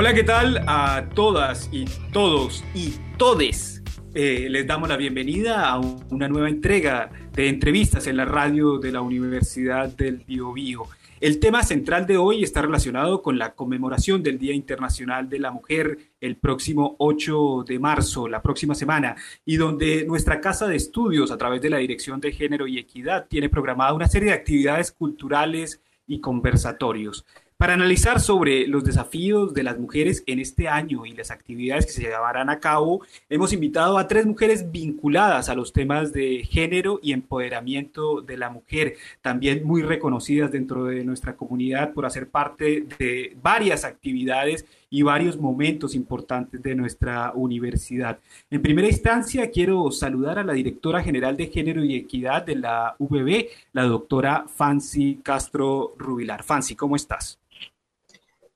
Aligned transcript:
Hola, 0.00 0.14
¿qué 0.14 0.22
tal 0.22 0.62
a 0.68 1.08
todas 1.12 1.68
y 1.72 1.84
todos 2.12 2.62
y 2.72 2.94
todes? 3.16 3.82
Eh, 4.14 4.46
les 4.48 4.64
damos 4.64 4.88
la 4.88 4.96
bienvenida 4.96 5.68
a 5.68 5.80
una 5.80 6.28
nueva 6.28 6.48
entrega 6.48 7.10
de 7.32 7.48
entrevistas 7.48 8.06
en 8.06 8.16
la 8.16 8.24
radio 8.24 8.78
de 8.78 8.92
la 8.92 9.00
Universidad 9.00 9.88
del 9.88 10.18
Biobío. 10.18 10.84
El 11.18 11.40
tema 11.40 11.64
central 11.64 12.06
de 12.06 12.16
hoy 12.16 12.44
está 12.44 12.62
relacionado 12.62 13.22
con 13.22 13.38
la 13.38 13.56
conmemoración 13.56 14.22
del 14.22 14.38
Día 14.38 14.54
Internacional 14.54 15.28
de 15.28 15.40
la 15.40 15.50
Mujer 15.50 15.98
el 16.20 16.36
próximo 16.36 16.94
8 17.00 17.64
de 17.66 17.80
marzo, 17.80 18.28
la 18.28 18.40
próxima 18.40 18.76
semana, 18.76 19.16
y 19.44 19.56
donde 19.56 20.04
nuestra 20.04 20.40
Casa 20.40 20.68
de 20.68 20.76
Estudios, 20.76 21.32
a 21.32 21.38
través 21.38 21.60
de 21.60 21.70
la 21.70 21.78
Dirección 21.78 22.20
de 22.20 22.30
Género 22.30 22.68
y 22.68 22.78
Equidad, 22.78 23.26
tiene 23.26 23.48
programada 23.48 23.94
una 23.94 24.06
serie 24.06 24.28
de 24.28 24.36
actividades 24.36 24.92
culturales 24.92 25.80
y 26.06 26.20
conversatorios. 26.20 27.26
Para 27.58 27.74
analizar 27.74 28.20
sobre 28.20 28.68
los 28.68 28.84
desafíos 28.84 29.52
de 29.52 29.64
las 29.64 29.80
mujeres 29.80 30.22
en 30.26 30.38
este 30.38 30.68
año 30.68 31.04
y 31.04 31.12
las 31.12 31.32
actividades 31.32 31.86
que 31.86 31.90
se 31.92 32.02
llevarán 32.02 32.50
a 32.50 32.60
cabo, 32.60 33.04
hemos 33.28 33.52
invitado 33.52 33.98
a 33.98 34.06
tres 34.06 34.26
mujeres 34.26 34.70
vinculadas 34.70 35.48
a 35.48 35.56
los 35.56 35.72
temas 35.72 36.12
de 36.12 36.44
género 36.48 37.00
y 37.02 37.12
empoderamiento 37.12 38.22
de 38.22 38.36
la 38.36 38.48
mujer, 38.48 38.94
también 39.22 39.64
muy 39.64 39.82
reconocidas 39.82 40.52
dentro 40.52 40.84
de 40.84 41.02
nuestra 41.02 41.34
comunidad 41.34 41.94
por 41.94 42.06
hacer 42.06 42.28
parte 42.28 42.86
de 42.96 43.36
varias 43.42 43.84
actividades 43.84 44.64
y 44.90 45.02
varios 45.02 45.38
momentos 45.38 45.94
importantes 45.94 46.62
de 46.62 46.74
nuestra 46.74 47.32
universidad. 47.34 48.18
En 48.50 48.62
primera 48.62 48.88
instancia, 48.88 49.50
quiero 49.50 49.90
saludar 49.90 50.38
a 50.38 50.44
la 50.44 50.54
directora 50.54 51.02
general 51.02 51.36
de 51.36 51.48
Género 51.48 51.84
y 51.84 51.94
Equidad 51.96 52.44
de 52.44 52.56
la 52.56 52.94
UBB, 52.98 53.48
la 53.72 53.84
doctora 53.84 54.46
Fancy 54.48 55.20
Castro 55.22 55.94
Rubilar. 55.98 56.42
Fancy, 56.42 56.74
¿cómo 56.74 56.96
estás? 56.96 57.38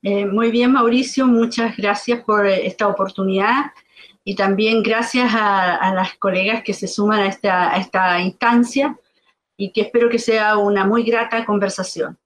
Eh, 0.01 0.25
muy 0.25 0.51
bien, 0.51 0.71
Mauricio, 0.71 1.27
muchas 1.27 1.77
gracias 1.77 2.23
por 2.23 2.45
esta 2.45 2.87
oportunidad 2.87 3.71
y 4.25 4.35
también 4.35 4.83
gracias 4.83 5.31
a, 5.33 5.93
las 5.93 6.15
colegas 6.15 6.63
que 6.63 6.73
se 6.73 6.87
suman 6.87 7.21
a 7.21 7.77
esta 7.77 8.21
instancia 8.21 8.97
y 9.55 9.71
que 9.71 9.81
espero 9.81 10.09
que 10.09 10.19
sea 10.19 10.57
una 10.57 10.85
muy 10.85 11.03
grata 11.03 11.45
conversación. 11.45 12.17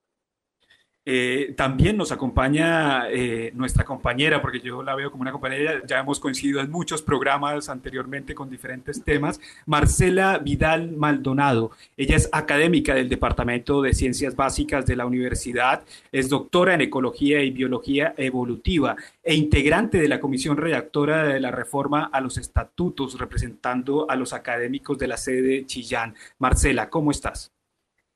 Eh, 1.10 1.54
también 1.56 1.96
nos 1.96 2.12
acompaña 2.12 3.10
eh, 3.10 3.54
nuestra 3.56 3.86
compañera, 3.86 4.42
porque 4.42 4.60
yo 4.60 4.84
la 4.84 4.94
veo 4.94 5.10
como 5.10 5.22
una 5.22 5.32
compañera, 5.32 5.82
ya 5.88 6.00
hemos 6.00 6.20
coincidido 6.20 6.60
en 6.60 6.70
muchos 6.70 7.02
programas 7.02 7.70
anteriormente 7.70 8.36
con 8.36 8.50
diferentes 8.50 9.02
temas, 9.06 9.40
Marcela 9.66 10.38
Vidal 10.40 10.92
Maldonado. 10.92 11.72
Ella 11.96 12.18
es 12.18 12.28
académica 12.34 12.94
del 12.94 13.08
Departamento 13.08 13.82
de 13.82 13.94
Ciencias 13.94 14.36
Básicas 14.36 14.86
de 14.86 14.98
la 14.98 15.06
Universidad, 15.06 15.86
es 16.12 16.28
doctora 16.28 16.74
en 16.74 16.82
Ecología 16.82 17.42
y 17.42 17.52
Biología 17.52 18.14
Evolutiva 18.18 18.98
e 19.24 19.34
integrante 19.34 20.02
de 20.02 20.10
la 20.10 20.20
Comisión 20.20 20.58
Redactora 20.58 21.24
de 21.24 21.40
la 21.40 21.52
Reforma 21.52 22.10
a 22.12 22.20
los 22.20 22.38
Estatutos, 22.38 23.18
representando 23.18 24.12
a 24.12 24.18
los 24.18 24.34
académicos 24.34 24.98
de 24.98 25.08
la 25.08 25.16
sede 25.16 25.66
Chillán. 25.68 26.16
Marcela, 26.38 26.90
¿cómo 26.90 27.12
estás? 27.12 27.57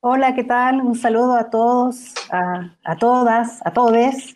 Hola, 0.04 0.34
¿qué 0.34 0.42
tal? 0.42 0.80
Un 0.80 0.96
saludo 0.96 1.36
a 1.36 1.48
todos, 1.48 2.12
a, 2.32 2.96
todas, 2.98 3.64
a 3.64 3.72
todes. 3.72 4.34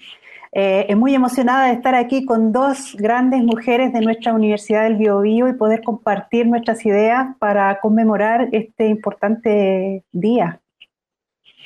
Eh, 0.52 0.94
muy 0.94 1.12
emocionada 1.12 1.66
de 1.66 1.72
estar 1.72 1.96
aquí 1.96 2.24
con 2.24 2.52
dos 2.52 2.94
grandes 2.94 3.42
mujeres 3.42 3.92
de 3.92 4.00
nuestra 4.00 4.32
Universidad 4.32 4.84
del 4.84 4.94
Biobío 4.94 5.48
y 5.48 5.54
poder 5.54 5.82
compartir 5.82 6.46
nuestras 6.46 6.86
ideas 6.86 7.36
para 7.40 7.80
conmemorar 7.80 8.48
este 8.52 8.86
importante 8.86 10.04
día. 10.12 10.60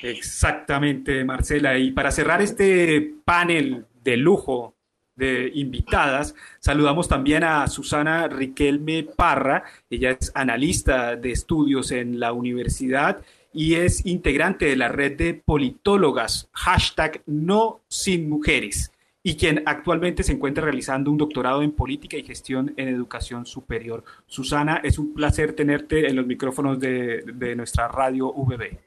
Exactamente, 0.01 1.23
Marcela. 1.23 1.77
Y 1.77 1.91
para 1.91 2.11
cerrar 2.11 2.41
este 2.41 3.17
panel 3.27 3.85
de 4.03 4.17
lujo 4.17 4.77
de 5.15 5.51
invitadas. 5.53 6.35
Saludamos 6.59 7.07
también 7.07 7.45
a 7.45 7.67
Susana 7.67 8.27
Riquelme 8.29 9.03
Parra, 9.03 9.65
ella 9.91 10.13
es 10.19 10.33
analista 10.35 11.15
de 11.17 11.33
estudios 11.33 11.93
en 11.93 12.19
la 12.19 12.33
universidad 12.33 13.21
y 13.53 13.75
es 13.75 14.07
integrante 14.07 14.67
de 14.67 14.77
la 14.77 14.89
red 14.89 15.17
de 15.17 15.35
politólogas, 15.35 16.49
hashtag 16.53 17.23
no 17.27 17.81
sin 17.89 18.29
mujeres, 18.29 18.93
y 19.23 19.37
quien 19.37 19.63
actualmente 19.67 20.23
se 20.23 20.33
encuentra 20.33 20.65
realizando 20.65 21.11
un 21.11 21.19
doctorado 21.19 21.63
en 21.63 21.73
política 21.73 22.17
y 22.17 22.23
gestión 22.23 22.73
en 22.77 22.89
educación 22.89 23.45
superior. 23.45 24.05
Susana, 24.27 24.81
es 24.83 24.99
un 24.99 25.13
placer 25.13 25.55
tenerte 25.55 26.09
en 26.09 26.17
los 26.17 26.27
micrófonos 26.27 26.79
de, 26.81 27.55
nuestra 27.57 27.89
radio 27.89 28.33
VB. 28.33 28.79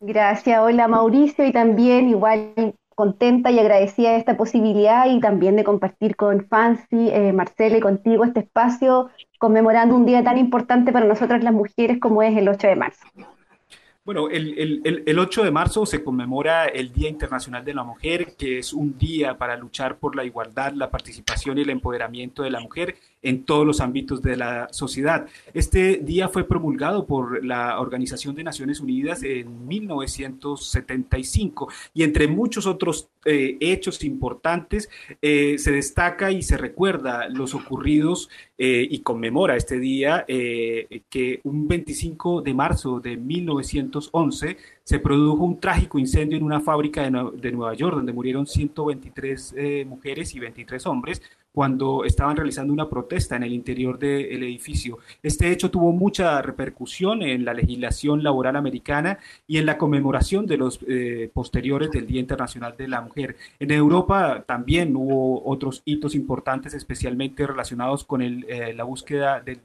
Gracias, 0.00 0.58
hola 0.58 0.88
Mauricio, 0.88 1.44
y 1.44 1.52
también 1.52 2.08
igual 2.08 2.74
contenta 2.94 3.50
y 3.50 3.58
agradecida 3.58 4.10
de 4.12 4.18
esta 4.18 4.36
posibilidad 4.36 5.08
y 5.08 5.20
también 5.20 5.56
de 5.56 5.64
compartir 5.64 6.16
con 6.16 6.46
Fancy, 6.46 7.08
eh, 7.10 7.32
Marcela 7.32 7.78
y 7.78 7.80
contigo 7.80 8.24
este 8.24 8.40
espacio 8.40 9.08
conmemorando 9.38 9.94
un 9.94 10.04
día 10.04 10.22
tan 10.22 10.36
importante 10.36 10.92
para 10.92 11.06
nosotras 11.06 11.42
las 11.42 11.54
mujeres 11.54 11.98
como 11.98 12.22
es 12.22 12.36
el 12.36 12.48
8 12.48 12.66
de 12.66 12.76
marzo. 12.76 13.06
Bueno, 14.12 14.28
el, 14.28 14.58
el, 14.58 15.04
el, 15.06 15.18
8 15.20 15.44
de 15.44 15.52
marzo 15.52 15.86
se 15.86 16.02
conmemora 16.02 16.64
el 16.66 16.92
Día 16.92 17.08
Internacional 17.08 17.64
de 17.64 17.74
la 17.74 17.84
Mujer, 17.84 18.34
que 18.36 18.58
es 18.58 18.72
un 18.72 18.98
día 18.98 19.38
para 19.38 19.56
luchar 19.56 19.98
por 19.98 20.16
la 20.16 20.24
igualdad, 20.24 20.72
la 20.72 20.90
participación 20.90 21.58
y 21.58 21.60
el 21.60 21.70
empoderamiento 21.70 22.42
de 22.42 22.50
la 22.50 22.58
mujer 22.58 22.96
en 23.22 23.44
todos 23.44 23.66
los 23.66 23.80
ámbitos 23.80 24.22
de 24.22 24.36
la 24.36 24.68
sociedad. 24.72 25.26
Este 25.52 25.98
día 25.98 26.28
fue 26.28 26.44
promulgado 26.44 27.06
por 27.06 27.44
la 27.44 27.80
Organización 27.80 28.34
de 28.34 28.44
Naciones 28.44 28.80
Unidas 28.80 29.22
en 29.22 29.68
1975 29.68 31.68
y 31.94 32.02
entre 32.02 32.28
muchos 32.28 32.66
otros 32.66 33.08
eh, 33.24 33.56
hechos 33.60 34.02
importantes 34.02 34.88
eh, 35.20 35.56
se 35.58 35.72
destaca 35.72 36.32
y 36.32 36.42
se 36.42 36.56
recuerda 36.56 37.28
los 37.28 37.54
ocurridos 37.54 38.30
eh, 38.56 38.88
y 38.90 39.00
conmemora 39.00 39.56
este 39.56 39.78
día 39.78 40.24
que 40.26 41.40
un 41.44 41.68
25 41.68 42.42
de 42.42 42.54
marzo 42.54 43.00
de 43.00 43.16
1911 43.16 44.56
se 44.84 44.98
produjo 44.98 45.44
un 45.44 45.60
trágico 45.60 45.98
incendio 45.98 46.38
en 46.38 46.44
una 46.44 46.60
fábrica 46.60 47.02
de, 47.02 47.30
de 47.36 47.52
Nueva 47.52 47.74
York 47.74 47.96
donde 47.96 48.12
murieron 48.12 48.46
123 48.46 49.54
mujeres 49.86 50.34
y 50.34 50.40
23 50.40 50.86
hombres 50.86 51.22
cuando 51.52 52.04
estaban 52.04 52.36
realizando 52.36 52.72
una 52.72 52.88
protesta 52.88 53.36
en 53.36 53.42
el 53.42 53.52
interior 53.52 53.98
del 53.98 54.42
edificio. 54.42 54.98
Este 55.22 55.50
hecho 55.50 55.70
tuvo 55.70 55.92
mucha 55.92 56.40
repercusión 56.42 57.22
en 57.22 57.44
la 57.44 57.54
legislación 57.54 58.22
laboral 58.22 58.56
americana 58.56 59.18
y 59.46 59.58
en 59.58 59.66
la 59.66 59.76
conmemoración 59.76 60.46
de 60.46 60.56
los 60.56 60.80
eh, 60.86 61.30
posteriores 61.32 61.90
del 61.90 62.06
Día 62.06 62.20
Internacional 62.20 62.74
de 62.76 62.88
la 62.88 63.00
Mujer. 63.00 63.36
En 63.58 63.70
Europa 63.70 64.44
también 64.46 64.94
hubo 64.94 65.44
otros 65.48 65.82
hitos 65.84 66.14
importantes, 66.14 66.74
especialmente 66.74 67.46
relacionados 67.46 68.04
con 68.04 68.22
eh, 68.22 68.72
la 68.74 68.84
búsqueda 68.84 69.40
del 69.40 69.60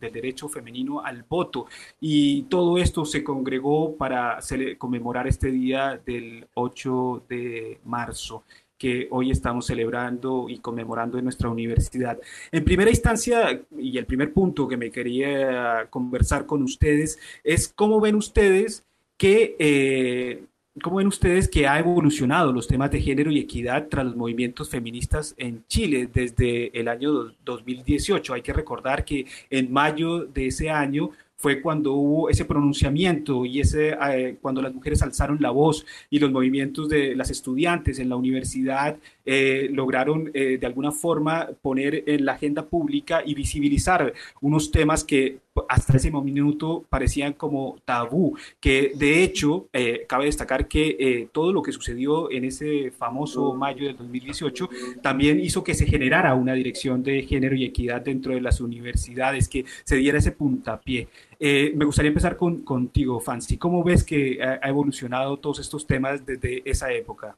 derecho 0.00 0.48
femenino 0.48 1.00
al 1.00 1.24
voto. 1.28 1.66
Y 2.00 2.42
todo 2.42 2.78
esto 2.78 3.04
se 3.04 3.24
congregó 3.24 3.96
para 3.96 4.38
conmemorar 4.78 5.26
este 5.26 5.50
día 5.50 6.00
del 6.04 6.46
8 6.54 7.24
de 7.28 7.80
marzo 7.84 8.44
que 8.80 9.08
hoy 9.10 9.30
estamos 9.30 9.66
celebrando 9.66 10.46
y 10.48 10.58
conmemorando 10.58 11.18
en 11.18 11.24
nuestra 11.24 11.50
universidad. 11.50 12.18
En 12.50 12.64
primera 12.64 12.88
instancia, 12.88 13.60
y 13.78 13.98
el 13.98 14.06
primer 14.06 14.32
punto 14.32 14.66
que 14.66 14.78
me 14.78 14.90
quería 14.90 15.86
conversar 15.90 16.46
con 16.46 16.62
ustedes 16.62 17.18
es 17.44 17.68
cómo 17.68 18.00
ven 18.00 18.16
ustedes 18.16 18.82
que... 19.16 19.54
Eh, 19.58 20.44
¿Cómo 20.82 20.96
ven 20.98 21.08
ustedes 21.08 21.48
que 21.48 21.66
ha 21.66 21.80
evolucionado 21.80 22.52
los 22.52 22.68
temas 22.68 22.92
de 22.92 23.02
género 23.02 23.30
y 23.32 23.40
equidad 23.40 23.88
tras 23.88 24.06
los 24.06 24.16
movimientos 24.16 24.70
feministas 24.70 25.34
en 25.36 25.64
Chile 25.66 26.08
desde 26.10 26.78
el 26.78 26.86
año 26.86 27.34
2018? 27.44 28.32
Hay 28.32 28.40
que 28.40 28.52
recordar 28.52 29.04
que 29.04 29.26
en 29.50 29.70
mayo 29.72 30.24
de 30.24 30.46
ese 30.46 30.70
año 30.70 31.10
fue 31.40 31.62
cuando 31.62 31.94
hubo 31.94 32.28
ese 32.28 32.44
pronunciamiento 32.44 33.46
y 33.46 33.60
ese 33.60 33.96
eh, 34.12 34.36
cuando 34.42 34.60
las 34.60 34.74
mujeres 34.74 35.00
alzaron 35.00 35.38
la 35.40 35.50
voz 35.50 35.86
y 36.10 36.18
los 36.18 36.30
movimientos 36.30 36.88
de 36.90 37.16
las 37.16 37.30
estudiantes 37.30 37.98
en 37.98 38.10
la 38.10 38.16
universidad 38.16 38.98
eh, 39.24 39.70
lograron 39.72 40.30
eh, 40.34 40.58
de 40.58 40.66
alguna 40.66 40.92
forma 40.92 41.48
poner 41.62 42.04
en 42.06 42.26
la 42.26 42.32
agenda 42.32 42.66
pública 42.66 43.22
y 43.24 43.34
visibilizar 43.34 44.12
unos 44.42 44.70
temas 44.70 45.02
que 45.02 45.38
hasta 45.68 45.96
ese 45.96 46.10
minuto 46.10 46.84
parecían 46.88 47.32
como 47.32 47.78
tabú, 47.84 48.36
que 48.60 48.92
de 48.94 49.22
hecho 49.22 49.68
cabe 50.06 50.26
destacar 50.26 50.68
que 50.68 51.28
todo 51.32 51.52
lo 51.52 51.60
que 51.60 51.72
sucedió 51.72 52.30
en 52.30 52.44
ese 52.44 52.92
famoso 52.92 53.52
mayo 53.54 53.86
del 53.86 53.96
2018 53.96 54.70
también 55.02 55.40
hizo 55.40 55.62
que 55.62 55.74
se 55.74 55.86
generara 55.86 56.34
una 56.34 56.54
dirección 56.54 57.02
de 57.02 57.22
género 57.22 57.56
y 57.56 57.64
equidad 57.64 58.00
dentro 58.00 58.34
de 58.34 58.40
las 58.40 58.60
universidades, 58.60 59.48
que 59.48 59.64
se 59.84 59.96
diera 59.96 60.18
ese 60.18 60.32
puntapié. 60.32 61.08
Eh, 61.42 61.72
me 61.74 61.86
gustaría 61.86 62.10
empezar 62.10 62.36
con, 62.36 62.60
contigo, 62.62 63.18
Fancy. 63.18 63.56
¿Cómo 63.56 63.82
ves 63.82 64.04
que 64.04 64.38
ha, 64.42 64.68
evolucionado 64.68 65.38
todos 65.38 65.58
estos 65.58 65.86
temas 65.86 66.24
desde 66.26 66.60
esa 66.66 66.92
época? 66.92 67.34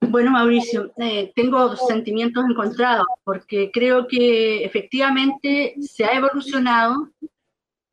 Bueno, 0.00 0.30
Mauricio, 0.30 0.90
eh, 0.96 1.30
tengo 1.36 1.76
sentimientos 1.76 2.46
encontrados 2.48 3.06
porque 3.24 3.70
creo 3.70 4.08
que 4.08 4.64
efectivamente 4.64 5.74
se 5.82 6.06
ha 6.06 6.14
evolucionado, 6.14 7.10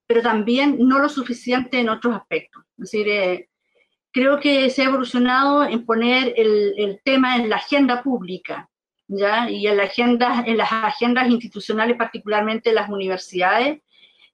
pero 0.07 0.21
también 0.21 0.77
no 0.80 1.00
lo 1.00 1.09
suficiente 1.09 1.77
en 1.77 1.89
otros 1.89 2.15
aspectos. 2.15 2.63
Es 2.77 2.91
decir, 2.91 3.09
eh, 3.09 3.50
creo 4.12 4.39
que 4.39 4.69
se 4.69 4.83
ha 4.83 4.86
evolucionado 4.86 5.65
en 5.65 5.86
poner 5.86 6.33
el, 6.38 7.01
tema 7.03 7.36
en 7.36 7.50
la 7.50 7.57
agenda 7.57 8.01
pública. 8.01 8.69
Y 9.09 9.68
en, 9.68 9.80
en 10.48 10.57
las 10.57 10.71
agendas 10.71 11.30
institucionales, 11.30 11.98
particularmente 11.98 12.69
en 12.69 12.75
las 12.75 12.89
universidades 12.89 13.81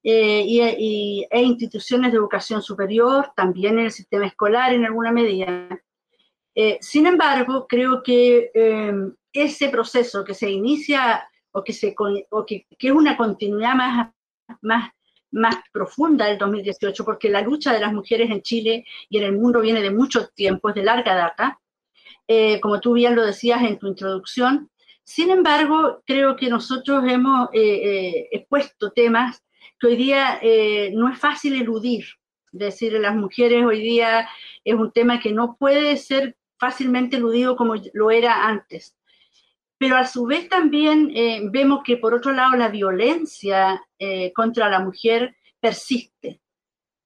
eh, 0.03 0.43
y, 0.45 1.27
e 1.29 1.41
instituciones 1.41 2.11
de 2.11 2.17
educación 2.17 2.61
superior, 2.61 3.31
también 3.35 3.79
en 3.79 3.85
el 3.85 3.91
sistema 3.91 4.25
escolar 4.25 4.73
en 4.73 4.85
alguna 4.85 5.11
medida. 5.11 5.69
Eh, 6.55 6.77
sin 6.81 7.07
embargo, 7.07 7.65
creo 7.67 8.03
que 8.03 8.51
eh, 8.53 8.93
ese 9.31 9.69
proceso 9.69 10.23
que 10.23 10.33
se 10.33 10.49
inicia 10.49 11.27
o 11.51 11.63
que, 11.63 11.73
se, 11.73 11.95
o 12.29 12.45
que, 12.45 12.65
que 12.77 12.87
es 12.87 12.93
una 12.93 13.15
continuidad 13.17 13.75
más, 13.75 14.11
más 14.61 14.91
más 15.31 15.55
profunda 15.71 16.25
del 16.25 16.37
2018, 16.37 17.03
porque 17.05 17.29
la 17.29 17.41
lucha 17.41 17.73
de 17.73 17.79
las 17.79 17.93
mujeres 17.93 18.29
en 18.29 18.41
Chile 18.41 18.85
y 19.09 19.17
en 19.17 19.23
el 19.23 19.37
mundo 19.37 19.61
viene 19.61 19.81
de 19.81 19.91
muchos 19.91 20.33
tiempos, 20.33 20.75
de 20.75 20.83
larga 20.83 21.15
data, 21.15 21.59
eh, 22.27 22.59
como 22.61 22.79
tú 22.79 22.93
bien 22.93 23.15
lo 23.15 23.25
decías 23.25 23.61
en 23.63 23.79
tu 23.79 23.87
introducción. 23.87 24.69
Sin 25.03 25.31
embargo, 25.31 26.01
creo 26.05 26.35
que 26.35 26.49
nosotros 26.49 27.03
hemos 27.07 27.49
eh, 27.53 27.59
eh, 27.61 28.29
expuesto 28.31 28.91
temas 28.91 29.41
que 29.81 29.87
hoy 29.87 29.95
día 29.97 30.39
no 30.93 31.09
es 31.09 31.19
fácil 31.19 31.59
eludir. 31.59 32.05
Decir, 32.53 32.93
las 32.93 33.15
mujeres 33.15 33.65
hoy 33.65 33.81
día 33.81 34.27
es 34.63 34.75
un 34.75 34.91
tema 34.91 35.19
que 35.19 35.31
no 35.31 35.55
puede 35.57 35.97
ser 35.97 36.37
fácilmente 36.59 37.17
eludido 37.17 37.55
como 37.55 37.75
lo 37.93 38.11
era 38.11 38.45
antes 38.45 38.95
pero 39.81 39.97
a 39.97 40.05
su 40.05 40.27
vez 40.27 40.47
también 40.47 41.11
eh, 41.15 41.41
vemos 41.51 41.81
que 41.83 41.97
por 41.97 42.13
otro 42.13 42.31
lado 42.33 42.55
la 42.55 42.67
violencia 42.67 43.83
eh, 43.97 44.31
contra 44.31 44.69
la 44.69 44.79
mujer 44.79 45.35
persiste. 45.59 46.39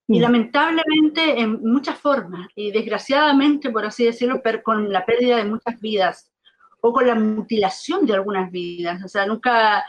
Y 0.09 0.19
mm. 0.19 0.21
lamentablemente 0.21 1.39
en 1.39 1.61
muchas 1.61 1.97
formas, 1.97 2.49
y 2.53 2.71
desgraciadamente, 2.71 3.69
por 3.69 3.85
así 3.85 4.03
decirlo, 4.03 4.41
con 4.61 4.91
la 4.91 5.05
pérdida 5.05 5.37
de 5.37 5.45
muchas 5.45 5.79
vidas 5.79 6.29
o 6.81 6.91
con 6.91 7.07
la 7.07 7.15
mutilación 7.15 8.05
de 8.05 8.15
algunas 8.15 8.51
vidas. 8.51 9.01
O 9.05 9.07
sea, 9.07 9.25
nunca 9.25 9.85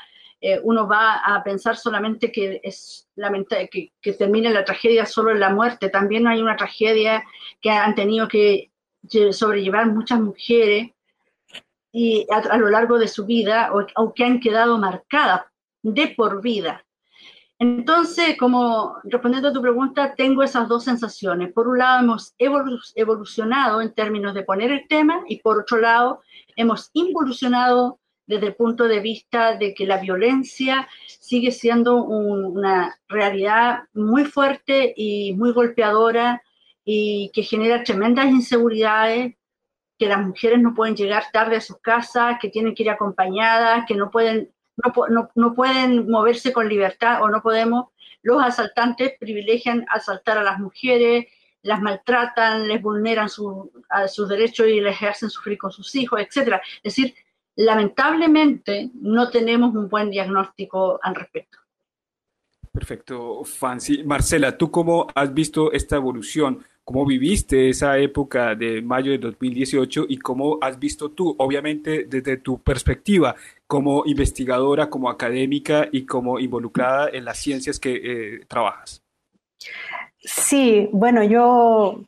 eh, 0.48 0.60
uno 0.62 0.86
va 0.86 1.16
a 1.24 1.42
pensar 1.42 1.76
solamente 1.76 2.30
que 2.30 2.60
es 2.62 3.08
lamentable, 3.16 3.68
que, 3.68 3.92
que 4.00 4.12
termine 4.12 4.48
la 4.50 4.64
tragedia 4.64 5.04
solo 5.04 5.32
en 5.32 5.40
la 5.40 5.50
muerte. 5.50 5.88
También 5.88 6.28
hay 6.28 6.40
una 6.40 6.54
tragedia 6.54 7.24
que 7.60 7.70
han 7.70 7.96
tenido 7.96 8.28
que 8.28 8.70
sobrellevar 9.32 9.86
muchas 9.86 10.20
mujeres 10.20 10.92
y 11.90 12.28
a, 12.30 12.56
lo 12.58 12.70
largo 12.70 12.96
de 12.96 13.08
su 13.08 13.26
vida 13.26 13.72
o, 13.72 14.14
que 14.14 14.24
han 14.24 14.38
quedado 14.38 14.78
marcadas 14.78 15.46
de 15.82 16.14
por 16.16 16.40
vida. 16.40 16.84
Entonces, 17.58 18.36
como 18.38 18.98
respondiendo 19.02 19.48
a 19.48 19.52
tu 19.52 19.60
pregunta, 19.60 20.14
tengo 20.14 20.44
esas 20.44 20.68
dos 20.68 20.84
sensaciones. 20.84 21.52
Por 21.52 21.66
un 21.66 21.78
lado, 21.78 22.16
hemos 22.38 22.92
evolucionado 22.94 23.80
en 23.80 23.92
términos 23.92 24.32
de 24.32 24.44
poner 24.44 24.70
el 24.70 24.86
tema 24.86 25.24
y 25.26 25.40
por 25.40 25.58
otro 25.58 25.78
lado, 25.78 26.20
hemos 26.54 26.90
involucionado 26.92 27.98
desde 28.26 28.46
el 28.46 28.54
punto 28.54 28.88
de 28.88 29.00
vista 29.00 29.56
de 29.56 29.74
que 29.74 29.86
la 29.86 29.98
violencia 29.98 30.88
sigue 31.06 31.52
siendo 31.52 32.02
una 32.02 32.98
realidad 33.08 33.84
muy 33.94 34.24
fuerte 34.24 34.92
y 34.96 35.32
muy 35.34 35.52
golpeadora 35.52 36.42
y 36.84 37.30
que 37.32 37.42
genera 37.42 37.84
tremendas 37.84 38.26
inseguridades 38.26 39.34
que 39.98 40.06
las 40.06 40.24
mujeres 40.24 40.60
no 40.60 40.74
pueden 40.74 40.96
llegar 40.96 41.24
tarde 41.32 41.56
a 41.56 41.60
sus 41.60 41.78
casas, 41.78 42.36
que 42.40 42.48
tienen 42.48 42.74
que 42.74 42.82
ir 42.82 42.90
acompañadas, 42.90 43.84
que 43.86 43.94
no 43.94 44.10
pueden, 44.10 44.52
no, 45.34 45.54
pueden 45.54 46.10
moverse 46.10 46.52
con 46.52 46.68
libertad 46.68 47.22
o 47.22 47.28
no 47.28 47.42
podemos. 47.42 47.86
Los 48.22 48.42
asaltantes 48.42 49.14
privilegian 49.18 49.86
asaltar 49.88 50.36
a 50.38 50.42
las 50.42 50.58
mujeres, 50.58 51.26
las 51.62 51.80
maltratan, 51.80 52.68
les 52.68 52.82
vulneran 52.82 53.28
su, 53.28 53.72
a 53.88 54.06
sus 54.06 54.28
derechos 54.28 54.66
y 54.68 54.80
les 54.80 55.02
hacen 55.02 55.30
sufrir 55.30 55.56
con 55.58 55.72
sus 55.72 55.94
hijos, 55.94 56.20
etc. 56.20 56.60
Es 56.82 56.94
decir, 56.94 57.14
lamentablemente 57.56 58.90
no 58.94 59.30
tenemos 59.30 59.74
un 59.74 59.88
buen 59.88 60.10
diagnóstico 60.10 61.00
al 61.02 61.14
respecto. 61.14 61.58
Perfecto, 62.70 63.42
Fancy. 63.44 64.04
Marcela, 64.04 64.56
¿tú 64.58 64.70
cómo 64.70 65.06
has 65.14 65.32
visto 65.32 65.72
esta 65.72 65.96
evolución? 65.96 66.62
¿Cómo 66.84 67.06
viviste 67.06 67.70
esa 67.70 67.98
época 67.98 68.54
de 68.54 68.82
mayo 68.82 69.10
de 69.10 69.18
2018 69.18 70.06
y 70.08 70.18
cómo 70.18 70.58
has 70.60 70.78
visto 70.78 71.10
tú, 71.10 71.34
obviamente 71.38 72.04
desde 72.04 72.36
tu 72.36 72.62
perspectiva 72.62 73.34
como 73.66 74.04
investigadora, 74.06 74.88
como 74.88 75.08
académica 75.08 75.88
y 75.90 76.04
como 76.04 76.38
involucrada 76.38 77.08
en 77.08 77.24
las 77.24 77.38
ciencias 77.38 77.80
que 77.80 77.94
eh, 77.96 78.40
trabajas? 78.46 79.02
Sí, 80.18 80.88
bueno, 80.92 81.24
yo 81.24 82.04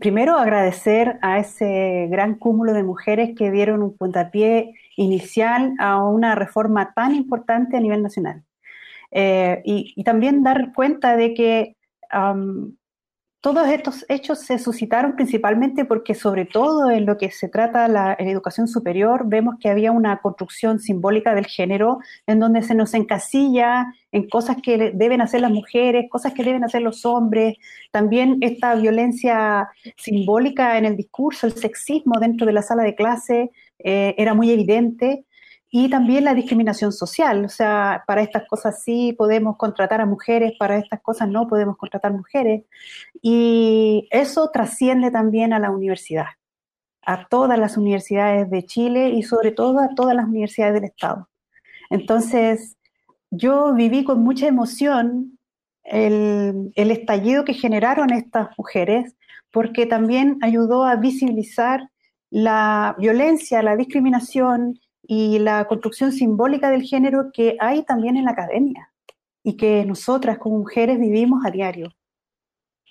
primero 0.00 0.36
agradecer 0.36 1.18
a 1.22 1.38
ese 1.38 2.08
gran 2.10 2.34
cúmulo 2.34 2.72
de 2.72 2.82
mujeres 2.82 3.30
que 3.36 3.50
dieron 3.50 3.82
un 3.82 3.96
puntapié 3.96 4.74
inicial 5.00 5.74
a 5.78 6.04
una 6.04 6.34
reforma 6.34 6.92
tan 6.94 7.14
importante 7.14 7.76
a 7.76 7.80
nivel 7.80 8.02
nacional. 8.02 8.44
Eh, 9.10 9.62
y, 9.64 10.04
también 10.04 10.42
dar 10.42 10.72
cuenta 10.74 11.16
de 11.16 11.34
que 11.34 11.76
todos 13.40 13.66
estos 13.68 14.04
hechos 14.10 14.40
se 14.40 14.58
suscitaron 14.58 15.16
principalmente 15.16 15.86
porque, 15.86 16.14
sobre 16.14 16.44
todo 16.44 16.90
en 16.90 17.06
lo 17.06 17.16
que 17.16 17.30
se 17.30 17.48
trata 17.48 17.88
la 17.88 18.14
educación 18.18 18.68
superior, 18.68 19.22
vemos 19.26 19.54
que 19.58 19.70
había 19.70 19.92
una 19.92 20.18
construcción 20.18 20.78
simbólica 20.78 21.34
del 21.34 21.46
género 21.46 22.00
en 22.26 22.38
donde 22.38 22.60
se 22.60 22.74
nos 22.74 22.92
encasilla 22.92 23.86
en 24.12 24.28
cosas 24.28 24.58
que 24.62 24.92
deben 24.94 25.22
hacer 25.22 25.40
las 25.40 25.52
mujeres, 25.52 26.10
cosas 26.10 26.34
que 26.34 26.44
deben 26.44 26.64
hacer 26.64 26.82
los 26.82 27.06
hombres. 27.06 27.56
También 27.90 28.36
esta 28.42 28.74
violencia 28.74 29.70
simbólica 29.96 30.76
en 30.76 30.84
el 30.84 30.96
discurso, 30.96 31.46
el 31.46 31.54
sexismo 31.54 32.20
dentro 32.20 32.46
de 32.46 32.52
la 32.52 32.62
sala 32.62 32.82
de 32.82 32.94
clase 32.94 33.50
eh, 33.84 34.14
era 34.18 34.34
muy 34.34 34.50
evidente 34.50 35.26
y 35.72 35.88
también 35.88 36.24
la 36.24 36.34
discriminación 36.34 36.92
social, 36.92 37.44
o 37.44 37.48
sea, 37.48 38.02
para 38.06 38.22
estas 38.22 38.48
cosas 38.48 38.82
sí 38.82 39.14
podemos 39.16 39.56
contratar 39.56 40.00
a 40.00 40.06
mujeres, 40.06 40.54
para 40.58 40.76
estas 40.76 41.00
cosas 41.00 41.28
no 41.28 41.46
podemos 41.46 41.76
contratar 41.76 42.12
mujeres. 42.12 42.64
Y 43.22 44.08
eso 44.10 44.50
trasciende 44.52 45.12
también 45.12 45.52
a 45.52 45.60
la 45.60 45.70
universidad, 45.70 46.26
a 47.02 47.28
todas 47.28 47.56
las 47.56 47.76
universidades 47.76 48.50
de 48.50 48.64
Chile 48.66 49.10
y 49.10 49.22
sobre 49.22 49.52
todo 49.52 49.78
a 49.78 49.94
todas 49.94 50.16
las 50.16 50.26
universidades 50.26 50.74
del 50.74 50.84
Estado. 50.84 51.28
Entonces, 51.88 52.76
yo 53.30 53.72
viví 53.72 54.02
con 54.02 54.24
mucha 54.24 54.48
emoción 54.48 55.38
el, 55.84 56.72
el 56.74 56.90
estallido 56.90 57.44
que 57.44 57.54
generaron 57.54 58.12
estas 58.12 58.48
mujeres, 58.58 59.14
porque 59.52 59.86
también 59.86 60.38
ayudó 60.42 60.84
a 60.84 60.96
visibilizar 60.96 61.89
la 62.30 62.94
violencia, 62.98 63.62
la 63.62 63.76
discriminación 63.76 64.78
y 65.02 65.40
la 65.40 65.66
construcción 65.66 66.12
simbólica 66.12 66.70
del 66.70 66.82
género 66.82 67.30
que 67.32 67.56
hay 67.58 67.82
también 67.84 68.16
en 68.16 68.24
la 68.24 68.30
academia 68.30 68.92
y 69.42 69.56
que 69.56 69.84
nosotras 69.84 70.38
como 70.38 70.58
mujeres 70.58 70.98
vivimos 70.98 71.44
a 71.44 71.50
diario. 71.50 71.92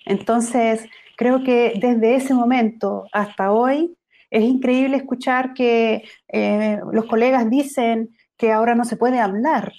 Entonces, 0.04 0.86
creo 1.16 1.42
que 1.42 1.74
desde 1.80 2.16
ese 2.16 2.34
momento 2.34 3.04
hasta 3.12 3.52
hoy 3.52 3.96
es 4.30 4.44
increíble 4.44 4.96
escuchar 4.96 5.54
que 5.54 6.04
eh, 6.28 6.78
los 6.92 7.06
colegas 7.06 7.48
dicen 7.48 8.10
que 8.36 8.52
ahora 8.52 8.74
no 8.74 8.84
se 8.84 8.96
puede 8.96 9.18
hablar. 9.18 9.72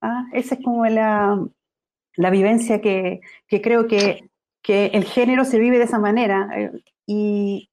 ¿ah? 0.00 0.24
Esa 0.32 0.54
es 0.54 0.64
como 0.64 0.86
la, 0.86 1.38
vivencia 2.16 2.80
que, 2.80 3.20
que 3.46 3.60
creo 3.60 3.86
que, 3.86 4.30
que, 4.62 4.86
el 4.86 5.04
género 5.04 5.44
se 5.44 5.58
vive 5.58 5.78
de 5.78 5.84
esa 5.84 5.98
manera. 5.98 6.48
Eh, 6.56 6.72
y 7.06 7.68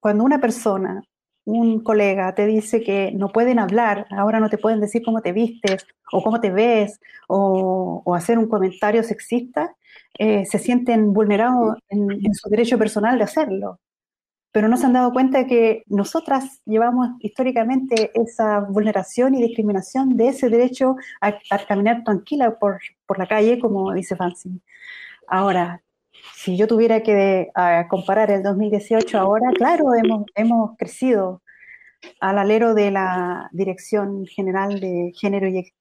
cuando 0.00 0.24
una 0.24 0.40
persona 0.40 1.02
un 1.48 1.80
colega 1.82 2.34
te 2.34 2.46
dice 2.46 2.82
que 2.82 3.10
no 3.12 3.30
pueden 3.30 3.58
hablar, 3.58 4.06
ahora 4.10 4.38
no 4.38 4.50
te 4.50 4.58
pueden 4.58 4.80
decir 4.80 5.02
cómo 5.02 5.22
te 5.22 5.32
vistes 5.32 5.86
o 6.12 6.22
cómo 6.22 6.40
te 6.40 6.50
ves 6.50 7.00
o, 7.26 8.02
hacer 8.14 8.38
un 8.38 8.48
comentario 8.48 9.02
sexista, 9.02 9.74
eh, 10.18 10.44
se 10.44 10.58
sienten 10.58 11.12
vulnerados 11.14 11.78
en, 11.88 12.34
su 12.34 12.50
derecho 12.50 12.76
personal 12.76 13.16
de 13.16 13.24
hacerlo. 13.24 13.80
Pero 14.52 14.68
no 14.68 14.76
se 14.76 14.86
han 14.86 14.92
dado 14.92 15.12
cuenta 15.12 15.38
de 15.38 15.46
que 15.46 15.82
nosotras 15.86 16.60
llevamos 16.66 17.10
históricamente 17.20 18.10
esa 18.14 18.60
vulneración 18.60 19.34
y 19.34 19.42
discriminación 19.42 20.16
de 20.18 20.28
ese 20.28 20.50
derecho 20.50 20.96
a, 21.22 21.38
caminar 21.66 22.04
tranquila 22.04 22.58
por, 22.58 22.78
por 23.06 23.18
la 23.18 23.26
calle, 23.26 23.58
como 23.58 23.92
dice 23.94 24.16
Fancy. 24.16 24.60
Ahora, 25.26 25.82
si 26.34 26.56
yo 26.56 26.66
tuviera 26.66 27.02
que 27.02 27.48
comparar 27.88 28.30
el 28.30 28.42
2018 28.42 29.18
ahora, 29.18 29.50
claro, 29.56 29.94
hemos, 29.94 30.24
hemos 30.34 30.76
crecido 30.76 31.42
al 32.20 32.38
alero 32.38 32.74
de 32.74 32.90
la 32.90 33.48
Dirección 33.52 34.24
General 34.26 34.80
de 34.80 35.12
Género 35.16 35.48
y, 35.48 35.72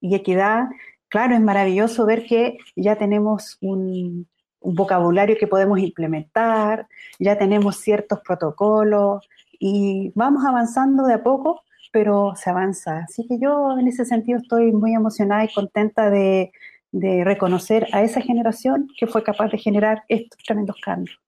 Equidad. 0.00 0.64
Claro, 1.08 1.34
es 1.34 1.40
maravilloso 1.40 2.06
ver 2.06 2.24
que 2.24 2.58
ya 2.74 2.96
tenemos 2.96 3.58
un, 3.60 4.26
un 4.60 4.74
vocabulario 4.74 5.36
que 5.38 5.46
podemos 5.46 5.78
implementar, 5.78 6.86
ya 7.18 7.38
tenemos 7.38 7.76
ciertos 7.76 8.20
protocolos 8.20 9.28
y 9.58 10.12
vamos 10.14 10.44
avanzando 10.44 11.04
de 11.04 11.14
a 11.14 11.22
poco, 11.22 11.62
pero 11.92 12.34
se 12.36 12.50
avanza. 12.50 13.04
Así 13.08 13.26
que 13.28 13.38
yo 13.38 13.78
en 13.78 13.86
ese 13.86 14.04
sentido 14.04 14.38
estoy 14.38 14.72
muy 14.72 14.94
emocionada 14.94 15.44
y 15.44 15.52
contenta 15.52 16.10
de, 16.10 16.52
de 16.98 17.24
reconocer 17.24 17.86
a 17.92 18.02
esa 18.02 18.20
generación 18.20 18.88
que 18.98 19.06
fue 19.06 19.22
capaz 19.22 19.50
de 19.50 19.58
generar 19.58 20.04
estos 20.08 20.42
tremendos 20.42 20.76
cambios. 20.82 21.18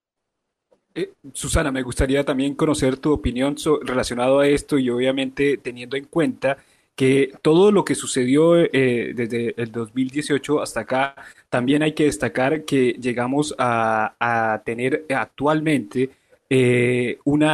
Eh, 0.95 1.13
Susana, 1.33 1.71
me 1.71 1.83
gustaría 1.83 2.25
también 2.25 2.55
conocer 2.55 2.97
tu 2.97 3.13
opinión 3.13 3.57
relacionado 3.83 4.41
a 4.41 4.49
esto 4.49 4.79
y 4.79 4.89
obviamente 4.89 5.59
teniendo 5.59 5.97
en 5.97 6.07
cuenta 6.07 6.57
que 6.97 7.33
todo 7.43 7.71
lo 7.71 7.85
que 7.85 7.95
sucedió 7.95 8.57
eh, 8.57 9.13
desde 9.15 9.55
el 9.61 9.71
2018 9.71 10.61
hasta 10.61 10.81
acá, 10.81 11.15
también 11.49 11.83
hay 11.83 11.93
que 11.93 12.05
destacar 12.05 12.65
que 12.65 12.97
llegamos 13.01 13.55
a, 13.59 14.63
tener 14.65 15.05
actualmente 15.15 16.11
eh, 16.51 17.19
un 17.25 17.45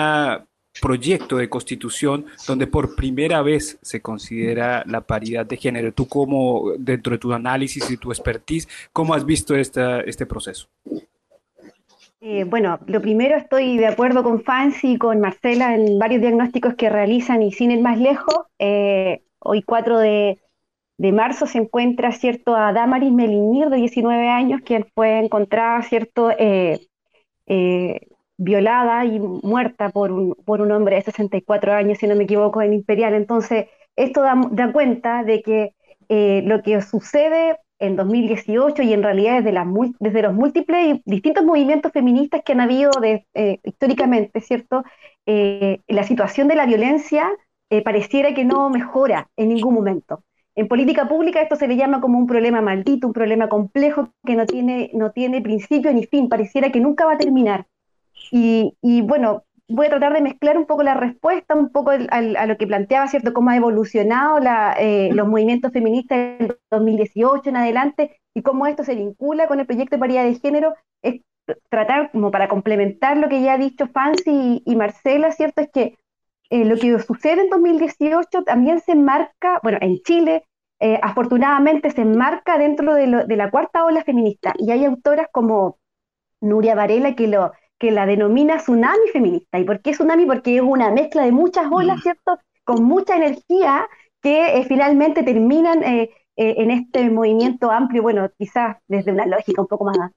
proyecto 0.80 1.36
de 1.36 1.48
constitución 1.48 2.26
donde 2.46 2.66
por 2.66 2.94
primera 2.96 3.42
vez 3.42 3.78
se 3.82 4.00
considera 4.00 4.84
la 4.86 5.00
paridad 5.00 5.46
de 5.46 5.56
género. 5.56 5.92
Tú 5.92 6.06
como, 6.06 6.72
dentro 6.78 7.12
de 7.12 7.18
tu 7.18 7.32
análisis 7.32 7.90
y 7.90 7.96
tu 7.96 8.10
expertise, 8.10 8.68
¿cómo 8.92 9.14
has 9.14 9.24
visto 9.24 9.54
esta, 9.54 10.00
este 10.00 10.26
proceso? 10.26 10.68
Eh, 12.20 12.44
bueno, 12.44 12.80
lo 12.86 13.02
primero 13.02 13.36
estoy 13.36 13.76
de 13.76 13.86
acuerdo 13.86 14.22
con 14.22 14.42
Fancy 14.42 14.92
y 14.92 14.98
con 14.98 15.20
Marcela 15.20 15.74
en 15.74 15.98
varios 15.98 16.22
diagnósticos 16.22 16.74
que 16.74 16.88
realizan 16.88 17.42
y 17.42 17.52
sin 17.52 17.70
ir 17.70 17.80
más 17.80 17.98
lejos, 17.98 18.46
hoy 19.44 19.62
4 19.62 19.98
de, 19.98 20.38
marzo 21.12 21.46
se 21.46 21.58
encuentra, 21.58 22.12
¿cierto?, 22.12 22.56
a 22.56 22.72
Damaris 22.72 23.12
Melinir, 23.12 23.68
de 23.68 23.76
19 23.76 24.28
años, 24.28 24.62
quien 24.64 24.86
fue 24.94 25.18
encontrada, 25.18 25.82
¿cierto?, 25.82 26.30
eh, 26.30 26.80
eh, 27.46 28.00
violada 28.36 29.04
y 29.04 29.18
muerta 29.18 29.90
por 29.90 30.12
un, 30.12 30.34
por 30.44 30.60
un 30.60 30.72
hombre 30.72 30.96
de 30.96 31.02
64 31.02 31.72
años, 31.72 31.98
si 31.98 32.06
no 32.06 32.16
me 32.16 32.24
equivoco, 32.24 32.62
en 32.62 32.74
Imperial. 32.74 33.14
Entonces, 33.14 33.66
esto 33.96 34.22
da, 34.22 34.72
cuenta 34.72 35.22
de 35.24 35.42
que 35.42 35.74
eh, 36.08 36.42
lo 36.44 36.62
que 36.62 36.80
sucede 36.82 37.58
en 37.78 37.96
2018 37.96 38.82
y 38.82 38.92
en 38.92 39.02
realidad 39.02 39.42
desde, 39.42 39.58
desde 39.98 40.22
los 40.22 40.34
múltiples 40.34 40.96
y 40.96 41.02
distintos 41.04 41.44
movimientos 41.44 41.92
feministas 41.92 42.42
que 42.44 42.52
han 42.52 42.60
habido 42.60 42.90
de, 43.00 43.26
históricamente, 43.62 44.40
¿cierto? 44.40 44.84
la 45.26 46.04
situación 46.04 46.48
de 46.48 46.54
la 46.54 46.66
violencia 46.66 47.30
eh, 47.70 47.82
pareciera 47.82 48.34
que 48.34 48.44
no 48.44 48.70
mejora 48.70 49.30
en 49.36 49.48
ningún 49.48 49.74
momento. 49.74 50.22
En 50.54 50.68
política 50.68 51.08
pública 51.08 51.40
esto 51.40 51.56
se 51.56 51.66
le 51.66 51.76
llama 51.76 52.00
como 52.00 52.18
un 52.18 52.26
problema 52.26 52.60
maldito, 52.60 53.08
un 53.08 53.12
problema 53.12 53.48
complejo 53.48 54.10
que 54.24 54.36
no 54.36 54.46
tiene, 54.46 54.90
no 54.94 55.10
tiene 55.10 55.40
principio 55.40 55.92
ni 55.92 56.04
fin, 56.04 56.28
pareciera 56.28 56.70
que 56.70 56.78
nunca 56.78 57.04
va 57.04 57.14
a 57.14 57.18
terminar. 57.18 57.66
Y, 58.30 59.02
bueno, 59.02 59.44
voy 59.68 59.86
a 59.86 59.90
tratar 59.90 60.12
de 60.12 60.20
mezclar 60.20 60.58
un 60.58 60.66
poco 60.66 60.82
la 60.82 60.94
respuesta, 60.94 61.54
un 61.54 61.70
poco 61.70 61.90
a 61.90 62.46
lo 62.46 62.56
que 62.56 62.66
planteaba, 62.66 63.08
¿cierto? 63.08 63.32
Cómo 63.32 63.50
ha 63.50 63.56
evolucionado 63.56 64.38
eh, 64.78 65.10
los 65.12 65.28
movimientos 65.28 65.72
feministas 65.72 66.40
en 66.40 66.56
2018 66.70 67.48
en 67.48 67.56
adelante 67.56 68.20
y 68.34 68.42
cómo 68.42 68.66
esto 68.66 68.84
se 68.84 68.94
vincula 68.94 69.46
con 69.48 69.60
el 69.60 69.66
proyecto 69.66 69.96
de 69.96 70.00
paridad 70.00 70.24
de 70.24 70.34
género. 70.34 70.74
Es 71.02 71.20
tratar, 71.68 72.10
como 72.12 72.30
para 72.30 72.48
complementar 72.48 73.16
lo 73.16 73.28
que 73.28 73.42
ya 73.42 73.54
ha 73.54 73.58
dicho 73.58 73.86
Fancy 73.88 74.62
y 74.64 74.76
Marcela, 74.76 75.32
¿cierto? 75.32 75.62
Es 75.62 75.70
que 75.70 75.96
eh, 76.50 76.64
lo 76.64 76.76
que 76.76 76.98
sucede 77.00 77.42
en 77.42 77.50
2018 77.50 78.44
también 78.44 78.80
se 78.80 78.92
enmarca, 78.92 79.60
bueno, 79.62 79.78
en 79.80 80.00
Chile, 80.02 80.44
eh, 80.80 80.98
afortunadamente 81.02 81.90
se 81.90 82.02
enmarca 82.02 82.58
dentro 82.58 82.94
de, 82.94 83.06
la 83.06 83.50
cuarta 83.50 83.84
ola 83.84 84.04
feminista. 84.04 84.54
Y 84.58 84.70
hay 84.70 84.84
autoras 84.84 85.28
como 85.32 85.78
Nuria 86.40 86.74
Varela 86.74 87.14
que, 87.14 87.26
lo, 87.26 87.52
que 87.78 87.90
la 87.90 88.06
denomina 88.06 88.58
tsunami 88.58 89.08
feminista. 89.12 89.58
¿Y 89.58 89.64
por 89.64 89.80
qué 89.80 89.92
tsunami? 89.92 90.26
Porque 90.26 90.56
es 90.56 90.62
una 90.62 90.90
mezcla 90.90 91.22
de 91.22 91.32
muchas 91.32 91.66
olas, 91.70 91.98
mm. 91.98 92.00
¿cierto? 92.00 92.38
Con 92.64 92.84
mucha 92.84 93.16
energía 93.16 93.86
que 94.22 94.58
eh, 94.58 94.64
finalmente 94.64 95.22
terminan 95.22 95.82
en 96.36 96.70
este 96.70 97.10
movimiento 97.10 97.70
amplio, 97.70 98.02
bueno, 98.02 98.28
quizás 98.36 98.78
desde 98.88 99.12
una 99.12 99.26
lógica 99.26 99.62
un 99.62 99.68
poco 99.68 99.84
más 99.84 100.10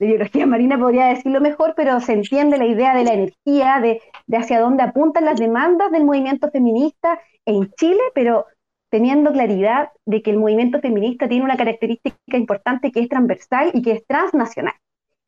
de 0.00 0.06
biología 0.06 0.46
marina 0.46 0.78
podría 0.78 1.06
decirlo 1.06 1.40
mejor, 1.40 1.74
pero 1.76 2.00
se 2.00 2.14
entiende 2.14 2.56
la 2.56 2.64
idea 2.64 2.96
de 2.96 3.04
la 3.04 3.12
energía, 3.12 3.80
de, 3.80 4.00
hacia 4.34 4.58
dónde 4.58 4.82
apuntan 4.82 5.26
las 5.26 5.38
demandas 5.38 5.92
del 5.92 6.04
movimiento 6.04 6.50
feminista 6.50 7.20
en 7.44 7.70
Chile, 7.72 8.00
pero 8.14 8.46
teniendo 8.90 9.30
claridad 9.30 9.90
de 10.06 10.22
que 10.22 10.30
el 10.30 10.38
movimiento 10.38 10.80
feminista 10.80 11.28
tiene 11.28 11.44
una 11.44 11.58
característica 11.58 12.16
importante 12.32 12.90
que 12.90 13.00
es 13.00 13.08
transversal 13.08 13.70
y 13.74 13.82
que 13.82 13.92
es 13.92 14.06
transnacional. 14.06 14.74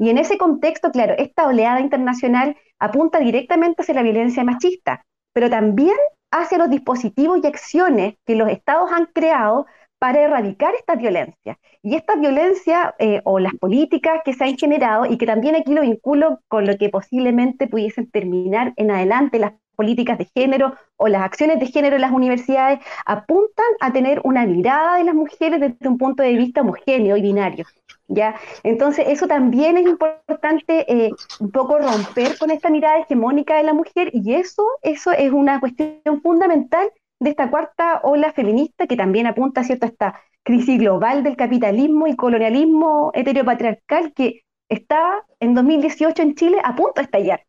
Y 0.02 0.10
en 0.10 0.18
ese 0.18 0.36
contexto, 0.36 0.90
claro, 0.90 1.14
esta 1.16 1.46
oleada 1.46 1.78
internacional 1.78 2.56
apunta 2.80 3.20
directamente 3.20 3.82
hacia 3.82 3.94
la 3.94 4.02
violencia 4.02 4.42
machista, 4.42 5.04
pero 5.32 5.48
también 5.48 5.94
hacia 6.32 6.58
los 6.58 6.70
dispositivos 6.70 7.38
y 7.40 7.46
acciones 7.46 8.14
que 8.26 8.34
los 8.34 8.48
estados 8.48 8.90
han 8.90 9.06
creado 9.14 9.64
para 10.00 10.22
erradicar 10.22 10.74
esta 10.74 10.96
violencia. 10.96 11.56
Y 11.82 11.94
esta 11.94 12.16
violencia 12.16 12.96
eh, 12.98 13.20
o 13.22 13.38
las 13.38 13.54
políticas 13.54 14.22
que 14.24 14.32
se 14.32 14.42
han 14.42 14.58
generado 14.58 15.06
y 15.06 15.18
que 15.18 15.26
también 15.26 15.54
aquí 15.54 15.72
lo 15.72 15.82
vinculo 15.82 16.40
con 16.48 16.66
lo 16.66 16.76
que 16.76 16.88
posiblemente 16.88 17.68
pudiesen 17.68 18.10
terminar 18.10 18.72
en 18.74 18.90
adelante 18.90 19.38
las 19.38 19.52
políticas 19.76 20.18
de 20.18 20.28
género 20.34 20.74
o 20.96 21.06
las 21.06 21.22
acciones 21.22 21.60
de 21.60 21.66
género 21.66 21.94
en 21.94 22.02
las 22.02 22.10
universidades 22.10 22.80
apuntan 23.06 23.66
a 23.80 23.92
tener 23.92 24.20
una 24.24 24.46
mirada 24.46 24.98
de 24.98 25.04
las 25.04 25.14
mujeres 25.14 25.60
desde 25.60 25.88
un 25.88 25.96
punto 25.96 26.24
de 26.24 26.34
vista 26.34 26.62
homogéneo 26.62 27.16
y 27.16 27.22
binario. 27.22 27.66
¿Ya? 28.14 28.36
Entonces, 28.62 29.06
eso 29.08 29.26
también 29.26 29.76
es 29.76 29.86
importante 29.86 30.84
eh, 30.88 31.10
un 31.40 31.50
poco 31.50 31.78
romper 31.78 32.38
con 32.38 32.50
esta 32.50 32.70
mirada 32.70 33.00
hegemónica 33.00 33.56
de 33.56 33.62
la 33.64 33.74
mujer 33.74 34.10
y 34.12 34.34
eso, 34.34 34.64
eso 34.82 35.12
es 35.12 35.32
una 35.32 35.60
cuestión 35.60 36.20
fundamental 36.22 36.90
de 37.20 37.30
esta 37.30 37.50
cuarta 37.50 38.00
ola 38.02 38.32
feminista 38.32 38.86
que 38.86 38.96
también 38.96 39.26
apunta 39.26 39.64
¿cierto? 39.64 39.86
a 39.86 39.88
esta 39.88 40.20
crisis 40.42 40.78
global 40.78 41.22
del 41.22 41.36
capitalismo 41.36 42.06
y 42.06 42.16
colonialismo 42.16 43.12
heteropatriarcal 43.14 44.12
que 44.12 44.42
está 44.68 45.24
en 45.40 45.54
2018 45.54 46.22
en 46.22 46.34
Chile 46.34 46.58
a 46.64 46.74
punto 46.74 46.94
de 46.96 47.02
estallar. 47.02 47.44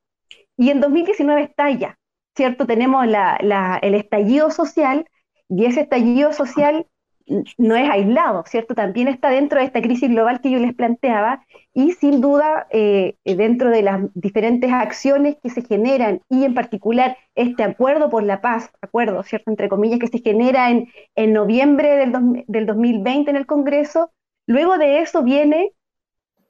Y 0.57 0.69
en 0.69 0.79
2019 0.79 1.41
estalla, 1.41 1.97
¿cierto? 2.35 2.67
Tenemos 2.67 3.05
el 3.05 3.95
estallido 3.95 4.51
social 4.51 5.07
y 5.49 5.65
ese 5.65 5.81
estallido 5.81 6.33
social 6.33 6.85
no 7.57 7.75
es 7.75 7.89
aislado, 7.89 8.43
¿cierto? 8.45 8.75
También 8.75 9.07
está 9.07 9.29
dentro 9.29 9.59
de 9.59 9.65
esta 9.65 9.81
crisis 9.81 10.09
global 10.09 10.41
que 10.41 10.51
yo 10.51 10.59
les 10.59 10.73
planteaba 10.73 11.45
y 11.73 11.93
sin 11.93 12.21
duda 12.21 12.67
eh, 12.71 13.15
dentro 13.23 13.69
de 13.69 13.81
las 13.81 14.01
diferentes 14.13 14.71
acciones 14.71 15.37
que 15.41 15.49
se 15.49 15.63
generan 15.63 16.21
y 16.29 16.43
en 16.43 16.53
particular 16.53 17.17
este 17.35 17.63
acuerdo 17.63 18.09
por 18.09 18.23
la 18.23 18.41
paz, 18.41 18.69
acuerdo, 18.81 19.23
¿cierto? 19.23 19.51
Entre 19.51 19.69
comillas, 19.69 19.99
que 19.99 20.07
se 20.07 20.19
genera 20.19 20.69
en, 20.69 20.89
en 21.15 21.33
noviembre 21.33 21.95
del, 21.95 22.13
del 22.47 22.65
2020 22.65 23.31
en 23.31 23.37
el 23.37 23.45
Congreso, 23.45 24.11
luego 24.45 24.77
de 24.77 24.99
eso 24.99 25.23
viene 25.23 25.71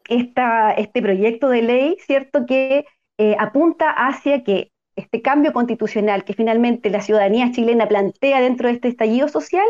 esta, 0.09 0.71
este 0.73 1.01
proyecto 1.01 1.49
de 1.49 1.61
ley, 1.61 1.97
¿cierto? 2.05 2.45
Que 2.45 2.85
eh, 3.17 3.35
apunta 3.39 3.89
hacia 3.91 4.43
que 4.43 4.71
este 4.95 5.21
cambio 5.21 5.53
constitucional 5.53 6.23
que 6.23 6.33
finalmente 6.33 6.89
la 6.89 7.01
ciudadanía 7.01 7.51
chilena 7.51 7.87
plantea 7.87 8.41
dentro 8.41 8.67
de 8.67 8.75
este 8.75 8.89
estallido 8.89 9.27
social 9.27 9.65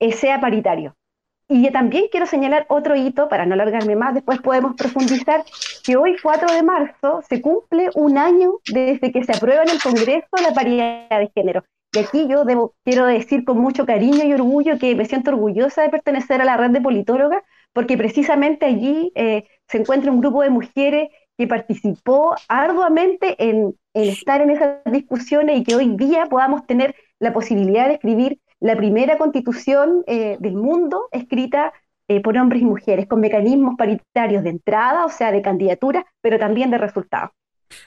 eh, 0.00 0.12
sea 0.12 0.40
paritario. 0.40 0.94
Y 1.50 1.70
también 1.70 2.08
quiero 2.10 2.26
señalar 2.26 2.66
otro 2.68 2.94
hito, 2.94 3.28
para 3.28 3.46
no 3.46 3.54
alargarme 3.54 3.96
más, 3.96 4.12
después 4.12 4.38
podemos 4.40 4.74
profundizar, 4.76 5.44
que 5.82 5.96
hoy 5.96 6.14
4 6.22 6.52
de 6.52 6.62
marzo 6.62 7.22
se 7.26 7.40
cumple 7.40 7.88
un 7.94 8.18
año 8.18 8.56
desde 8.70 9.10
que 9.10 9.24
se 9.24 9.32
aprueba 9.32 9.62
en 9.62 9.70
el 9.70 9.82
Congreso 9.82 10.28
la 10.42 10.52
paridad 10.52 11.08
de 11.08 11.30
género. 11.34 11.64
Y 11.94 12.00
aquí 12.00 12.28
yo 12.28 12.44
debo, 12.44 12.74
quiero 12.84 13.06
decir 13.06 13.44
con 13.46 13.58
mucho 13.58 13.86
cariño 13.86 14.24
y 14.24 14.34
orgullo 14.34 14.78
que 14.78 14.94
me 14.94 15.06
siento 15.06 15.30
orgullosa 15.30 15.80
de 15.80 15.88
pertenecer 15.88 16.42
a 16.42 16.44
la 16.44 16.58
red 16.58 16.70
de 16.70 16.82
politólogas, 16.82 17.42
porque 17.72 17.96
precisamente 17.96 18.66
allí 18.66 19.10
eh, 19.14 19.44
se 19.68 19.78
encuentra 19.78 20.12
un 20.12 20.20
grupo 20.20 20.42
de 20.42 20.50
mujeres 20.50 21.08
que 21.38 21.46
participó 21.46 22.34
arduamente 22.48 23.36
en, 23.38 23.74
en 23.94 24.08
estar 24.10 24.42
en 24.42 24.50
esas 24.50 24.84
discusiones 24.84 25.58
y 25.58 25.64
que 25.64 25.76
hoy 25.76 25.96
día 25.96 26.26
podamos 26.26 26.66
tener 26.66 26.94
la 27.20 27.32
posibilidad 27.32 27.88
de 27.88 27.94
escribir 27.94 28.38
la 28.60 28.76
primera 28.76 29.18
constitución 29.18 30.04
eh, 30.06 30.36
del 30.40 30.54
mundo 30.54 31.08
escrita 31.12 31.72
eh, 32.08 32.20
por 32.20 32.36
hombres 32.36 32.62
y 32.62 32.64
mujeres, 32.64 33.06
con 33.06 33.20
mecanismos 33.20 33.74
paritarios 33.76 34.42
de 34.42 34.50
entrada, 34.50 35.04
o 35.04 35.10
sea, 35.10 35.30
de 35.30 35.42
candidatura, 35.42 36.06
pero 36.20 36.38
también 36.38 36.70
de 36.70 36.78
resultados. 36.78 37.30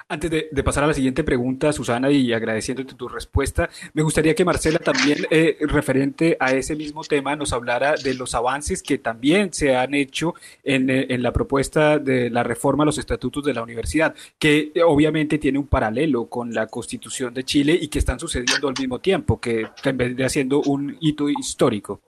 Antes 0.07 0.31
de, 0.31 0.63
pasar 0.63 0.83
a 0.83 0.87
la 0.87 0.93
siguiente 0.93 1.23
pregunta, 1.23 1.73
Susana, 1.73 2.11
y 2.11 2.33
agradeciéndote 2.33 2.95
tu 2.95 3.07
respuesta, 3.07 3.69
me 3.93 4.03
gustaría 4.03 4.35
que 4.35 4.45
Marcela 4.45 4.79
también, 4.79 5.25
eh, 5.31 5.57
referente 5.61 6.37
a 6.39 6.53
ese 6.53 6.75
mismo 6.75 7.03
tema, 7.03 7.35
nos 7.35 7.53
hablara 7.53 7.95
de 7.95 8.13
los 8.13 8.35
avances 8.35 8.83
que 8.83 8.97
también 8.97 9.53
se 9.53 9.75
han 9.75 9.93
hecho 9.93 10.35
en, 10.63 10.89
eh, 10.89 11.07
en 11.09 11.23
la 11.23 11.31
propuesta 11.33 11.97
de 11.97 12.29
la 12.29 12.43
reforma 12.43 12.83
a 12.83 12.85
los 12.85 12.97
estatutos 12.97 13.43
de 13.43 13.53
la 13.53 13.63
universidad, 13.63 14.13
que 14.37 14.71
eh, 14.73 14.83
obviamente 14.83 15.37
tiene 15.37 15.59
un 15.59 15.67
paralelo 15.67 16.25
con 16.25 16.53
la 16.53 16.67
Constitución 16.67 17.33
de 17.33 17.43
Chile 17.43 17.77
y 17.79 17.87
que 17.87 17.99
están 17.99 18.19
sucediendo 18.19 18.67
al 18.67 18.75
mismo 18.77 18.99
tiempo, 18.99 19.39
que 19.39 19.67
vendría 19.93 20.29
siendo 20.29 20.61
un 20.61 20.97
hito 20.99 21.29
histórico. 21.29 22.01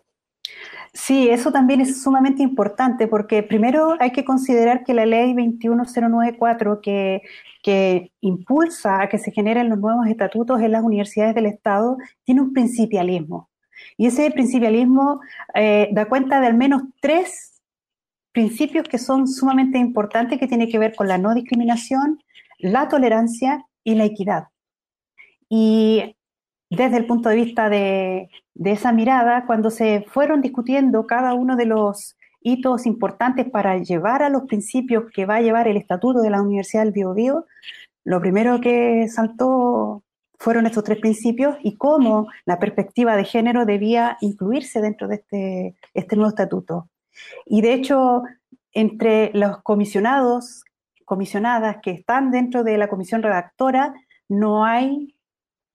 Sí, 0.93 1.27
eso 1.29 1.51
también 1.51 1.81
es 1.81 2.03
sumamente 2.03 2.43
importante 2.43 3.07
porque 3.07 3.41
primero 3.41 3.95
hay 3.99 4.11
que 4.11 4.23
considerar 4.23 4.83
que 4.83 4.93
la 4.93 5.07
ley 5.07 5.33
21094 5.33 6.81
que, 6.81 7.23
que 7.63 8.11
impulsa 8.21 9.01
a 9.01 9.09
que 9.09 9.17
se 9.17 9.31
generen 9.31 9.69
los 9.69 9.79
nuevos 9.79 10.05
estatutos 10.07 10.61
en 10.61 10.71
las 10.71 10.83
universidades 10.83 11.33
del 11.33 11.47
Estado 11.47 11.97
tiene 12.23 12.41
un 12.41 12.53
principialismo. 12.53 13.49
Y 13.97 14.05
ese 14.05 14.29
principialismo 14.31 15.19
eh, 15.55 15.89
da 15.91 16.05
cuenta 16.05 16.39
de 16.39 16.47
al 16.47 16.53
menos 16.53 16.83
tres 17.01 17.61
principios 18.31 18.87
que 18.87 18.99
son 18.99 19.27
sumamente 19.27 19.79
importantes 19.79 20.39
que 20.39 20.47
tienen 20.47 20.69
que 20.69 20.79
ver 20.79 20.95
con 20.95 21.07
la 21.07 21.17
no 21.17 21.33
discriminación, 21.33 22.21
la 22.59 22.87
tolerancia 22.87 23.65
y 23.83 23.95
la 23.95 24.05
equidad. 24.05 24.45
Y 25.49 26.15
desde 26.69 26.97
el 26.97 27.05
punto 27.05 27.29
de 27.29 27.35
vista 27.35 27.69
de, 27.69 28.29
esa 28.63 28.91
mirada, 28.91 29.45
cuando 29.45 29.69
se 29.69 30.05
fueron 30.07 30.41
discutiendo 30.41 31.05
cada 31.07 31.33
uno 31.33 31.55
de 31.55 31.65
los 31.65 32.17
hitos 32.41 32.85
importantes 32.85 33.49
para 33.49 33.77
llevar 33.77 34.23
a 34.23 34.29
los 34.29 34.43
principios 34.43 35.05
que 35.13 35.25
va 35.25 35.35
a 35.35 35.41
llevar 35.41 35.67
el 35.67 35.77
Estatuto 35.77 36.21
de 36.21 36.29
la 36.29 36.41
Universidad 36.41 36.83
del 36.83 36.93
Biobío, 36.93 37.45
lo 38.03 38.19
primero 38.19 38.59
que 38.59 39.07
saltó 39.07 40.03
fueron 40.37 40.65
estos 40.65 40.83
tres 40.83 40.99
principios 40.99 41.55
y 41.63 41.77
cómo 41.77 42.27
la 42.45 42.59
perspectiva 42.59 43.15
de 43.15 43.23
género 43.23 43.65
debía 43.65 44.17
incluirse 44.19 44.81
dentro 44.81 45.07
de 45.07 45.15
este, 45.15 45.75
este 45.93 46.15
nuevo 46.17 46.29
estatuto. 46.29 46.89
Y 47.45 47.61
de 47.61 47.73
hecho, 47.73 48.23
entre 48.73 49.31
los 49.33 49.61
comisionados, 49.61 50.65
comisionadas 51.05 51.77
que 51.81 51.91
están 51.91 52.31
dentro 52.31 52.63
de 52.63 52.77
la 52.77 52.89
comisión 52.89 53.23
redactora, 53.23 53.93
no 54.27 54.65
hay 54.65 55.15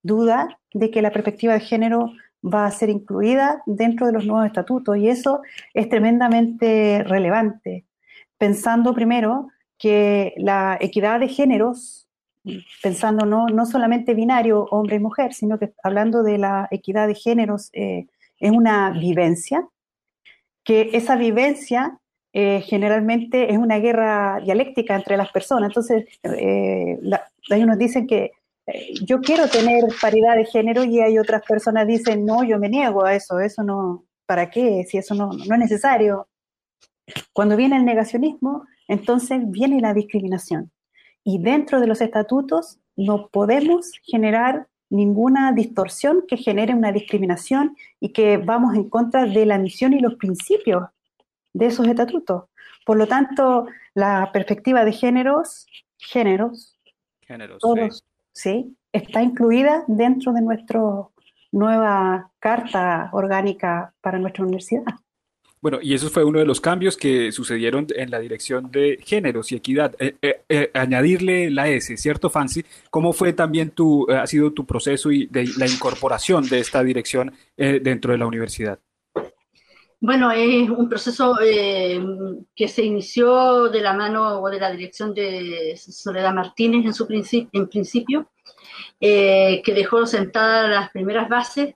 duda 0.02 0.57
de 0.72 0.90
que 0.90 1.02
la 1.02 1.10
perspectiva 1.10 1.54
de 1.54 1.60
género 1.60 2.12
va 2.44 2.66
a 2.66 2.70
ser 2.70 2.88
incluida 2.90 3.62
dentro 3.66 4.06
de 4.06 4.12
los 4.12 4.26
nuevos 4.26 4.46
estatutos 4.46 4.96
y 4.96 5.08
eso 5.08 5.40
es 5.74 5.88
tremendamente 5.88 7.02
relevante, 7.04 7.84
pensando 8.36 8.94
primero 8.94 9.48
que 9.78 10.34
la 10.36 10.76
equidad 10.80 11.20
de 11.20 11.28
géneros, 11.28 12.08
pensando 12.82 13.26
no, 13.26 13.46
no 13.46 13.66
solamente 13.66 14.14
binario 14.14 14.64
hombre 14.70 14.96
y 14.96 15.00
mujer, 15.00 15.34
sino 15.34 15.58
que 15.58 15.72
hablando 15.82 16.22
de 16.22 16.38
la 16.38 16.68
equidad 16.70 17.06
de 17.06 17.14
géneros, 17.14 17.70
eh, 17.72 18.06
es 18.38 18.50
una 18.50 18.90
vivencia, 18.90 19.68
que 20.64 20.90
esa 20.92 21.16
vivencia 21.16 21.98
eh, 22.32 22.60
generalmente 22.66 23.50
es 23.52 23.58
una 23.58 23.78
guerra 23.78 24.40
dialéctica 24.44 24.94
entre 24.94 25.16
las 25.16 25.30
personas. 25.30 25.70
Entonces, 25.70 26.04
eh, 26.22 26.98
hay 27.50 27.62
unos 27.62 27.78
dicen 27.78 28.06
que 28.06 28.32
yo 29.02 29.20
quiero 29.20 29.48
tener 29.48 29.84
paridad 30.00 30.36
de 30.36 30.44
género 30.44 30.84
y 30.84 31.00
hay 31.00 31.18
otras 31.18 31.42
personas 31.42 31.86
que 31.86 31.92
dicen, 31.92 32.24
no, 32.24 32.44
yo 32.44 32.58
me 32.58 32.68
niego 32.68 33.04
a 33.04 33.14
eso, 33.14 33.40
eso 33.40 33.62
no, 33.62 34.04
¿para 34.26 34.50
qué? 34.50 34.84
Si 34.88 34.98
eso 34.98 35.14
no, 35.14 35.30
no 35.32 35.54
es 35.54 35.60
necesario. 35.60 36.28
Cuando 37.32 37.56
viene 37.56 37.76
el 37.76 37.84
negacionismo, 37.84 38.66
entonces 38.86 39.40
viene 39.50 39.80
la 39.80 39.94
discriminación. 39.94 40.70
Y 41.24 41.38
dentro 41.38 41.80
de 41.80 41.86
los 41.86 42.00
estatutos 42.00 42.78
no 42.96 43.28
podemos 43.28 43.92
generar 44.02 44.66
ninguna 44.90 45.52
distorsión 45.52 46.24
que 46.26 46.36
genere 46.36 46.74
una 46.74 46.92
discriminación 46.92 47.76
y 48.00 48.10
que 48.10 48.38
vamos 48.38 48.74
en 48.74 48.88
contra 48.88 49.26
de 49.26 49.46
la 49.46 49.58
misión 49.58 49.92
y 49.92 50.00
los 50.00 50.14
principios 50.14 50.84
de 51.52 51.66
esos 51.66 51.86
estatutos. 51.86 52.44
Por 52.84 52.96
lo 52.96 53.06
tanto, 53.06 53.66
la 53.94 54.30
perspectiva 54.32 54.84
de 54.84 54.92
géneros, 54.92 55.66
géneros, 55.98 56.78
géneros 57.20 57.58
todos, 57.60 57.98
¿sí? 57.98 58.07
Está 58.92 59.22
incluida 59.22 59.84
dentro 59.86 60.32
de 60.32 60.42
nuestra 60.42 60.80
nueva 61.52 62.30
carta 62.38 63.10
orgánica 63.12 63.92
para 64.00 64.18
nuestra 64.18 64.44
universidad. 64.44 64.84
Bueno, 65.60 65.80
y 65.82 65.92
eso 65.92 66.08
fue 66.08 66.22
uno 66.22 66.38
de 66.38 66.44
los 66.44 66.60
cambios 66.60 66.96
que 66.96 67.32
sucedieron 67.32 67.88
en 67.96 68.10
la 68.10 68.20
dirección 68.20 68.70
de 68.70 68.98
géneros 69.04 69.50
y 69.50 69.56
equidad. 69.56 69.94
Eh, 69.98 70.14
eh, 70.22 70.42
eh, 70.48 70.70
añadirle 70.72 71.50
la 71.50 71.68
S, 71.68 71.96
¿cierto, 71.96 72.30
Fancy? 72.30 72.64
¿Cómo 72.90 73.12
fue 73.12 73.32
también 73.32 73.70
tu, 73.70 74.08
ha 74.10 74.26
sido 74.28 74.52
tu 74.52 74.64
proceso 74.64 75.10
y 75.10 75.26
de 75.26 75.48
la 75.58 75.66
incorporación 75.66 76.48
de 76.48 76.60
esta 76.60 76.84
dirección 76.84 77.32
dentro 77.56 78.12
de 78.12 78.18
la 78.18 78.26
universidad? 78.26 78.78
Bueno, 80.00 80.30
es 80.30 80.70
un 80.70 80.88
proceso 80.88 81.36
que 81.38 82.68
se 82.68 82.84
inició 82.84 83.68
de 83.68 83.80
la 83.80 83.94
mano 83.94 84.40
o 84.40 84.48
de 84.48 84.60
la 84.60 84.70
dirección 84.70 85.12
de 85.12 85.76
Soledad 85.76 86.32
Martínez 86.32 86.86
en, 86.86 86.94
su 86.94 87.06
principio, 87.06 87.68
principio, 87.68 88.30
que 89.00 89.62
dejó 89.74 90.06
sentadas 90.06 90.70
las 90.70 90.90
primeras 90.90 91.28
bases 91.28 91.74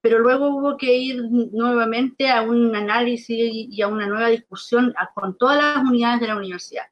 pero 0.00 0.20
luego 0.20 0.48
hubo 0.48 0.76
que 0.76 0.96
ir 0.96 1.22
nuevamente 1.30 2.30
a 2.30 2.42
un 2.42 2.74
análisis 2.74 3.50
y 3.52 3.82
a 3.82 3.88
una 3.88 4.06
nueva 4.06 4.28
discusión 4.28 4.94
con 5.14 5.36
todas 5.36 5.56
las 5.56 5.84
unidades 5.84 6.20
de 6.20 6.28
la 6.28 6.36
universidad. 6.36 6.84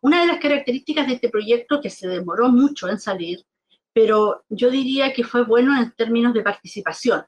Una 0.00 0.20
de 0.20 0.28
las 0.28 0.38
características 0.38 1.06
de 1.06 1.14
este 1.14 1.28
proyecto, 1.28 1.80
que 1.80 1.90
se 1.90 2.06
demoró 2.06 2.48
mucho 2.48 2.88
en 2.88 3.00
salir, 3.00 3.44
pero 3.92 4.44
yo 4.48 4.70
diría 4.70 5.12
que 5.12 5.24
fue 5.24 5.44
bueno 5.44 5.76
en 5.76 5.90
términos 5.92 6.34
de 6.34 6.42
participación, 6.42 7.24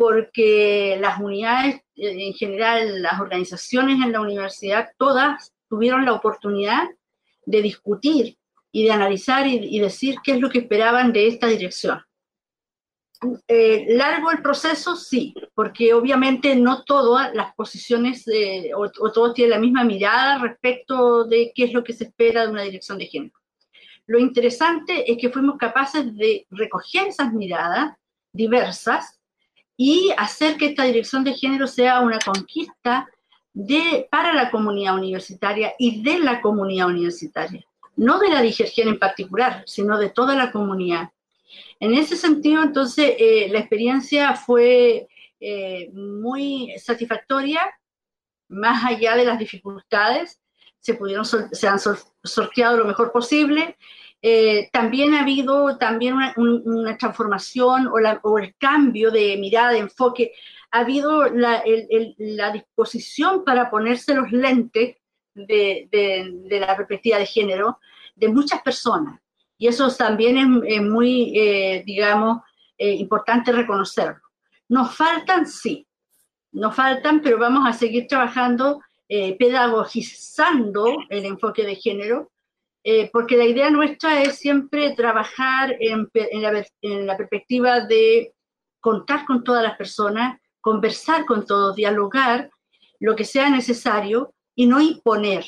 porque 0.00 0.96
las 0.98 1.20
unidades, 1.20 1.74
eh, 1.94 2.26
en 2.26 2.32
general, 2.32 3.02
las 3.02 3.20
organizaciones 3.20 4.02
en 4.02 4.12
la 4.12 4.22
universidad, 4.22 4.88
todas 4.96 5.52
tuvieron 5.68 6.06
la 6.06 6.14
oportunidad 6.14 6.88
de 7.44 7.60
discutir 7.60 8.38
y 8.72 8.84
de 8.84 8.92
analizar 8.92 9.46
y 9.46 9.78
decir 9.78 10.14
qué 10.24 10.32
es 10.32 10.40
lo 10.40 10.48
que 10.48 10.60
esperaban 10.60 11.12
de 11.12 11.26
esta 11.26 11.48
dirección. 11.48 12.00
Eh, 13.46 13.88
largo 13.90 14.30
el 14.30 14.40
proceso, 14.40 14.96
sí, 14.96 15.34
porque 15.54 15.92
obviamente 15.92 16.56
no 16.56 16.82
todas 16.84 17.34
las 17.34 17.54
posiciones 17.54 18.26
eh, 18.26 18.70
o, 18.74 18.90
todos 18.90 19.34
tienen 19.34 19.50
la 19.50 19.58
misma 19.58 19.84
mirada 19.84 20.38
respecto 20.38 21.24
de 21.24 21.52
qué 21.54 21.64
es 21.64 21.74
lo 21.74 21.84
que 21.84 21.92
se 21.92 22.04
espera 22.04 22.46
de 22.46 22.52
una 22.52 22.62
dirección 22.62 22.96
de 22.96 23.04
género. 23.04 23.34
Lo 24.06 24.18
interesante 24.18 25.12
es 25.12 25.18
que 25.18 25.28
fuimos 25.28 25.58
capaces 25.58 26.16
de 26.16 26.46
recoger 26.48 27.08
esas 27.08 27.34
miradas 27.34 27.92
diversas 28.32 29.19
y 29.82 30.12
hacer 30.18 30.58
que 30.58 30.66
esta 30.66 30.84
dirección 30.84 31.24
de 31.24 31.32
género 31.32 31.66
sea 31.66 32.02
una 32.02 32.18
conquista 32.18 33.08
de, 33.54 34.06
para 34.10 34.34
la 34.34 34.50
comunidad 34.50 34.94
universitaria 34.94 35.72
y 35.78 36.02
de 36.02 36.18
la 36.18 36.42
comunidad 36.42 36.88
universitaria, 36.88 37.64
no 37.96 38.18
de 38.18 38.28
la 38.28 38.42
DIGERGEN 38.42 38.88
en 38.88 38.98
particular, 38.98 39.62
sino 39.64 39.96
de 39.96 40.10
toda 40.10 40.34
la 40.34 40.52
comunidad. 40.52 41.08
En 41.80 41.94
ese 41.94 42.18
sentido, 42.18 42.62
entonces, 42.62 43.14
eh, 43.18 43.48
la 43.50 43.60
experiencia 43.60 44.34
fue 44.34 45.08
eh, 45.40 45.90
muy 45.94 46.74
satisfactoria, 46.76 47.62
más 48.48 48.84
allá 48.84 49.16
de 49.16 49.24
las 49.24 49.38
dificultades, 49.38 50.42
se, 50.78 50.92
pudieron, 50.92 51.24
se 51.24 51.68
han 51.68 51.78
sorteado 52.22 52.76
lo 52.76 52.84
mejor 52.84 53.12
posible. 53.12 53.78
Eh, 54.22 54.68
también 54.70 55.14
ha 55.14 55.22
habido 55.22 55.78
también 55.78 56.14
una, 56.36 56.96
transformación 56.98 57.88
o, 58.22 58.38
el 58.38 58.54
cambio 58.56 59.10
de 59.10 59.36
mirada, 59.38 59.72
de 59.72 59.78
enfoque. 59.78 60.32
Ha 60.70 60.80
habido 60.80 61.24
la, 61.30 61.62
disposición 62.52 63.44
para 63.44 63.70
ponerse 63.70 64.14
los 64.14 64.30
lentes 64.30 64.96
de, 65.34 66.48
la 66.50 66.76
perspectiva 66.76 67.18
de 67.18 67.26
género 67.26 67.78
de 68.14 68.28
muchas 68.28 68.60
personas. 68.62 69.20
Y 69.56 69.68
eso 69.68 69.90
también 69.94 70.64
es, 70.66 70.82
muy, 70.82 71.32
eh, 71.38 71.82
digamos, 71.86 72.42
eh, 72.76 72.94
importante 72.94 73.52
reconocerlo. 73.52 74.20
Nos 74.68 74.94
faltan, 74.94 75.46
sí, 75.46 75.86
nos 76.52 76.74
faltan, 76.74 77.20
pero 77.22 77.38
vamos 77.38 77.66
a 77.66 77.72
seguir 77.72 78.06
trabajando, 78.06 78.80
pedagogizando 79.08 80.98
el 81.08 81.24
enfoque 81.24 81.64
de 81.64 81.74
género, 81.74 82.30
porque 83.12 83.36
la 83.36 83.44
idea 83.44 83.70
nuestra 83.70 84.22
es 84.22 84.36
siempre 84.36 84.94
trabajar 84.94 85.76
en, 85.80 86.08
la, 86.42 86.66
en 86.80 87.06
la 87.06 87.16
perspectiva 87.16 87.80
de 87.80 88.34
contar 88.80 89.24
con 89.26 89.44
todas 89.44 89.62
las 89.62 89.76
personas, 89.76 90.40
conversar 90.60 91.26
con 91.26 91.44
todos, 91.44 91.76
dialogar 91.76 92.50
lo 92.98 93.14
que 93.14 93.24
sea 93.24 93.50
necesario 93.50 94.34
y 94.54 94.66
no 94.66 94.80
imponer. 94.80 95.44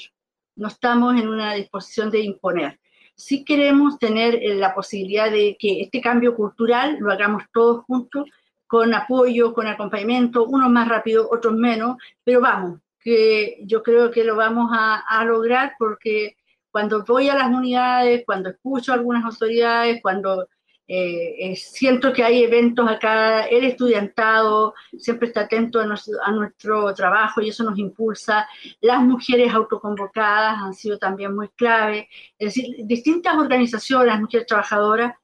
No 0.56 0.68
estamos 0.68 1.18
en 1.20 1.28
una 1.28 1.54
disposición 1.54 2.10
de 2.10 2.20
imponer 2.20 2.78
sí 3.16 3.44
queremos 3.44 3.98
tener 3.98 4.34
eh, 4.34 4.54
la 4.54 4.74
posibilidad 4.74 5.30
de 5.30 5.56
que 5.58 5.82
este 5.82 6.00
cambio 6.00 6.34
cultural 6.34 6.96
lo 6.98 7.12
hagamos 7.12 7.44
todos 7.52 7.84
juntos, 7.84 8.28
con 8.66 8.94
apoyo, 8.94 9.52
con 9.52 9.66
acompañamiento, 9.66 10.46
unos 10.46 10.70
más 10.70 10.88
rápido, 10.88 11.28
otros 11.30 11.54
menos, 11.54 11.98
pero 12.24 12.40
vamos, 12.40 12.80
que 13.00 13.58
yo 13.64 13.82
creo 13.82 14.10
que 14.10 14.24
lo 14.24 14.34
vamos 14.34 14.70
a, 14.72 15.24
lograr 15.24 15.74
porque 15.78 16.36
cuando 16.72 17.04
voy 17.04 17.28
a 17.28 17.36
las 17.36 17.48
unidades, 17.48 18.24
cuando 18.26 18.48
escucho 18.50 18.92
a 18.92 18.96
algunas 18.96 19.24
autoridades, 19.24 20.00
cuando 20.02 20.48
eh, 20.88 21.54
siento 21.56 22.12
que 22.12 22.24
hay 22.24 22.42
eventos 22.42 22.88
acá, 22.88 23.44
el 23.44 23.64
estudiantado 23.64 24.74
siempre 24.98 25.28
está 25.28 25.42
atento 25.42 25.80
a 25.80 25.86
nuestro, 26.32 26.92
trabajo 26.94 27.40
y 27.40 27.50
eso 27.50 27.62
nos 27.64 27.78
impulsa. 27.78 28.48
Las 28.80 29.00
mujeres 29.02 29.52
autoconvocadas 29.54 30.58
han 30.58 30.74
sido 30.74 30.98
también 30.98 31.34
muy 31.36 31.48
clave. 31.50 32.08
Es 32.38 32.54
decir, 32.54 32.74
distintas 32.84 33.36
organizaciones, 33.36 34.08
las 34.08 34.20
mujeres 34.20 34.46
trabajadoras, 34.46 35.14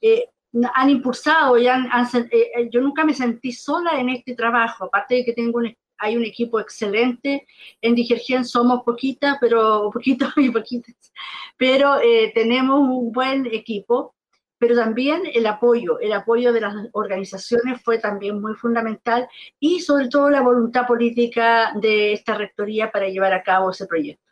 eh, 0.00 0.30
han 0.74 0.90
impulsado 0.90 1.58
y 1.58 1.68
han, 1.68 1.88
eh, 2.30 2.68
yo 2.70 2.80
nunca 2.80 3.04
me 3.04 3.14
sentí 3.14 3.52
sola 3.52 4.00
en 4.00 4.10
este 4.10 4.34
trabajo, 4.34 4.84
aparte 4.84 5.16
de 5.16 5.24
que 5.24 5.32
tengo 5.32 5.60
hay 5.98 6.16
un 6.16 6.24
equipo 6.24 6.60
excelente. 6.60 7.46
En 7.82 7.94
Digergen 7.94 8.44
somos 8.44 8.82
poquitas, 8.84 9.36
pero 9.40 9.90
poquitos 9.92 10.32
y 10.36 10.50
poquitas, 10.50 11.12
pero 11.56 11.98
tenemos 12.34 12.80
un 12.80 13.12
buen 13.12 13.46
equipo 13.46 14.14
pero 14.58 14.74
también 14.74 15.22
el 15.32 15.46
apoyo, 15.46 16.00
el 16.00 16.12
apoyo 16.12 16.52
de 16.52 16.60
las 16.60 16.74
organizaciones 16.92 17.80
fue 17.82 17.98
también 17.98 18.40
muy 18.40 18.54
fundamental 18.54 19.28
y 19.60 19.80
sobre 19.80 20.08
todo 20.08 20.30
la 20.30 20.42
voluntad 20.42 20.86
política 20.86 21.72
de 21.80 22.12
esta 22.12 22.34
rectoría 22.34 22.90
para 22.90 23.08
llevar 23.08 23.32
a 23.32 23.42
cabo 23.42 23.70
ese 23.70 23.86
proyecto. 23.86 24.27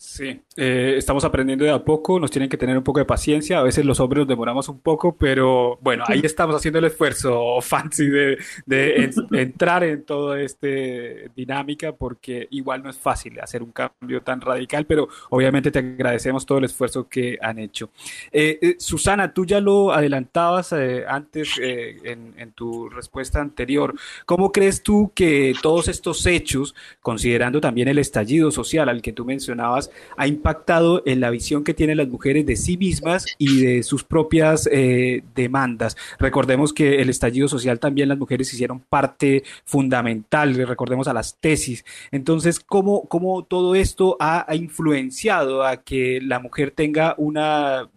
Sí, 0.00 0.40
eh, 0.56 0.94
estamos 0.96 1.24
aprendiendo 1.24 1.64
de 1.64 1.72
a 1.72 1.84
poco, 1.84 2.20
nos 2.20 2.30
tienen 2.30 2.48
que 2.48 2.56
tener 2.56 2.78
un 2.78 2.84
poco 2.84 3.00
de 3.00 3.04
paciencia, 3.04 3.58
a 3.58 3.64
veces 3.64 3.84
los 3.84 3.98
hombres 3.98 4.20
nos 4.20 4.28
demoramos 4.28 4.68
un 4.68 4.78
poco, 4.78 5.16
pero 5.16 5.76
bueno, 5.80 6.04
ahí 6.06 6.20
estamos 6.22 6.54
haciendo 6.54 6.78
el 6.78 6.84
esfuerzo, 6.84 7.60
Fancy, 7.62 8.06
de, 8.06 8.38
de, 8.64 9.10
entrar 9.32 9.82
en 9.82 10.04
toda 10.04 10.40
esta 10.40 10.68
dinámica, 11.34 11.90
porque 11.90 12.46
igual 12.52 12.84
no 12.84 12.90
es 12.90 12.96
fácil 12.96 13.40
hacer 13.40 13.60
un 13.60 13.72
cambio 13.72 14.22
tan 14.22 14.40
radical, 14.40 14.86
pero 14.86 15.08
obviamente 15.30 15.72
te 15.72 15.80
agradecemos 15.80 16.46
todo 16.46 16.58
el 16.58 16.66
esfuerzo 16.66 17.08
que 17.08 17.36
han 17.42 17.58
hecho. 17.58 17.90
Eh, 18.30 18.56
eh, 18.62 18.76
Susana, 18.78 19.34
tú 19.34 19.46
ya 19.46 19.60
lo 19.60 19.92
adelantabas 19.92 20.74
antes 21.08 21.58
en, 21.58 22.34
en 22.38 22.52
tu 22.52 22.88
respuesta 22.88 23.40
anterior, 23.40 23.96
¿cómo 24.26 24.52
crees 24.52 24.80
tú 24.80 25.10
que 25.12 25.54
todos 25.60 25.88
estos 25.88 26.24
hechos, 26.24 26.76
considerando 27.00 27.60
también 27.60 27.88
el 27.88 27.98
estallido 27.98 28.52
social 28.52 28.88
al 28.88 29.02
que 29.02 29.12
tú 29.12 29.24
mencionabas, 29.24 29.87
ha 30.16 30.26
impactado 30.26 31.02
en 31.06 31.20
la 31.20 31.30
visión 31.30 31.64
que 31.64 31.74
tienen 31.74 31.96
las 31.96 32.08
mujeres 32.08 32.46
de 32.46 32.56
sí 32.56 32.76
mismas 32.76 33.26
y 33.38 33.60
de 33.64 33.82
sus 33.82 34.04
propias 34.04 34.68
eh, 34.70 35.22
demandas. 35.34 35.96
Recordemos 36.18 36.72
que 36.72 37.00
el 37.00 37.10
estallido 37.10 37.48
social 37.48 37.78
también 37.78 38.08
las 38.08 38.18
mujeres 38.18 38.52
hicieron 38.52 38.80
parte 38.80 39.42
fundamental, 39.64 40.54
recordemos 40.54 41.08
a 41.08 41.14
las 41.14 41.36
tesis. 41.38 41.84
Entonces, 42.10 42.60
¿cómo, 42.60 43.02
cómo 43.08 43.44
todo 43.44 43.74
esto 43.74 44.16
ha, 44.20 44.46
influenciado 44.54 45.64
a 45.64 45.76
que 45.78 46.20
la 46.22 46.40
mujer 46.40 46.70
tenga 46.72 47.14
una 47.18 47.88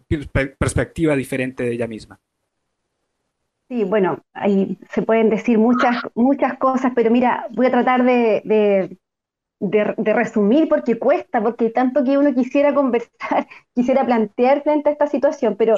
perspectiva 0.58 1.16
diferente 1.16 1.64
de 1.64 1.72
ella 1.72 1.86
misma? 1.86 2.18
Sí, 3.68 3.84
bueno, 3.84 4.20
ahí 4.34 4.78
se 4.90 5.00
pueden 5.00 5.30
decir 5.30 5.58
muchas, 5.58 5.96
muchas 6.14 6.58
cosas, 6.58 6.92
pero 6.94 7.10
mira, 7.10 7.46
voy 7.52 7.66
a 7.66 7.70
tratar 7.70 8.04
de 8.04 8.42
de, 8.44 8.96
resumir 9.70 10.68
porque 10.68 10.98
cuesta, 10.98 11.40
porque 11.40 11.70
tanto 11.70 12.04
que 12.04 12.18
uno 12.18 12.34
quisiera 12.34 12.74
conversar, 12.74 13.46
quisiera 13.74 14.04
plantear 14.04 14.62
frente 14.62 14.88
a 14.88 14.92
esta 14.92 15.06
situación, 15.06 15.56
pero 15.56 15.76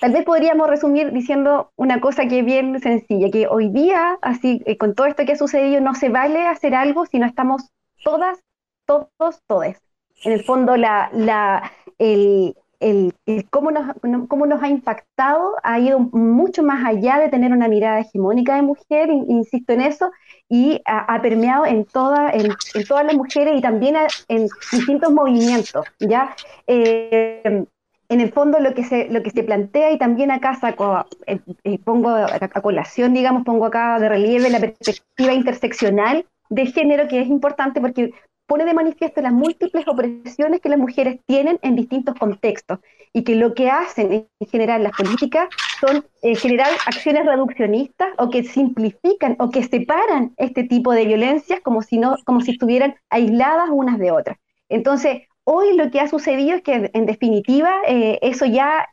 tal 0.00 0.12
vez 0.12 0.24
podríamos 0.24 0.68
resumir 0.68 1.12
diciendo 1.12 1.70
una 1.76 2.00
cosa 2.00 2.26
que 2.26 2.40
es 2.40 2.44
bien 2.44 2.80
sencilla, 2.80 3.30
que 3.30 3.46
hoy 3.46 3.68
día, 3.68 4.18
así 4.22 4.62
eh, 4.66 4.76
con 4.76 4.94
todo 4.94 5.06
esto 5.06 5.24
que 5.24 5.32
ha 5.32 5.36
sucedido, 5.36 5.80
no 5.80 5.94
se 5.94 6.08
vale 6.08 6.46
hacer 6.46 6.74
algo 6.74 7.06
si 7.06 7.18
no 7.18 7.26
estamos 7.26 7.70
todas, 8.04 8.40
todos, 8.86 9.40
todes. 9.46 9.80
En 10.24 10.32
el 10.32 10.44
fondo, 10.44 10.76
la, 10.76 11.10
la, 11.12 11.72
el, 11.98 12.54
el, 12.82 13.14
cómo, 13.50 13.70
nos, 13.70 13.96
cómo 14.28 14.46
nos 14.46 14.62
ha 14.62 14.68
impactado 14.68 15.54
ha 15.62 15.78
ido 15.78 15.98
mucho 15.98 16.62
más 16.62 16.84
allá 16.84 17.18
de 17.18 17.28
tener 17.28 17.52
una 17.52 17.68
mirada 17.68 18.00
hegemónica 18.00 18.56
de 18.56 18.62
mujer, 18.62 19.08
insisto 19.10 19.72
en 19.72 19.80
eso, 19.80 20.10
y 20.48 20.82
ha, 20.84 21.20
permeado 21.22 21.64
en, 21.64 21.84
toda, 21.84 22.30
en, 22.30 22.54
todas 22.86 23.06
las 23.06 23.14
mujeres 23.14 23.56
y 23.56 23.60
también 23.60 23.96
en 24.28 24.48
distintos 24.70 25.12
movimientos, 25.12 25.86
¿ya? 25.98 26.34
Eh, 26.66 27.64
en 28.12 28.20
el 28.20 28.30
fondo 28.30 28.60
lo 28.60 28.74
que 28.74 28.84
se, 28.84 29.08
lo 29.08 29.22
que 29.22 29.30
se 29.30 29.42
plantea 29.42 29.90
y 29.90 29.98
también 29.98 30.30
acá 30.30 30.54
saco, 30.54 31.06
eh, 31.26 31.40
eh, 31.64 31.78
pongo 31.78 32.10
a, 32.10 32.48
colación, 32.60 33.14
digamos, 33.14 33.44
pongo 33.44 33.66
acá 33.66 33.98
de 33.98 34.08
relieve 34.08 34.50
la 34.50 34.60
perspectiva 34.60 35.32
interseccional 35.32 36.26
de 36.50 36.66
género, 36.66 37.08
que 37.08 37.22
es 37.22 37.28
importante 37.28 37.80
porque 37.80 38.12
pone 38.46 38.64
de 38.64 38.74
manifiesto 38.74 39.20
las 39.20 39.32
múltiples 39.32 39.86
opresiones 39.88 40.60
que 40.60 40.68
las 40.68 40.78
mujeres 40.78 41.20
tienen 41.26 41.58
en 41.62 41.76
distintos 41.76 42.14
contextos 42.16 42.80
y 43.12 43.24
que 43.24 43.36
lo 43.36 43.54
que 43.54 43.70
hacen 43.70 44.12
en 44.12 44.48
general 44.48 44.82
las 44.82 44.92
políticas 44.92 45.48
son 45.80 46.04
eh, 46.22 46.34
generar 46.34 46.70
acciones 46.86 47.26
reduccionistas 47.26 48.08
o 48.18 48.30
que 48.30 48.42
simplifican 48.44 49.36
o 49.38 49.50
que 49.50 49.62
separan 49.62 50.34
este 50.36 50.64
tipo 50.64 50.92
de 50.92 51.06
violencias 51.06 51.60
como 51.60 51.82
si, 51.82 51.98
no, 51.98 52.16
como 52.24 52.40
si 52.40 52.52
estuvieran 52.52 52.94
aisladas 53.10 53.68
unas 53.70 53.98
de 53.98 54.10
otras. 54.10 54.38
Entonces, 54.68 55.22
hoy 55.44 55.76
lo 55.76 55.90
que 55.90 56.00
ha 56.00 56.08
sucedido 56.08 56.56
es 56.56 56.62
que 56.62 56.90
en 56.92 57.06
definitiva 57.06 57.72
eh, 57.86 58.18
eso 58.22 58.46
ya 58.46 58.88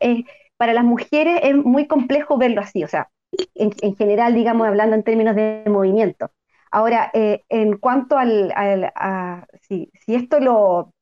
para 0.56 0.74
las 0.74 0.84
mujeres 0.84 1.40
es 1.42 1.54
muy 1.54 1.86
complejo 1.86 2.36
verlo 2.36 2.60
así, 2.60 2.84
o 2.84 2.88
sea, 2.88 3.08
en, 3.54 3.72
en 3.80 3.96
general, 3.96 4.34
digamos, 4.34 4.66
hablando 4.66 4.96
en 4.96 5.02
términos 5.02 5.34
de 5.36 5.62
movimiento. 5.66 6.30
Ahora, 6.70 7.10
eh, 7.14 7.42
en 7.48 7.76
cuanto 7.78 8.16
al, 8.16 8.52
a, 8.54 9.46
si, 9.62 9.90
esto 10.06 10.40
lo 10.40 10.92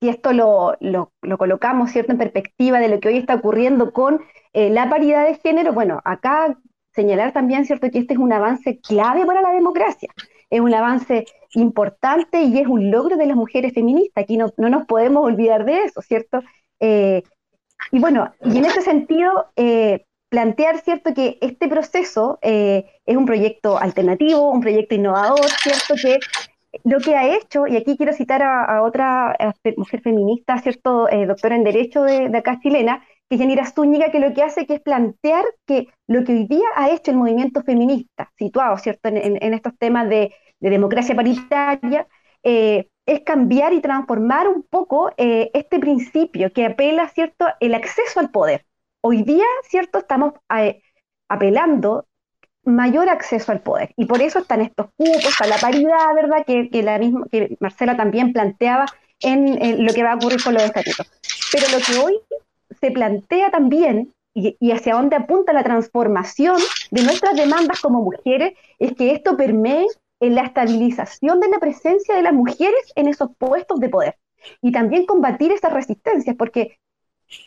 si 0.00 0.08
esto 0.08 0.32
lo, 0.32 0.76
lo, 0.80 1.12
colocamos 1.38 1.90
¿cierto? 1.90 2.12
en 2.12 2.18
perspectiva 2.18 2.78
de 2.78 2.88
lo 2.88 3.00
que 3.00 3.08
hoy 3.08 3.16
está 3.16 3.34
ocurriendo 3.34 3.92
con 3.92 4.22
eh, 4.52 4.70
la 4.70 4.88
paridad 4.88 5.26
de 5.26 5.34
género, 5.34 5.72
bueno, 5.72 6.00
acá 6.04 6.56
señalar 6.94 7.32
también 7.32 7.64
cierto 7.64 7.90
que 7.90 7.98
este 7.98 8.14
es 8.14 8.18
un 8.18 8.32
avance 8.32 8.78
clave 8.78 9.26
para 9.26 9.42
la 9.42 9.50
democracia, 9.50 10.08
es 10.50 10.60
un 10.60 10.72
avance 10.72 11.26
importante 11.54 12.42
y 12.42 12.58
es 12.58 12.68
un 12.68 12.92
logro 12.92 13.16
de 13.16 13.26
las 13.26 13.36
mujeres 13.36 13.74
feministas, 13.74 14.22
aquí 14.22 14.36
no, 14.36 14.52
no 14.56 14.70
nos 14.70 14.86
podemos 14.86 15.24
olvidar 15.24 15.64
de 15.64 15.82
eso, 15.82 16.00
¿cierto? 16.00 16.42
Eh, 16.78 17.24
y 17.90 17.98
bueno, 17.98 18.32
y 18.44 18.58
en 18.58 18.64
ese 18.66 18.82
sentido, 18.82 19.46
plantear, 20.28 20.80
¿cierto?, 20.80 21.14
que 21.14 21.38
este 21.40 21.68
proceso 21.68 22.38
eh, 22.42 22.86
es 23.06 23.16
un 23.16 23.26
proyecto 23.26 23.78
alternativo, 23.78 24.50
un 24.50 24.60
proyecto 24.60 24.94
innovador, 24.94 25.44
¿cierto?, 25.62 25.94
que 26.00 26.18
lo 26.84 26.98
que 27.00 27.16
ha 27.16 27.34
hecho, 27.34 27.66
y 27.66 27.76
aquí 27.76 27.96
quiero 27.96 28.12
citar 28.12 28.42
a, 28.42 28.82
otra 28.82 29.36
mujer 29.76 30.02
feminista, 30.02 30.58
¿cierto?, 30.58 31.08
eh, 31.08 31.26
doctora 31.26 31.56
en 31.56 31.64
Derecho 31.64 32.02
de, 32.02 32.26
acá 32.36 32.58
chilena, 32.60 33.02
que 33.28 33.36
es 33.36 33.40
Yanira 33.40 33.66
Zúñiga, 33.66 34.10
que 34.10 34.20
lo 34.20 34.32
que 34.34 34.42
hace 34.42 34.66
que 34.66 34.74
es 34.74 34.80
plantear 34.80 35.44
que 35.66 35.88
lo 36.06 36.24
que 36.24 36.32
hoy 36.32 36.46
día 36.46 36.66
ha 36.76 36.90
hecho 36.90 37.10
el 37.10 37.16
movimiento 37.16 37.62
feminista, 37.62 38.30
situado, 38.36 38.76
¿cierto?, 38.76 39.08
en, 39.08 39.54
estos 39.54 39.76
temas 39.78 40.08
de, 40.08 40.34
democracia 40.60 41.14
paritaria, 41.14 42.06
eh, 42.42 42.88
es 43.06 43.20
cambiar 43.20 43.72
y 43.72 43.80
transformar 43.80 44.48
un 44.48 44.64
poco 44.68 45.10
este 45.16 45.78
principio 45.78 46.52
que 46.52 46.66
apela, 46.66 47.08
¿cierto?, 47.08 47.46
el 47.60 47.74
acceso 47.74 48.20
al 48.20 48.30
poder 48.30 48.67
hoy 49.00 49.22
día, 49.22 49.44
¿cierto? 49.68 49.98
Estamos 49.98 50.34
eh, 50.56 50.82
apelando 51.28 52.06
mayor 52.64 53.08
acceso 53.08 53.52
al 53.52 53.62
poder. 53.62 53.92
Y 53.96 54.06
por 54.06 54.20
eso 54.20 54.40
están 54.40 54.60
estos 54.60 54.88
cupos, 54.96 55.40
a 55.40 55.46
la 55.46 55.56
paridad, 55.56 56.14
¿verdad? 56.14 56.44
Que, 56.46 56.82
la 56.82 56.98
misma, 56.98 57.26
que 57.30 57.56
Marcela 57.60 57.96
también 57.96 58.32
planteaba 58.32 58.86
en, 59.20 59.84
lo 59.84 59.92
que 59.92 60.02
va 60.02 60.12
a 60.12 60.16
ocurrir 60.16 60.42
con 60.42 60.54
los 60.54 60.62
estatutos. 60.62 61.10
Pero 61.52 61.66
lo 61.72 61.78
que 61.78 61.98
hoy 61.98 62.20
se 62.80 62.90
plantea 62.90 63.50
también, 63.50 64.12
y, 64.34 64.56
y, 64.60 64.72
hacia 64.72 64.94
dónde 64.94 65.16
apunta 65.16 65.52
la 65.52 65.64
transformación 65.64 66.58
de 66.90 67.02
nuestras 67.02 67.34
demandas 67.34 67.80
como 67.80 68.02
mujeres, 68.02 68.52
es 68.78 68.92
que 68.94 69.12
esto 69.12 69.36
permee 69.36 69.86
en 70.20 70.34
la 70.34 70.42
estabilización 70.42 71.40
de 71.40 71.48
la 71.48 71.58
presencia 71.58 72.14
de 72.14 72.22
las 72.22 72.32
mujeres 72.32 72.92
en 72.94 73.08
esos 73.08 73.30
puestos 73.38 73.80
de 73.80 73.88
poder. 73.88 74.16
Y 74.60 74.72
también 74.72 75.06
combatir 75.06 75.52
esas 75.52 75.72
resistencias, 75.72 76.36
porque 76.36 76.78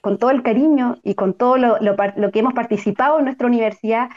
con 0.01 0.17
todo 0.17 0.31
el 0.31 0.43
cariño 0.43 0.99
y 1.03 1.15
con 1.15 1.33
todo 1.33 1.57
lo, 1.57 2.31
que 2.31 2.39
hemos 2.39 2.53
participado 2.53 3.19
en 3.19 3.25
nuestra 3.25 3.47
universidad, 3.47 4.09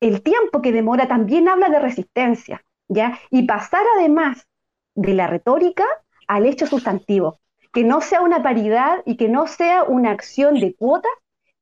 el 0.00 0.22
tiempo 0.22 0.62
que 0.62 0.72
demora 0.72 1.08
también 1.08 1.48
habla 1.48 1.68
de 1.68 1.78
resistencia, 1.78 2.62
¿ya? 2.88 3.18
Y 3.30 3.44
pasar 3.44 3.82
además 3.98 4.46
de 4.94 5.14
la 5.14 5.26
retórica 5.26 5.84
al 6.26 6.46
hecho 6.46 6.66
sustantivo, 6.66 7.38
que 7.72 7.84
no 7.84 8.00
sea 8.00 8.22
una 8.22 8.42
paridad 8.42 9.02
y 9.04 9.16
que 9.16 9.28
no 9.28 9.46
sea 9.46 9.84
una 9.84 10.10
acción 10.10 10.54
de 10.54 10.74
cuotas, 10.74 11.12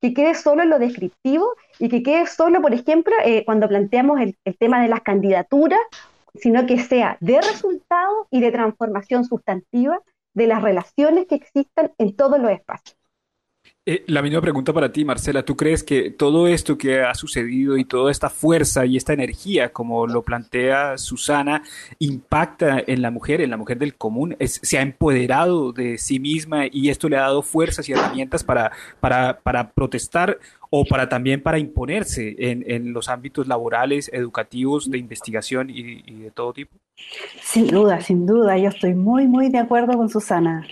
que 0.01 0.15
quede 0.15 0.35
solo 0.35 0.63
en 0.63 0.71
lo 0.71 0.79
descriptivo 0.79 1.55
y 1.81 1.89
que 1.89 2.05
quede 2.05 2.27
solo, 2.27 2.63
por 2.63 2.73
ejemplo, 2.73 3.15
eh, 3.25 3.45
cuando 3.45 3.69
planteamos 3.69 4.21
el, 4.21 4.37
el 4.45 4.57
tema 4.57 4.81
de 4.81 4.89
las 4.89 5.01
candidaturas, 5.01 5.81
sino 6.35 6.67
que 6.67 6.79
sea 6.79 7.17
de 7.21 7.41
resultado 7.41 8.29
y 8.31 8.41
de 8.41 8.53
transformación 8.53 9.25
sustantiva 9.25 10.01
de 10.35 10.47
las 10.47 10.63
relaciones 10.63 11.27
que 11.27 11.35
existan 11.35 11.93
en 11.99 12.15
todos 12.15 12.39
los 12.39 12.51
espacios. 12.51 12.98
Eh, 13.91 14.05
la 14.07 14.21
misma 14.21 14.43
pregunta 14.43 14.75
para 14.75 14.93
ti, 14.93 15.03
Marcela. 15.03 15.43
¿Tú 15.47 15.57
crees 15.57 15.83
que 15.83 16.11
todo 16.11 16.47
esto 16.47 16.77
que 16.77 17.01
ha 17.01 17.15
sucedido 17.15 17.79
y 17.79 17.87
toda 17.87 18.11
esta 18.11 18.29
fuerza 18.29 18.85
y 18.85 18.99
esta 18.99 19.15
energía, 19.15 19.73
como 19.73 20.07
lo 20.07 20.23
plantea 20.23 20.99
Susana, 20.99 21.63
impacta 21.99 22.85
en 22.87 23.01
la 23.01 23.11
mujer, 23.11 23.41
en 23.41 23.49
la 23.49 23.57
mujer 23.57 23.79
del 23.79 23.95
común? 23.95 24.37
¿Se 24.45 24.77
ha 24.77 24.83
empoderado 24.83 25.73
de 25.73 25.97
sí 25.97 26.21
misma 26.21 26.67
y 26.71 26.91
esto 26.91 27.09
le 27.09 27.17
ha 27.17 27.23
dado 27.23 27.41
fuerzas 27.41 27.89
y 27.89 27.93
herramientas 27.93 28.45
para, 28.45 28.73
para, 29.01 29.39
para 29.39 29.71
protestar 29.71 30.39
o 30.69 30.85
para 30.85 31.09
también 31.09 31.43
para 31.43 31.59
imponerse 31.59 32.37
en, 32.39 32.71
en 32.71 32.93
los 32.93 33.09
ámbitos 33.09 33.49
laborales, 33.49 34.11
educativos, 34.13 34.91
de 34.91 34.99
investigación 34.99 35.71
y, 35.71 36.03
de 36.03 36.31
todo 36.31 36.53
tipo? 36.53 36.77
Sin 37.41 37.67
duda, 37.67 38.03
sin 38.03 38.27
duda. 38.27 38.59
Yo 38.59 38.69
estoy 38.69 38.93
muy, 38.93 39.27
muy 39.27 39.49
de 39.49 39.61
acuerdo 39.61 39.97
con 39.97 40.11
Susana. 40.11 40.67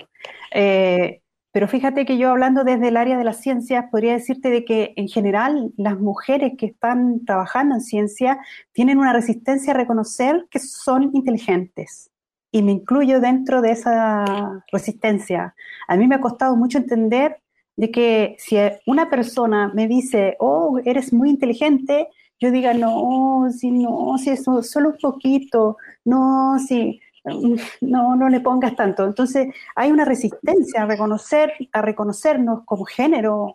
Eh, 0.53 1.23
pero 1.57 1.69
fíjate 1.69 2.05
que 2.05 2.19
yo 2.19 2.29
hablando 2.29 2.65
desde 2.65 2.89
el 2.89 2.99
área 2.99 3.17
de 3.17 3.25
las 3.25 3.41
ciencias, 3.41 3.87
podría 3.91 4.13
decirte 4.13 4.51
de 4.51 4.67
que 4.67 4.93
en 4.95 5.09
general 5.09 5.73
las 5.79 5.99
mujeres 5.99 6.53
que 6.59 6.67
están 6.67 7.25
trabajando 7.25 7.77
en 7.77 7.81
ciencia 7.81 8.39
tienen 8.75 8.99
una 8.99 9.15
resistencia 9.15 9.73
a 9.73 9.77
reconocer 9.77 10.49
que 10.51 10.59
son 10.59 11.05
inteligentes. 11.15 12.11
Y 12.53 12.63
me 12.63 12.73
incluyo 12.73 13.21
dentro 13.21 13.63
de 13.63 13.71
esa 13.71 14.63
resistencia. 14.71 15.55
A 15.89 15.97
mí 15.97 16.07
me 16.07 16.17
ha 16.17 16.21
costado 16.21 16.57
mucho 16.57 16.77
entender 16.77 17.39
de 17.75 17.91
que 17.91 18.37
si 18.39 18.59
una 18.85 19.09
persona 19.09 19.73
me 19.75 19.89
dice, 19.89 20.37
oh, 20.39 20.79
eres 20.85 21.11
muy 21.11 21.31
inteligente, 21.31 22.09
yo 22.39 22.51
diga, 22.51 22.75
no, 22.75 23.49
si 23.51 23.71
no, 23.71 24.19
si 24.19 24.29
es 24.29 24.45
solo 24.45 24.91
un 24.91 24.99
poquito, 25.01 25.79
no, 26.05 26.59
si 26.59 27.01
no, 27.81 28.17
no 28.17 28.29
le 28.29 28.41
pongas 28.41 28.77
tanto. 28.77 29.05
Entonces, 29.05 29.49
hay 29.75 29.91
una 29.91 30.05
resistencia 30.05 30.83
a 30.83 30.87
reconocer, 30.87 31.53
a 31.73 31.83
reconocernos 31.83 32.65
como 32.65 32.85
género 32.85 33.55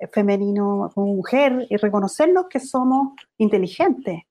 eh, 0.00 0.08
femenino, 0.12 0.90
como 0.94 1.14
mujer, 1.14 1.66
y 1.68 1.76
reconocernos 1.76 2.46
que 2.48 2.60
somos 2.60 3.14
inteligentes. 3.38 4.22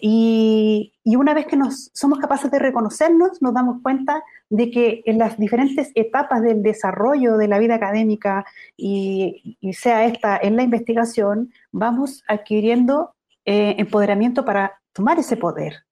Y, 0.00 0.92
una 1.04 1.34
vez 1.34 1.46
que 1.46 1.56
nos 1.56 1.90
somos 1.94 2.18
capaces 2.18 2.50
de 2.50 2.58
reconocernos, 2.58 3.40
nos 3.40 3.54
damos 3.54 3.80
cuenta 3.82 4.22
de 4.50 4.70
que 4.70 5.02
en 5.06 5.18
las 5.18 5.38
diferentes 5.38 5.90
etapas 5.94 6.42
del 6.42 6.62
desarrollo 6.62 7.36
de 7.36 7.48
la 7.48 7.58
vida 7.58 7.74
académica 7.76 8.44
y, 8.76 9.56
sea 9.72 10.04
esta 10.06 10.36
en 10.36 10.56
la 10.56 10.62
investigación, 10.62 11.52
vamos 11.70 12.22
adquiriendo 12.28 13.14
eh, 13.44 13.76
empoderamiento 13.78 14.44
para 14.44 14.80
tomar 14.92 15.18
ese 15.18 15.36
poder. 15.36 15.84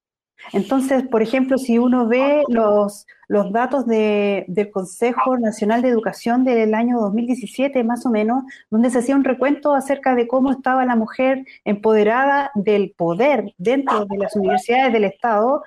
Entonces, 0.52 1.06
por 1.06 1.22
ejemplo, 1.22 1.58
si 1.58 1.78
uno 1.78 2.06
ve 2.08 2.42
los, 2.48 3.06
los 3.28 3.52
datos 3.52 3.86
del 3.86 4.70
Consejo 4.72 5.38
Nacional 5.38 5.82
de 5.82 5.88
Educación 5.88 6.44
del 6.44 6.74
año 6.74 6.98
2017, 6.98 7.84
más 7.84 8.04
o 8.04 8.10
menos, 8.10 8.42
donde 8.70 8.90
se 8.90 8.98
hacía 8.98 9.14
un 9.14 9.22
recuento 9.22 9.72
acerca 9.72 10.16
de 10.16 10.26
cómo 10.26 10.50
estaba 10.50 10.84
la 10.84 10.96
mujer 10.96 11.44
empoderada 11.64 12.50
del 12.56 12.92
poder 12.96 13.54
dentro 13.56 14.04
de 14.06 14.18
las 14.18 14.34
universidades 14.34 14.92
del 14.92 15.04
Estado, 15.04 15.62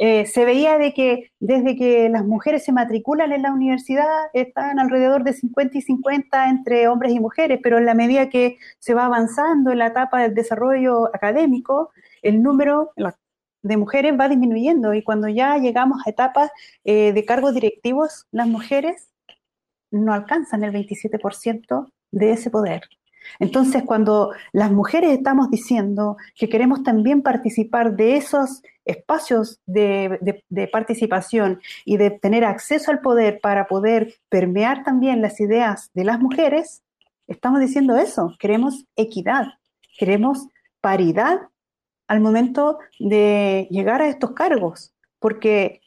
eh, 0.00 0.24
se 0.24 0.46
veía 0.46 0.78
de 0.78 0.94
que 0.94 1.30
desde 1.38 1.76
que 1.76 2.08
las 2.08 2.24
mujeres 2.24 2.64
se 2.64 2.72
matriculan 2.72 3.32
en 3.32 3.42
la 3.42 3.52
universidad 3.52 4.06
están 4.32 4.78
alrededor 4.78 5.22
de 5.22 5.34
50 5.34 5.76
y 5.76 5.82
50 5.82 6.48
entre 6.48 6.88
hombres 6.88 7.12
y 7.12 7.20
mujeres, 7.20 7.60
pero 7.62 7.76
en 7.76 7.84
la 7.84 7.94
medida 7.94 8.30
que 8.30 8.56
se 8.78 8.94
va 8.94 9.04
avanzando 9.04 9.70
en 9.70 9.78
la 9.78 9.88
etapa 9.88 10.22
del 10.22 10.34
desarrollo 10.34 11.14
académico, 11.14 11.90
el 12.22 12.42
número, 12.42 12.92
de 13.62 13.76
mujeres 13.76 14.14
va 14.18 14.28
disminuyendo 14.28 14.94
y 14.94 15.02
cuando 15.02 15.28
ya 15.28 15.56
llegamos 15.58 16.00
a 16.04 16.10
etapas 16.10 16.50
eh, 16.84 17.12
de 17.12 17.24
cargos 17.24 17.54
directivos, 17.54 18.26
las 18.30 18.46
mujeres 18.46 19.08
no 19.90 20.12
alcanzan 20.12 20.64
el 20.64 20.72
27% 20.72 21.90
de 22.10 22.32
ese 22.32 22.50
poder. 22.50 22.82
Entonces, 23.38 23.84
cuando 23.84 24.32
las 24.52 24.70
mujeres 24.72 25.12
estamos 25.12 25.50
diciendo 25.50 26.16
que 26.34 26.48
queremos 26.48 26.82
también 26.82 27.22
participar 27.22 27.94
de 27.94 28.16
esos 28.16 28.62
espacios 28.84 29.60
de, 29.64 30.42
de, 30.48 30.66
participación 30.68 31.60
y 31.84 31.98
de 31.98 32.10
tener 32.10 32.44
acceso 32.44 32.90
al 32.90 33.00
poder 33.00 33.38
para 33.40 33.68
poder 33.68 34.14
permear 34.28 34.82
también 34.82 35.22
las 35.22 35.38
ideas 35.40 35.90
de 35.94 36.04
las 36.04 36.18
mujeres, 36.18 36.82
estamos 37.28 37.60
diciendo 37.60 37.96
eso, 37.96 38.34
queremos 38.40 38.86
equidad, 38.96 39.46
queremos 39.98 40.48
paridad 40.80 41.42
al 42.06 42.20
momento 42.20 42.78
de 42.98 43.66
llegar 43.70 44.02
a 44.02 44.08
estos 44.08 44.32
cargos, 44.32 44.94
porque 45.18 45.80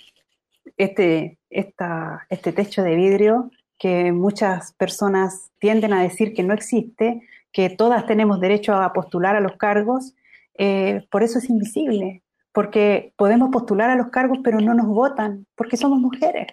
este, 0.77 1.37
este 1.49 2.51
techo 2.51 2.83
de 2.83 2.95
vidrio 2.95 3.51
que 3.77 4.11
muchas 4.11 4.73
personas 4.73 5.51
tienden 5.59 5.93
a 5.93 6.01
decir 6.01 6.33
que 6.33 6.43
no 6.43 6.53
existe, 6.53 7.21
que 7.51 7.69
todas 7.69 8.05
tenemos 8.05 8.39
derecho 8.39 8.73
a 8.73 8.93
postular 8.93 9.35
a 9.35 9.41
los 9.41 9.57
cargos, 9.57 10.15
eh, 10.57 11.05
por 11.11 11.23
eso 11.23 11.39
es 11.39 11.49
invisible, 11.49 12.23
porque 12.53 13.13
podemos 13.17 13.49
postular 13.51 13.89
a 13.89 13.95
los 13.95 14.09
cargos 14.09 14.39
pero 14.43 14.59
no 14.61 14.73
nos 14.73 14.87
votan, 14.87 15.45
porque 15.55 15.77
somos 15.77 15.99
mujeres. 15.99 16.47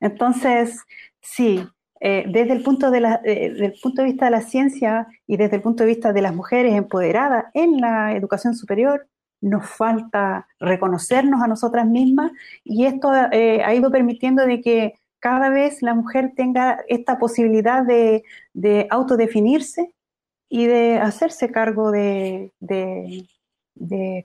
Entonces, 0.00 0.80
sí, 1.20 1.66
eh, 2.00 2.24
desde 2.28 2.52
el 2.52 2.62
punto, 2.62 2.90
de 2.90 3.00
la, 3.00 3.20
eh, 3.24 3.50
del 3.52 3.74
punto 3.82 4.02
de 4.02 4.08
vista 4.08 4.26
de 4.26 4.30
la 4.30 4.42
ciencia 4.42 5.08
y 5.26 5.36
desde 5.36 5.56
el 5.56 5.62
punto 5.62 5.82
de 5.82 5.88
vista 5.88 6.12
de 6.12 6.22
las 6.22 6.34
mujeres 6.34 6.74
empoderadas 6.74 7.46
en 7.54 7.80
la 7.80 8.14
educación 8.14 8.54
superior, 8.54 9.08
nos 9.40 9.68
falta 9.68 10.46
reconocernos 10.58 11.42
a 11.42 11.46
nosotras 11.46 11.86
mismas 11.86 12.32
y 12.64 12.86
esto 12.86 13.12
eh, 13.32 13.62
ha 13.64 13.74
ido 13.74 13.90
permitiendo 13.90 14.44
de 14.44 14.60
que 14.60 14.94
cada 15.20 15.48
vez 15.50 15.82
la 15.82 15.94
mujer 15.94 16.32
tenga 16.36 16.80
esta 16.88 17.18
posibilidad 17.18 17.84
de, 17.84 18.24
autodefinirse 18.90 19.92
y 20.48 20.66
de 20.66 20.98
hacerse 20.98 21.50
cargo 21.50 21.90
de, 21.90 22.52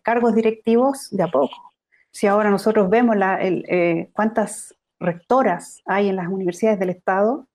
cargos 0.04 0.36
directivos 0.36 1.10
de 1.12 1.24
a 1.24 1.28
poco. 1.28 1.56
Si 2.12 2.28
ahora 2.28 2.52
nosotros 2.52 2.90
vemos 2.92 3.16
la, 3.18 3.40
cuántas 4.14 4.76
rectoras 5.00 5.82
hay 5.86 6.10
en 6.10 6.16
las 6.16 6.28
universidades 6.28 6.80
del 6.80 6.92
Estado, 6.92 7.48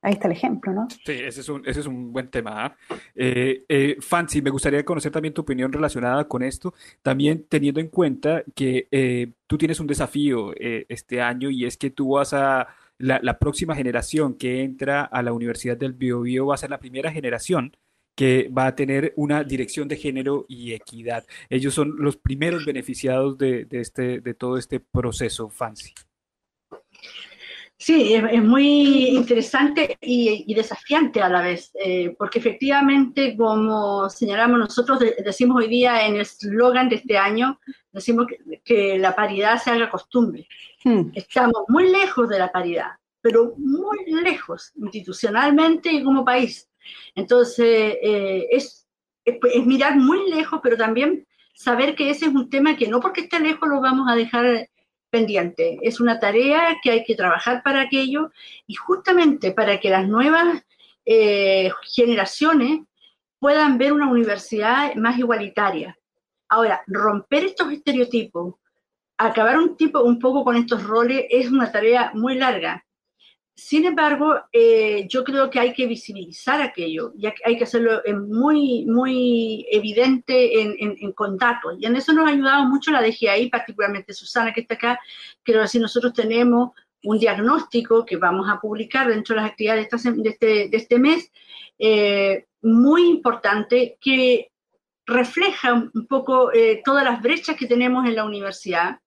Ahí 0.00 0.12
está 0.12 0.28
el 0.28 0.32
ejemplo, 0.32 0.72
¿no? 0.72 0.86
Sí, 0.90 1.12
ese 1.12 1.40
es 1.40 1.48
un, 1.48 1.66
ese 1.66 1.80
es 1.80 1.86
un 1.86 2.12
buen 2.12 2.28
tema. 2.28 2.66
¿ah? 2.66 2.76
Eh, 3.16 3.64
eh, 3.68 3.96
Fancy, 4.00 4.40
me 4.40 4.50
gustaría 4.50 4.84
conocer 4.84 5.10
también 5.10 5.34
tu 5.34 5.42
opinión 5.42 5.72
relacionada 5.72 6.28
con 6.28 6.42
esto, 6.42 6.72
también 7.02 7.46
teniendo 7.48 7.80
en 7.80 7.88
cuenta 7.88 8.44
que 8.54 8.86
eh, 8.92 9.32
tú 9.48 9.58
tienes 9.58 9.80
un 9.80 9.88
desafío 9.88 10.52
este 10.56 11.20
año 11.20 11.50
y 11.50 11.64
es 11.64 11.76
que 11.76 11.90
tú 11.90 12.10
vas 12.10 12.32
a, 12.32 12.68
la, 12.98 13.38
próxima 13.38 13.74
generación 13.74 14.34
que 14.34 14.62
entra 14.62 15.04
a 15.04 15.22
la 15.22 15.32
Universidad 15.32 15.76
del 15.76 15.92
Biobío 15.92 16.46
va 16.46 16.54
a 16.54 16.58
ser 16.58 16.70
la 16.70 16.80
primera 16.80 17.10
generación 17.10 17.76
que 18.14 18.48
va 18.48 18.66
a 18.66 18.74
tener 18.74 19.12
una 19.16 19.44
dirección 19.44 19.86
de 19.86 19.96
género 19.96 20.44
y 20.48 20.72
equidad. 20.72 21.24
Ellos 21.48 21.74
son 21.74 21.94
los 21.98 22.16
primeros 22.16 22.66
beneficiados 22.66 23.38
de, 23.38 23.64
de, 23.64 23.80
este, 23.80 24.20
de 24.20 24.34
todo 24.34 24.58
este 24.58 24.80
proceso, 24.80 25.48
Fancy. 25.48 25.94
Sí, 27.80 28.12
es, 28.12 28.42
muy 28.42 29.06
interesante 29.10 29.96
y, 30.00 30.52
desafiante 30.52 31.22
a 31.22 31.28
la 31.28 31.42
vez, 31.42 31.70
eh, 31.74 32.12
porque 32.18 32.40
efectivamente, 32.40 33.36
como 33.36 34.10
señalamos 34.10 34.58
nosotros, 34.58 34.98
decimos 35.24 35.58
hoy 35.62 35.68
día 35.68 36.04
en 36.04 36.16
el 36.16 36.26
slogan 36.26 36.88
de 36.88 36.96
este 36.96 37.16
año, 37.16 37.60
decimos 37.92 38.26
que, 38.64 38.98
la 38.98 39.14
paridad 39.14 39.62
se 39.62 39.70
haga 39.70 39.90
costumbre. 39.90 40.48
Hmm. 40.82 41.12
Estamos 41.14 41.62
muy 41.68 41.88
lejos 41.88 42.28
de 42.28 42.40
la 42.40 42.50
paridad, 42.50 42.90
pero 43.20 43.54
muy 43.56 43.98
lejos 44.24 44.72
institucionalmente 44.76 45.92
y 45.92 46.02
como 46.02 46.24
país. 46.24 46.68
Entonces, 47.14 47.96
eh, 48.02 48.48
es, 48.50 48.88
es 49.24 49.66
mirar 49.66 49.94
muy 49.96 50.28
lejos, 50.30 50.58
pero 50.64 50.76
también 50.76 51.28
saber 51.54 51.94
que 51.94 52.10
ese 52.10 52.26
es 52.26 52.34
un 52.34 52.50
tema 52.50 52.76
que 52.76 52.88
no 52.88 52.98
porque 52.98 53.20
esté 53.20 53.38
lejos 53.38 53.68
lo 53.68 53.80
vamos 53.80 54.08
a 54.10 54.16
dejar 54.16 54.68
pendiente. 55.10 55.78
Es 55.82 56.00
una 56.00 56.18
tarea 56.18 56.78
que 56.82 56.90
hay 56.90 57.04
que 57.04 57.14
trabajar 57.14 57.62
para 57.62 57.82
aquello 57.82 58.30
y 58.66 58.74
justamente 58.74 59.52
para 59.52 59.80
que 59.80 59.90
las 59.90 60.06
nuevas 60.06 60.62
eh, 61.04 61.70
generaciones 61.94 62.80
puedan 63.38 63.78
ver 63.78 63.92
una 63.92 64.10
universidad 64.10 64.94
más 64.94 65.18
igualitaria. 65.18 65.96
Ahora, 66.48 66.82
romper 66.86 67.44
estos 67.44 67.72
estereotipos, 67.72 68.54
acabar 69.16 69.58
un, 69.58 69.76
tipo, 69.76 70.00
un 70.00 70.18
poco 70.18 70.44
con 70.44 70.56
estos 70.56 70.82
roles 70.82 71.26
es 71.30 71.50
una 71.50 71.70
tarea 71.70 72.10
muy 72.14 72.36
larga. 72.36 72.84
Sin 73.58 73.84
embargo, 73.86 74.36
eh, 74.52 75.08
yo 75.08 75.24
creo 75.24 75.50
que 75.50 75.58
hay 75.58 75.72
que 75.72 75.88
visibilizar 75.88 76.62
aquello 76.62 77.12
y 77.18 77.26
hay 77.26 77.58
que 77.58 77.64
hacerlo 77.64 78.00
muy, 78.28 78.86
muy 78.86 79.66
evidente 79.68 80.62
en, 80.62 80.76
en, 80.78 81.12
con 81.12 81.36
datos. 81.36 81.74
Y 81.76 81.86
en 81.86 81.96
eso 81.96 82.12
nos 82.12 82.28
ha 82.28 82.30
ayudado 82.30 82.66
mucho 82.66 82.92
la 82.92 83.02
DGI, 83.02 83.50
particularmente 83.50 84.14
Susana, 84.14 84.52
que 84.52 84.60
está 84.60 84.74
acá. 84.76 85.00
Creo 85.42 85.62
que 85.62 85.68
si 85.68 85.80
nosotros 85.80 86.12
tenemos 86.12 86.70
un 87.02 87.18
diagnóstico 87.18 88.06
que 88.06 88.16
vamos 88.16 88.48
a 88.48 88.60
publicar 88.60 89.08
dentro 89.08 89.34
de 89.34 89.42
las 89.42 89.50
actividades 89.50 89.88
de, 89.90 90.28
este, 90.30 90.68
de 90.68 90.76
este, 90.76 90.98
mes, 91.00 91.32
eh, 91.80 92.46
muy 92.62 93.08
importante, 93.08 93.98
que 94.00 94.52
refleja 95.04 95.74
un 95.74 96.06
poco 96.06 96.52
eh, 96.52 96.80
todas 96.84 97.02
las 97.02 97.20
brechas 97.20 97.56
que 97.56 97.66
tenemos 97.66 98.06
en 98.06 98.14
la 98.14 98.24
universidad 98.24 99.00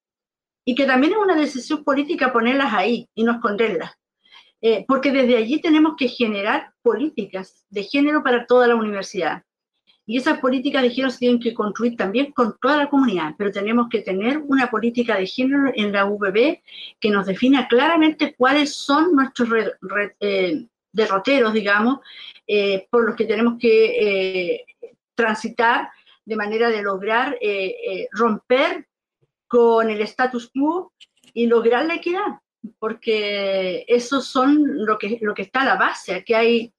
y 0.65 0.75
que 0.75 0.85
también 0.85 1.13
es 1.13 1.19
una 1.19 1.37
decisión 1.37 1.85
política 1.85 2.33
ponerlas 2.33 2.73
ahí 2.73 3.07
y 3.15 3.23
no 3.23 3.31
esconderlas. 3.31 3.93
Eh, 4.61 4.85
porque 4.87 5.11
desde 5.11 5.37
allí 5.37 5.59
tenemos 5.59 5.95
que 5.97 6.07
generar 6.07 6.71
políticas 6.83 7.65
de 7.69 7.83
género 7.83 8.21
para 8.23 8.45
toda 8.45 8.67
la 8.67 8.75
universidad. 8.75 9.43
Y 10.05 10.17
esas 10.17 10.39
políticas 10.39 10.83
de 10.83 10.91
género 10.91 11.09
se 11.09 11.19
tienen 11.19 11.39
que 11.39 11.53
construir 11.53 11.95
también 11.95 12.31
con 12.31 12.55
toda 12.61 12.77
la 12.77 12.89
comunidad, 12.89 13.33
pero 13.37 13.51
tenemos 13.51 13.87
que 13.89 14.01
tener 14.01 14.37
una 14.37 14.69
política 14.69 15.17
de 15.17 15.25
género 15.25 15.71
en 15.73 15.91
la 15.91 16.05
UBB 16.05 16.59
que 16.99 17.09
nos 17.09 17.25
defina 17.25 17.67
claramente 17.67 18.35
cuáles 18.35 18.75
son 18.75 19.15
nuestros 19.15 19.49
eh, 20.19 20.67
derroteros, 20.91 21.53
digamos, 21.53 21.99
eh, 22.45 22.87
por 22.91 23.05
los 23.05 23.15
que 23.15 23.25
tenemos 23.25 23.57
que 23.59 24.65
transitar 25.15 25.89
de 26.25 26.35
manera 26.35 26.69
de 26.69 26.81
lograr 26.83 27.37
romper 28.11 28.87
con 29.47 29.89
el 29.89 30.01
status 30.01 30.51
quo 30.53 30.93
y 31.33 31.47
lograr 31.47 31.85
la 31.85 31.95
equidad 31.95 32.41
porque 32.79 33.85
esos 33.87 34.27
son 34.27 34.85
lo 34.85 34.97
que, 34.97 35.17
lo 35.21 35.33
que 35.33 35.43
está 35.43 35.61
a 35.61 35.65
la 35.65 35.75
base, 35.75 36.23
que 36.23 36.35
hay 36.35 36.73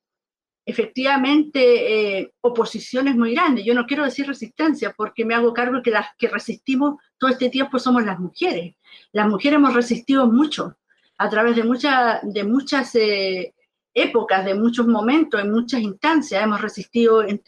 efectivamente 0.65 2.19
eh, 2.19 2.33
oposiciones 2.41 3.17
muy 3.17 3.35
grandes. 3.35 3.65
Yo 3.65 3.75
no 3.75 3.87
quiero 3.87 4.05
decir 4.05 4.27
resistencia 4.27 4.95
porque 4.97 5.25
me 5.25 5.35
hago 5.35 5.53
cargo 5.53 5.83
que 5.83 5.91
las 5.91 6.09
que 6.17 6.29
resistimos 6.29 7.01
todo 7.19 7.31
este 7.31 7.51
tiempo 7.51 7.79
somos 7.79 8.05
las 8.05 8.19
mujeres. 8.19 8.77
Las 9.13 9.29
mujeres 9.29 9.57
hemos 9.57 9.75
resistido 9.75 10.27
mucho 10.27 10.77
a 11.19 11.29
través 11.29 11.57
de, 11.57 11.63
de 11.63 12.45
muchas 12.45 12.95
eh, 12.95 13.55
épocas, 13.93 14.45
de 14.45 14.55
muchos 14.55 14.87
momentos, 14.87 15.41
en 15.41 15.51
muchas 15.51 15.81
instancias. 15.81 16.43
Hemos 16.43 16.61
resistido 16.61 17.23
en, 17.23 17.43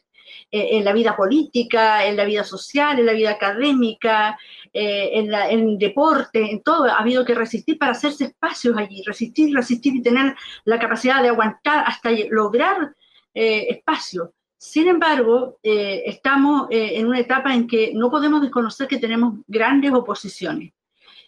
en, 0.51 0.85
la 0.85 0.93
vida 0.93 1.17
política, 1.17 2.05
en 2.07 2.17
la 2.17 2.25
vida 2.25 2.45
social, 2.45 2.99
en 2.99 3.07
la 3.07 3.13
vida 3.13 3.31
académica, 3.31 4.39
en, 4.75 5.33
el 5.33 5.79
deporte, 5.79 6.51
en 6.51 6.63
todo, 6.63 6.85
ha 6.85 6.99
habido 6.99 7.25
que 7.25 7.35
resistir 7.35 7.79
para 7.79 7.93
hacerse 7.93 8.25
espacios 8.25 8.77
allí, 8.77 9.03
resistir, 9.07 9.55
resistir 9.55 9.95
y 9.97 10.03
tener 10.03 10.35
la 10.65 10.79
capacidad 10.79 11.23
de 11.23 11.29
aguantar 11.29 11.85
hasta 11.87 12.11
lograr 12.31 12.95
espacios. 13.33 14.31
Sin 14.59 14.89
embargo, 14.89 15.59
estamos 15.63 16.67
en 16.71 17.07
una 17.07 17.21
etapa 17.21 17.55
en 17.55 17.67
que 17.67 17.93
no 17.95 18.11
podemos 18.11 18.43
desconocer 18.43 18.89
que 18.89 18.99
tenemos 18.99 19.35
grandes 19.47 19.93
oposiciones. 19.93 20.73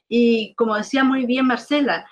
Y 0.09 0.55
como 0.55 0.77
decía 0.77 1.05
muy 1.05 1.25
bien 1.27 1.47
Marcela, 1.47 2.07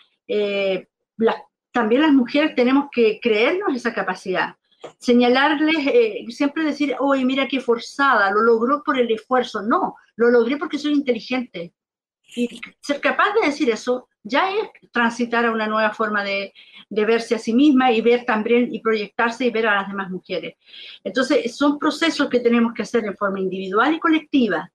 también 1.73 2.03
las 2.03 2.12
mujeres 2.12 2.55
tenemos 2.55 2.87
que 2.92 3.18
creernos 3.20 3.75
esa 3.75 3.92
capacidad 3.92 4.55
señalarles, 4.99 5.87
eh, 5.87 6.25
siempre 6.29 6.64
decir, 6.64 6.97
oye, 6.99 7.25
mira 7.25 7.49
qué 7.49 7.61
forzada, 7.61 8.31
lo 8.31 8.42
logró 8.42 8.83
por 8.83 8.99
el 8.99 9.11
esfuerzo. 9.11 9.62
No, 9.62 9.97
lo 10.16 10.31
logré 10.31 10.57
porque 10.57 10.79
soy 10.79 10.92
inteligente. 10.92 11.72
Y 12.37 12.61
ser 12.81 13.00
capaz 13.00 13.33
de 13.35 13.46
decir 13.46 13.70
eso 13.70 14.09
ya 14.22 14.50
es 14.50 14.90
transitar 14.90 15.44
a 15.44 15.53
una 15.53 15.66
nueva 15.66 15.92
forma 15.92 16.24
de, 16.24 16.53
de, 16.88 17.05
verse 17.05 17.35
a 17.35 17.38
sí 17.38 17.53
misma 17.53 17.92
y 17.92 18.00
ver 18.00 18.24
también 18.24 18.74
y 18.74 18.81
proyectarse 18.81 19.44
y 19.44 19.50
ver 19.50 19.66
a 19.66 19.77
las 19.77 19.88
demás 19.88 20.11
mujeres. 20.11 20.55
Entonces, 21.05 21.55
son 21.55 21.79
procesos 21.79 22.29
que 22.31 22.40
tenemos 22.40 22.72
que 22.72 22.83
hacer 22.83 23.05
en 23.05 23.16
forma 23.16 23.38
individual 23.38 23.94
y 23.94 24.00
colectiva, 24.00 24.72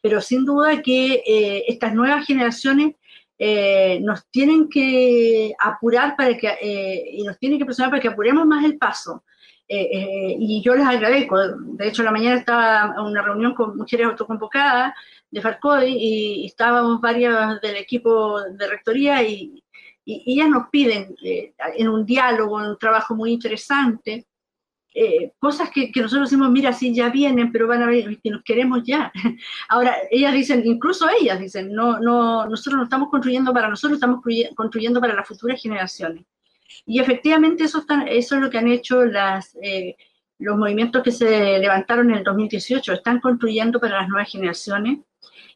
pero 0.00 0.20
sin 0.20 0.44
duda 0.44 0.80
que 0.80 1.22
eh, 1.26 1.64
estas 1.66 1.94
nuevas 1.94 2.24
generaciones 2.24 2.94
eh, 3.38 3.98
nos 4.02 4.28
tienen 4.30 4.68
que 4.68 5.52
apurar 5.58 6.14
para 6.16 6.36
que, 6.36 7.10
y 7.12 7.24
nos 7.24 7.38
tienen 7.38 7.58
que 7.58 7.64
presionar 7.64 7.90
para 7.90 8.00
que 8.00 8.08
apuremos 8.08 8.46
más 8.46 8.64
el 8.64 8.78
paso. 8.78 9.24
Eh, 9.74 9.88
eh, 9.90 10.36
y 10.38 10.60
yo 10.60 10.74
les 10.74 10.86
agradezco. 10.86 11.38
De 11.38 11.88
hecho, 11.88 12.02
la 12.02 12.10
mañana 12.10 12.36
estaba 12.36 12.94
en 12.94 13.04
una 13.04 13.22
reunión 13.22 13.54
con 13.54 13.74
mujeres 13.74 14.06
autoconvocadas 14.06 14.92
de 15.30 15.40
Farcodi 15.40 15.96
y, 15.98 16.44
estábamos 16.44 17.00
varias 17.00 17.58
del 17.62 17.76
equipo 17.76 18.38
de 18.42 18.68
rectoría 18.68 19.22
y, 19.22 19.64
ellas 20.04 20.48
nos 20.50 20.68
piden 20.68 21.14
eh, 21.24 21.54
en 21.78 21.88
un 21.88 22.04
diálogo, 22.04 22.60
en 22.60 22.70
un 22.70 22.78
trabajo 22.78 23.14
muy 23.14 23.32
interesante, 23.32 24.26
cosas 25.38 25.70
que, 25.70 25.90
nosotros 25.96 26.28
decimos, 26.28 26.50
mira, 26.50 26.72
sí, 26.74 26.92
ya 26.94 27.08
vienen, 27.08 27.50
pero 27.50 27.66
van 27.66 27.82
a 27.82 27.86
ver 27.86 28.20
que 28.20 28.30
nos 28.30 28.42
queremos 28.42 28.82
ya. 28.84 29.10
Ahora, 29.70 29.96
ellas 30.10 30.34
dicen, 30.34 30.66
incluso 30.66 31.08
ellas 31.08 31.40
dicen, 31.40 31.72
no, 31.72 31.98
no, 31.98 32.46
nosotros 32.46 32.76
no 32.76 32.84
estamos 32.84 33.08
construyendo 33.08 33.54
para 33.54 33.68
nosotros, 33.68 33.96
estamos 33.96 34.20
construyendo 34.54 35.00
para 35.00 35.14
las 35.14 35.26
futuras 35.26 35.62
generaciones. 35.62 36.26
Y 36.86 37.00
efectivamente 37.00 37.64
eso, 37.64 37.84
eso 38.06 38.34
es 38.36 38.40
lo 38.40 38.50
que 38.50 38.58
han 38.58 38.68
hecho 38.68 39.04
las, 39.04 39.56
eh, 39.62 39.96
los 40.38 40.56
movimientos 40.56 41.02
que 41.02 41.12
se 41.12 41.58
levantaron 41.58 42.10
en 42.10 42.18
el 42.18 42.24
2018, 42.24 42.92
están 42.92 43.20
construyendo 43.20 43.80
para 43.80 44.00
las 44.00 44.08
nuevas 44.08 44.30
generaciones. 44.30 44.98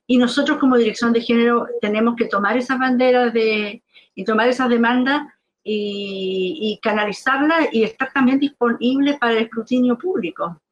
Y 0.07 0.19
nosotros 0.19 0.59
como 0.59 0.77
Dirección 0.77 1.13
de 1.13 1.21
Género 1.21 1.67
tenemos 1.81 2.15
que 2.17 2.27
tomar 2.27 2.57
esas 2.57 2.79
banderas 2.79 3.33
de, 3.33 3.83
y 4.15 4.25
tomar 4.25 4.49
esas 4.49 4.69
demandas 4.69 5.23
y, 5.65 6.79
canalizarlas 6.81 7.69
y 7.73 7.83
estar 7.83 8.13
también 8.13 8.39
disponibles 8.39 9.19
para 9.19 9.33
el 9.33 9.39
escrutinio 9.45 9.99
público, 9.99 10.63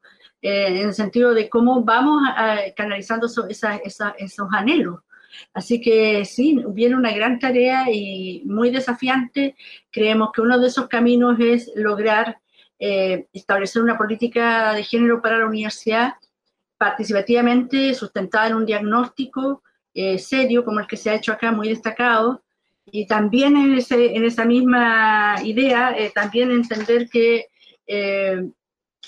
eh, 0.41 0.67
en 0.67 0.87
el 0.87 0.93
sentido 0.93 1.33
de 1.33 1.49
cómo 1.49 1.83
vamos 1.83 2.21
canalizando 2.77 3.27
esos 3.27 4.47
anhelos. 4.53 4.99
Así 5.53 5.81
que 5.81 6.25
sí, 6.25 6.61
viene 6.69 6.95
una 6.95 7.13
gran 7.13 7.39
tarea 7.39 7.91
y 7.91 8.43
muy 8.45 8.69
desafiante. 8.71 9.55
Creemos 9.91 10.31
que 10.33 10.41
uno 10.41 10.59
de 10.59 10.67
esos 10.67 10.87
caminos 10.87 11.39
es 11.39 11.71
lograr 11.75 12.39
eh, 12.77 13.27
establecer 13.33 13.81
una 13.81 13.97
política 13.97 14.73
de 14.73 14.83
género 14.83 15.21
para 15.21 15.39
la 15.39 15.45
universidad 15.45 16.13
participativamente, 16.77 17.93
sustentada 17.93 18.47
en 18.47 18.55
un 18.55 18.65
diagnóstico 18.65 19.63
eh, 19.93 20.19
serio, 20.19 20.65
como 20.65 20.81
el 20.81 20.87
que 20.87 20.97
se 20.97 21.09
ha 21.09 21.15
hecho 21.15 21.31
acá, 21.31 21.53
muy 21.53 21.69
destacado, 21.69 22.43
y 22.85 23.07
también 23.07 23.55
en, 23.55 24.25
esa 24.25 24.45
misma 24.45 25.37
idea, 25.43 25.97
eh, 25.97 26.11
también 26.13 26.51
entender 26.51 27.09
que 27.09 27.47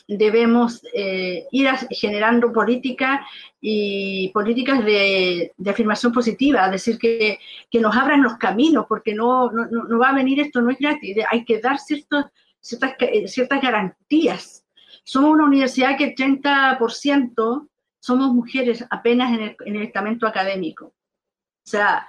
debemos 0.07 0.81
eh, 0.93 1.45
ir 1.51 1.69
generando 1.89 2.53
políticas 2.53 3.19
y 3.59 4.29
políticas 4.29 4.83
de, 4.85 5.53
afirmación 5.67 6.13
positiva, 6.13 6.65
es 6.65 6.71
decir, 6.71 6.97
que, 6.97 7.39
que, 7.69 7.81
nos 7.81 7.95
abran 7.95 8.23
los 8.23 8.37
caminos, 8.37 8.85
porque 8.87 9.13
no, 9.13 9.51
no, 9.51 9.65
no, 9.65 9.99
va 9.99 10.09
a 10.09 10.15
venir 10.15 10.39
esto, 10.39 10.61
no 10.61 10.71
es 10.71 10.77
gratis, 10.79 11.17
hay 11.29 11.43
que 11.43 11.59
dar 11.59 11.77
ciertos, 11.79 12.25
ciertas, 12.59 12.95
ciertas 13.25 13.61
garantías. 13.61 14.65
Somos 15.03 15.31
una 15.31 15.45
universidad 15.45 15.97
que 15.97 16.05
el 16.05 16.15
30% 16.15 17.67
somos 17.99 18.33
mujeres 18.33 18.85
apenas 18.89 19.33
en 19.33 19.41
el, 19.41 19.55
en 19.65 19.75
el 19.75 19.83
estamento 19.83 20.25
académico. 20.25 20.85
O 20.85 21.69
sea, 21.69 22.07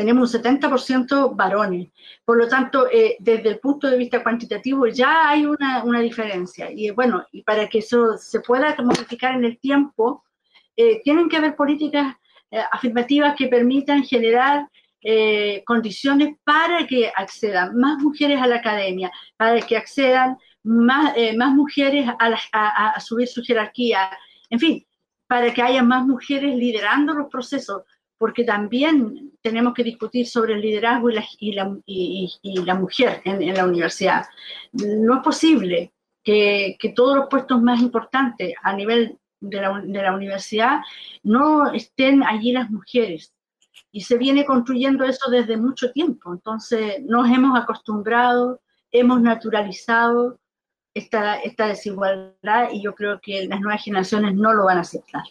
tenemos 0.00 0.34
un 0.34 0.42
70% 0.42 1.36
varones. 1.36 1.90
Por 2.24 2.38
lo 2.38 2.48
tanto, 2.48 2.90
eh, 2.90 3.18
desde 3.18 3.50
el 3.50 3.58
punto 3.58 3.86
de 3.86 3.98
vista 3.98 4.22
cuantitativo 4.22 4.86
ya 4.86 5.28
hay 5.28 5.44
una, 5.44 6.00
diferencia. 6.00 6.70
Y 6.70 6.88
bueno, 6.88 7.26
y 7.32 7.42
para 7.42 7.68
que 7.68 7.80
eso 7.80 8.16
se 8.16 8.40
pueda 8.40 8.74
modificar 8.82 9.34
en 9.34 9.44
el 9.44 9.58
tiempo, 9.58 10.24
eh, 10.74 11.02
tienen 11.04 11.28
que 11.28 11.36
haber 11.36 11.54
políticas 11.54 12.16
eh, 12.50 12.62
afirmativas 12.72 13.36
que 13.36 13.48
permitan 13.48 14.02
generar 14.02 14.66
condiciones 15.64 16.36
para 16.44 16.86
que 16.86 17.10
accedan 17.16 17.74
más 17.74 18.02
mujeres 18.02 18.38
a 18.38 18.46
la 18.46 18.56
academia, 18.56 19.10
para 19.38 19.58
que 19.62 19.74
accedan 19.74 20.36
más, 20.62 21.14
mujeres 21.54 22.06
a 22.18 23.00
subir 23.00 23.26
su 23.26 23.42
jerarquía, 23.42 24.10
en 24.50 24.58
fin, 24.58 24.86
para 25.26 25.54
que 25.54 25.62
haya 25.62 25.82
más 25.82 26.06
mujeres 26.06 26.54
liderando 26.54 27.14
los 27.14 27.28
procesos 27.30 27.84
porque 28.20 28.44
también 28.44 29.32
tenemos 29.40 29.72
que 29.72 29.82
discutir 29.82 30.26
sobre 30.26 30.52
el 30.52 30.60
liderazgo 30.60 31.08
y 31.08 31.14
la, 31.14 31.74
y 31.86 32.30
y, 32.42 32.62
la 32.66 32.74
mujer 32.74 33.22
en, 33.24 33.54
la 33.54 33.64
universidad. 33.64 34.26
No 34.72 35.14
es 35.16 35.22
posible 35.22 35.94
que, 36.22 36.76
que, 36.78 36.90
todos 36.90 37.16
los 37.16 37.28
puestos 37.30 37.62
más 37.62 37.80
importantes 37.80 38.52
a 38.62 38.74
nivel 38.74 39.18
de 39.40 39.62
la, 39.62 39.80
de 39.82 40.02
la 40.02 40.14
universidad 40.14 40.80
no 41.22 41.72
estén 41.72 42.22
allí 42.22 42.52
las 42.52 42.68
mujeres. 42.68 43.32
Y 43.90 44.02
se 44.02 44.18
viene 44.18 44.44
construyendo 44.44 45.06
eso 45.06 45.30
desde 45.30 45.56
mucho 45.56 45.90
tiempo. 45.90 46.34
Entonces 46.34 47.02
nos 47.06 47.26
hemos 47.26 47.58
acostumbrado, 47.58 48.60
hemos 48.92 49.22
naturalizado 49.22 50.38
esta, 50.92 51.36
esta 51.36 51.68
desigualdad 51.68 52.68
y 52.70 52.82
yo 52.82 52.94
creo 52.94 53.18
que 53.18 53.46
las 53.46 53.62
nuevas 53.62 53.82
generaciones 53.82 54.34
no 54.34 54.52
lo 54.52 54.66
van 54.66 54.76
a 54.76 54.82
aceptar. 54.82 55.22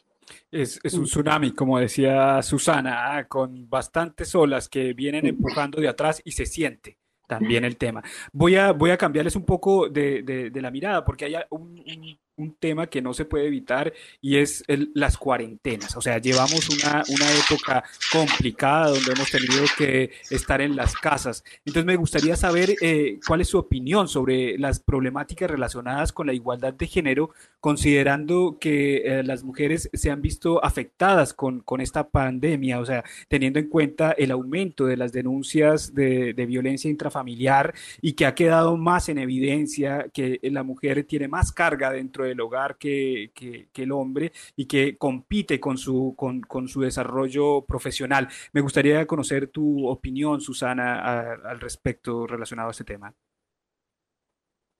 Es, 0.51 0.79
un 0.93 1.05
tsunami, 1.05 1.51
como 1.51 1.79
decía 1.79 2.41
Susana, 2.41 3.17
ah, 3.17 3.27
con 3.27 3.69
bastantes 3.69 4.33
olas 4.35 4.69
que 4.69 4.93
vienen 4.93 5.25
empujando 5.25 5.79
de 5.79 5.87
atrás 5.87 6.21
y 6.25 6.31
se 6.31 6.45
siente 6.45 6.97
también 7.27 7.63
el 7.63 7.77
tema. 7.77 8.03
Voy 8.33 8.55
a, 8.55 8.71
voy 8.71 8.89
a 8.91 8.97
cambiarles 8.97 9.35
un 9.35 9.45
poco 9.45 9.87
de, 9.87 10.51
la 10.55 10.71
mirada 10.71 11.05
porque 11.05 11.25
hay 11.25 11.35
un, 11.51 11.79
un 11.79 12.19
tema 12.59 12.87
que 12.87 13.01
no 13.01 13.13
se 13.13 13.25
puede 13.25 13.47
evitar 13.47 13.93
y 14.21 14.37
es 14.37 14.63
las 14.93 15.17
cuarentenas. 15.17 15.95
O 15.95 16.01
sea, 16.01 16.17
llevamos 16.19 16.69
una, 16.69 17.03
una 17.07 17.31
época 17.33 17.83
complicada 18.11 18.89
donde 18.89 19.11
hemos 19.11 19.29
tenido 19.29 19.63
que 19.77 20.11
estar 20.29 20.61
en 20.61 20.75
las 20.75 20.95
casas. 20.95 21.43
Entonces 21.65 21.85
me 21.85 21.95
gustaría 21.95 22.35
saber 22.35 22.75
eh, 22.81 23.19
cuál 23.25 23.41
es 23.41 23.49
su 23.49 23.57
opinión 23.57 24.07
sobre 24.07 24.57
las 24.57 24.79
problemáticas 24.79 25.49
relacionadas 25.49 26.13
con 26.13 26.27
la 26.27 26.33
igualdad 26.33 26.73
de 26.73 26.87
género, 26.87 27.31
considerando 27.59 28.57
que 28.59 28.97
eh, 28.97 29.23
las 29.23 29.43
mujeres 29.43 29.89
se 29.93 30.11
han 30.11 30.21
visto 30.21 30.63
afectadas 30.63 31.33
con, 31.33 31.59
con, 31.61 31.81
esta 31.81 32.09
pandemia, 32.09 32.79
o 32.79 32.85
sea, 32.85 33.03
teniendo 33.27 33.59
en 33.59 33.69
cuenta 33.69 34.11
el 34.11 34.31
aumento 34.31 34.85
de 34.85 34.97
las 34.97 35.11
denuncias 35.11 35.93
de, 35.93 36.33
de 36.33 36.45
violencia 36.45 36.89
intrafamiliar 36.89 37.73
y 38.01 38.13
que 38.13 38.25
ha 38.25 38.35
quedado 38.35 38.77
más 38.77 39.09
en 39.09 39.17
evidencia 39.17 40.07
que 40.13 40.39
la 40.43 40.63
mujer 40.63 41.03
tiene 41.03 41.27
más 41.27 41.51
carga 41.51 41.91
dentro 41.91 42.25
de 42.25 42.28
del 42.29 42.41
hogar 42.41 42.77
que, 42.77 43.31
el 43.73 43.91
hombre 43.91 44.31
y 44.55 44.65
que 44.65 44.97
compite 44.97 45.59
con 45.59 45.77
su, 45.77 46.13
con, 46.17 46.41
con, 46.41 46.67
su 46.67 46.81
desarrollo 46.81 47.65
profesional. 47.65 48.27
Me 48.53 48.61
gustaría 48.61 49.05
conocer 49.05 49.47
tu 49.47 49.87
opinión, 49.87 50.41
Susana, 50.41 51.31
al 51.33 51.59
respecto 51.59 52.27
relacionado 52.27 52.69
a 52.69 52.71
este 52.71 52.83
tema. 52.83 53.13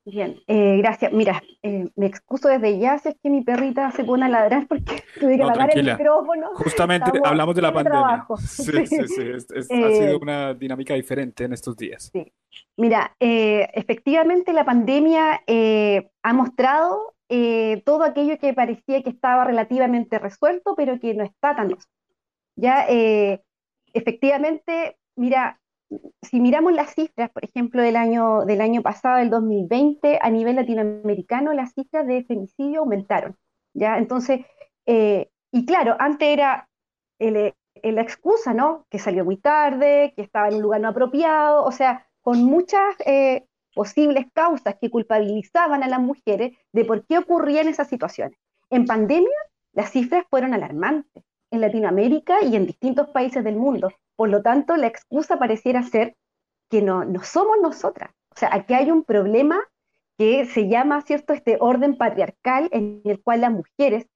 Bien, 0.06 0.38
eh, 0.48 0.78
gracias. 0.78 1.12
Mira, 1.12 1.44
eh, 1.62 1.88
me 1.96 2.08
excuso 2.08 2.48
desde 2.48 2.80
ya 2.80 2.98
si 2.98 3.10
es 3.10 3.16
que 3.22 3.30
mi 3.30 3.44
perrita 3.44 3.92
se 3.92 4.04
pone 4.04 4.26
a 4.26 4.30
ladrar 4.30 4.66
porque 4.68 5.04
tuve 5.20 5.38
que 5.38 5.44
apagar 5.44 5.78
el 5.78 5.86
micrófono. 5.86 6.50
Justamente 6.56 7.12
hablamos 7.24 7.56
de 7.56 7.62
la 7.62 7.74
pandemia. 7.74 8.26
Sí, 8.40 8.86
sí, 8.88 9.08
sí. 9.08 9.22
ha 9.34 9.62
sido 9.62 10.14
eh, 10.14 10.20
una 10.22 10.54
dinámica 10.54 10.94
diferente 10.94 11.44
en 11.44 11.54
estos 11.54 11.76
días. 11.76 12.10
Sí. 12.12 12.32
Mira, 12.78 13.16
efectivamente 13.20 14.54
la 14.54 14.66
pandemia 14.66 15.44
ha 16.24 16.34
mostrado 16.34 17.16
eh, 17.30 17.82
todo 17.86 18.04
aquello 18.04 18.38
que 18.40 18.54
parecía 18.54 19.04
que 19.04 19.12
estaba 19.12 19.46
relativamente 19.46 20.20
resuelto, 20.20 20.76
pero 20.76 21.00
que 21.00 21.14
no 21.14 21.24
está 21.24 21.56
tan 21.56 21.70
resuelto. 21.70 21.92
Ya, 22.56 22.86
eh, 22.90 23.42
efectivamente, 23.94 24.98
mira, 25.16 25.60
si 26.22 26.40
miramos 26.40 26.74
las 26.74 26.94
cifras, 26.94 27.32
por 27.32 27.46
ejemplo, 27.46 27.82
del 27.82 27.96
año, 27.96 28.46
del 28.46 28.62
año 28.62 28.82
pasado, 28.82 29.18
del 29.18 29.30
2020, 29.30 30.20
a 30.22 30.30
nivel 30.30 30.56
latinoamericano, 30.58 31.54
las 31.54 31.74
cifras 31.74 32.06
de 32.06 32.24
femicidio 32.26 32.82
aumentaron. 32.82 33.36
¿ya? 33.74 33.98
Entonces, 33.98 34.46
eh, 34.86 35.30
y 35.52 35.66
claro, 35.66 35.96
antes 36.00 36.28
era 36.28 36.70
el, 37.20 37.54
en 37.76 37.96
la 37.96 38.02
excusa, 38.02 38.54
¿no? 38.54 38.86
Que 38.90 39.00
salió 39.00 39.26
muy 39.26 39.38
tarde, 39.38 40.14
que 40.16 40.22
estaba 40.22 40.50
en 40.50 40.56
un 40.56 40.62
lugar 40.62 40.82
no 40.82 40.90
apropiado, 40.90 41.64
o 41.64 41.72
sea, 41.72 42.08
con 42.22 42.44
muchas 42.44 42.96
eh, 43.06 43.48
posibles 43.80 44.26
causas 44.34 44.76
que 44.82 44.90
culpabilizaban 44.90 45.84
a 45.84 45.88
las 45.88 46.02
mujeres 46.02 46.52
de 46.74 46.84
por 46.84 47.06
qué 47.06 47.18
ocurrían 47.18 47.70
esas 47.70 47.88
situaciones. 47.88 48.38
En 48.70 48.86
pandemia, 48.86 49.40
las 49.72 49.92
cifras 49.92 50.26
fueron 50.30 50.54
alarmantes 50.54 51.24
en 51.50 51.62
Latinoamérica 51.62 52.44
y 52.44 52.58
en 52.58 52.66
distintos 52.66 53.08
países 53.12 53.42
del 53.42 53.56
mundo. 53.56 53.90
Por 54.18 54.28
lo 54.28 54.42
tanto, 54.42 54.76
la 54.76 54.88
excusa 54.88 55.40
pareciera 55.40 55.82
ser 55.82 56.18
que 56.70 56.82
no, 56.82 57.06
no 57.06 57.24
somos 57.24 57.56
nosotras. 57.62 58.12
O 58.36 58.38
sea, 58.38 58.50
aquí 58.52 58.74
hay 58.74 58.92
un 58.92 59.06
problema 59.06 59.62
que 60.18 60.44
se 60.44 60.68
llama, 60.68 61.02
¿cierto?, 61.04 61.32
este 61.32 61.56
orden 61.62 61.98
patriarcal 61.98 62.68
en 62.74 63.02
el 63.06 63.24
cual 63.24 63.40
las 63.40 63.54
mujeres 63.54 64.10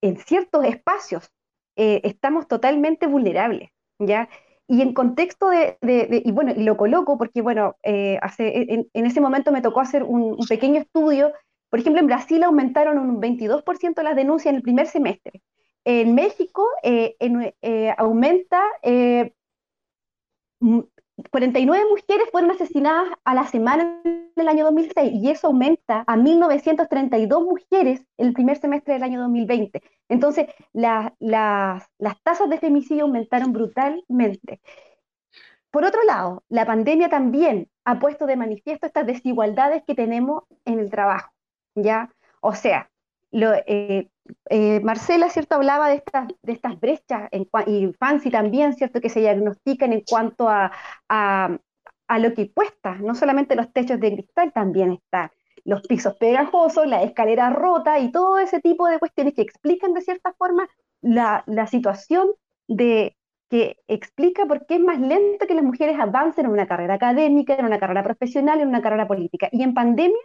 en 0.00 0.16
ciertos 0.16 0.64
espacios 0.64 1.30
eh, 1.76 2.00
estamos 2.04 2.48
totalmente 2.48 3.06
vulnerables, 3.06 3.68
¿ya? 3.98 4.30
Y 4.72 4.82
en 4.82 4.94
contexto 4.94 5.48
de, 5.50 6.22
y 6.24 6.30
bueno, 6.30 6.52
y 6.56 6.62
lo 6.62 6.76
coloco 6.76 7.18
porque, 7.18 7.42
bueno, 7.42 7.74
eh, 7.82 8.20
hace, 8.22 8.86
en, 8.94 9.06
ese 9.06 9.20
momento 9.20 9.50
me 9.50 9.62
tocó 9.62 9.80
hacer 9.80 10.04
un, 10.04 10.36
pequeño 10.48 10.80
estudio. 10.80 11.32
Por 11.70 11.80
ejemplo, 11.80 11.98
en 12.00 12.06
Brasil 12.06 12.40
aumentaron 12.44 12.96
un 12.96 13.20
22% 13.20 14.00
las 14.04 14.14
denuncias 14.14 14.52
en 14.52 14.56
el 14.56 14.62
primer 14.62 14.86
semestre. 14.86 15.42
En 15.84 16.14
México 16.14 16.64
eh, 16.84 17.16
aumenta 17.98 18.62
49 21.30 21.84
mujeres 21.90 22.28
fueron 22.30 22.50
asesinadas 22.50 23.08
a 23.24 23.34
la 23.34 23.46
semana 23.46 24.00
del 24.36 24.48
año 24.48 24.64
2006 24.64 25.12
y 25.12 25.30
eso 25.30 25.48
aumenta 25.48 26.04
a 26.06 26.16
1.932 26.16 27.44
mujeres 27.44 28.00
en 28.16 28.26
el 28.28 28.32
primer 28.32 28.58
semestre 28.58 28.94
del 28.94 29.02
año 29.02 29.20
2020. 29.20 29.82
Entonces, 30.08 30.46
las 30.72 31.82
tasas 32.22 32.48
de 32.48 32.58
femicidio 32.58 33.04
aumentaron 33.04 33.52
brutalmente. 33.52 34.60
Por 35.70 35.84
otro 35.84 36.02
lado, 36.04 36.42
la 36.48 36.66
pandemia 36.66 37.08
también 37.08 37.68
ha 37.84 37.98
puesto 37.98 38.26
de 38.26 38.36
manifiesto 38.36 38.86
estas 38.86 39.06
desigualdades 39.06 39.82
que 39.86 39.94
tenemos 39.94 40.44
en 40.64 40.80
el 40.80 40.90
trabajo, 40.90 41.30
¿ya? 41.74 42.10
O 42.40 42.54
sea, 42.54 42.90
lo, 43.32 43.52
eh, 43.66 44.10
eh, 44.48 44.80
Marcela, 44.80 45.28
¿cierto? 45.28 45.56
Hablaba 45.56 45.88
de 45.88 46.02
estas, 46.46 46.80
brechas, 46.80 47.28
y 47.66 47.92
Fancy 47.98 48.30
también, 48.30 48.74
¿cierto? 48.74 49.00
Que 49.00 49.08
se 49.08 49.20
diagnostican 49.20 49.92
en 49.92 50.02
cuanto 50.08 50.48
a, 50.48 50.72
a, 51.08 52.18
lo 52.18 52.34
que 52.34 52.52
cuesta, 52.52 52.96
no 52.96 53.14
solamente 53.14 53.56
los 53.56 53.72
techos 53.72 54.00
de 54.00 54.12
cristal, 54.12 54.52
también 54.52 54.92
están 54.92 55.30
los 55.64 55.82
pisos 55.82 56.16
pegajosos, 56.16 56.86
la 56.86 57.02
escalera 57.02 57.50
rota 57.50 57.98
y 57.98 58.10
todo 58.10 58.38
ese 58.38 58.60
tipo 58.60 58.88
de 58.88 58.98
cuestiones 58.98 59.34
que 59.34 59.42
explican 59.42 59.92
de 59.92 60.00
cierta 60.00 60.32
forma 60.32 60.68
la, 61.02 61.44
la 61.46 61.66
situación 61.66 62.30
de 62.66 63.14
que 63.50 63.76
explica 63.88 64.46
por 64.46 64.64
qué 64.64 64.76
es 64.76 64.80
más 64.80 64.98
lento 65.00 65.46
que 65.46 65.54
las 65.54 65.64
mujeres 65.64 65.98
avancen 65.98 66.46
en 66.46 66.52
una 66.52 66.68
carrera 66.68 66.94
académica, 66.94 67.56
en 67.56 67.66
una 67.66 67.80
carrera 67.80 68.04
profesional, 68.04 68.60
en 68.60 68.68
una 68.68 68.80
carrera 68.80 69.08
política. 69.08 69.48
Y 69.50 69.62
en 69.62 69.74
pandemia 69.74 70.16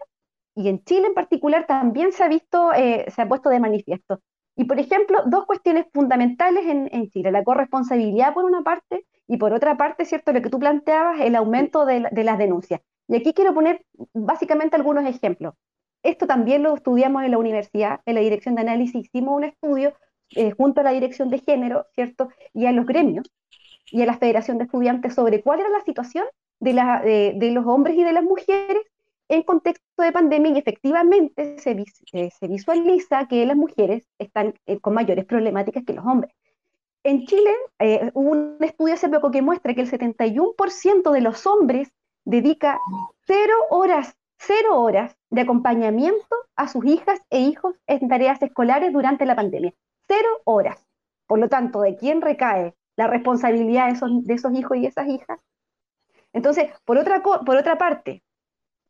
y 0.55 0.69
en 0.69 0.83
Chile 0.85 1.07
en 1.07 1.13
particular 1.13 1.67
también 1.67 2.13
se 2.13 2.23
ha 2.23 2.29
visto, 2.29 2.73
eh, 2.73 3.05
se 3.13 3.21
ha 3.21 3.27
puesto 3.27 3.49
de 3.49 3.59
manifiesto. 3.59 4.21
Y 4.55 4.63
por 4.63 4.79
ejemplo, 4.79 5.21
dos 5.25 5.45
cuestiones 5.45 5.85
fundamentales 5.93 6.65
en, 6.65 7.09
Chile, 7.09 7.29
la 7.31 7.43
corresponsabilidad 7.43 8.33
por 8.33 8.45
una 8.45 8.63
parte 8.63 9.05
y 9.27 9.35
por 9.35 9.51
otra 9.51 9.75
parte, 9.75 10.05
¿cierto? 10.05 10.31
Lo 10.31 10.41
que 10.41 10.49
tú 10.49 10.59
planteabas, 10.59 11.19
el 11.19 11.35
aumento 11.35 11.85
de, 11.85 11.99
las 11.99 12.37
denuncias. 12.37 12.79
Y 13.09 13.17
aquí 13.17 13.33
quiero 13.33 13.53
poner 13.53 13.85
básicamente 14.13 14.77
algunos 14.77 15.05
ejemplos. 15.05 15.55
Esto 16.03 16.25
también 16.25 16.63
lo 16.63 16.75
estudiamos 16.75 17.23
en 17.23 17.31
la 17.31 17.37
universidad, 17.37 17.99
en 18.05 18.15
la 18.15 18.21
dirección 18.21 18.55
de 18.55 18.61
análisis, 18.61 19.05
hicimos 19.05 19.35
un 19.35 19.43
estudio 19.43 19.93
eh, 20.35 20.51
junto 20.51 20.79
a 20.79 20.83
la 20.85 20.91
dirección 20.91 21.29
de 21.29 21.39
género, 21.39 21.87
¿cierto? 21.93 22.29
Y 22.53 22.65
a 22.65 22.71
los 22.71 22.85
gremios 22.85 23.29
y 23.91 24.03
a 24.03 24.05
la 24.05 24.17
Federación 24.17 24.57
de 24.57 24.65
Estudiantes 24.65 25.15
sobre 25.15 25.41
cuál 25.41 25.59
era 25.59 25.69
la 25.69 25.83
situación 25.83 26.25
de, 26.61 26.73
la, 26.73 27.01
de 27.01 27.51
los 27.51 27.65
hombres 27.65 27.97
y 27.97 28.03
de 28.05 28.13
las 28.13 28.23
mujeres 28.23 28.81
en 29.27 29.43
contexto 29.43 30.03
de 30.03 30.11
pandemia 30.11 30.57
efectivamente 30.57 31.57
se, 31.57 32.47
visualiza 32.47 33.27
que 33.27 33.45
las 33.45 33.57
mujeres 33.57 34.07
están 34.19 34.53
eh, 34.65 34.79
con 34.79 34.93
mayores 34.93 35.25
problemáticas 35.25 35.83
que 35.83 35.93
los 35.93 36.05
hombres. 36.05 36.33
En 37.03 37.25
Chile 37.25 37.51
eh, 37.79 38.11
hubo 38.13 38.31
un 38.31 38.57
estudio 38.61 38.95
hace 38.95 39.09
poco 39.09 39.31
que 39.31 39.41
muestra 39.41 39.73
que 39.73 39.81
el 39.81 39.91
71% 39.91 41.11
de 41.11 41.21
los 41.21 41.45
hombres 41.45 41.91
dedica 42.23 42.79
cero 43.25 43.53
horas, 43.69 44.15
cero 44.37 44.81
horas 44.81 45.15
de 45.29 45.41
acompañamiento 45.41 46.35
a 46.55 46.67
sus 46.67 46.85
hijas 46.85 47.19
e 47.29 47.41
hijos 47.41 47.75
en 47.87 48.07
tareas 48.07 48.41
escolares 48.41 48.91
durante 48.91 49.25
la 49.25 49.35
pandemia. 49.35 49.73
Cero 50.07 50.29
horas. 50.45 50.83
Por 51.27 51.39
lo 51.39 51.49
tanto, 51.49 51.81
¿de 51.81 51.95
quién 51.95 52.21
recae 52.21 52.75
la 52.95 53.07
responsabilidad 53.07 53.87
de 53.87 53.93
esos, 53.93 54.23
de 54.23 54.33
esos 54.33 54.53
hijos 54.53 54.77
y 54.77 54.85
esas 54.85 55.07
hijas? 55.07 55.39
Entonces, 56.33 56.71
por 56.85 56.97
otra, 56.97 57.23
por 57.23 57.55
otra 57.55 57.77
parte, 57.77 58.23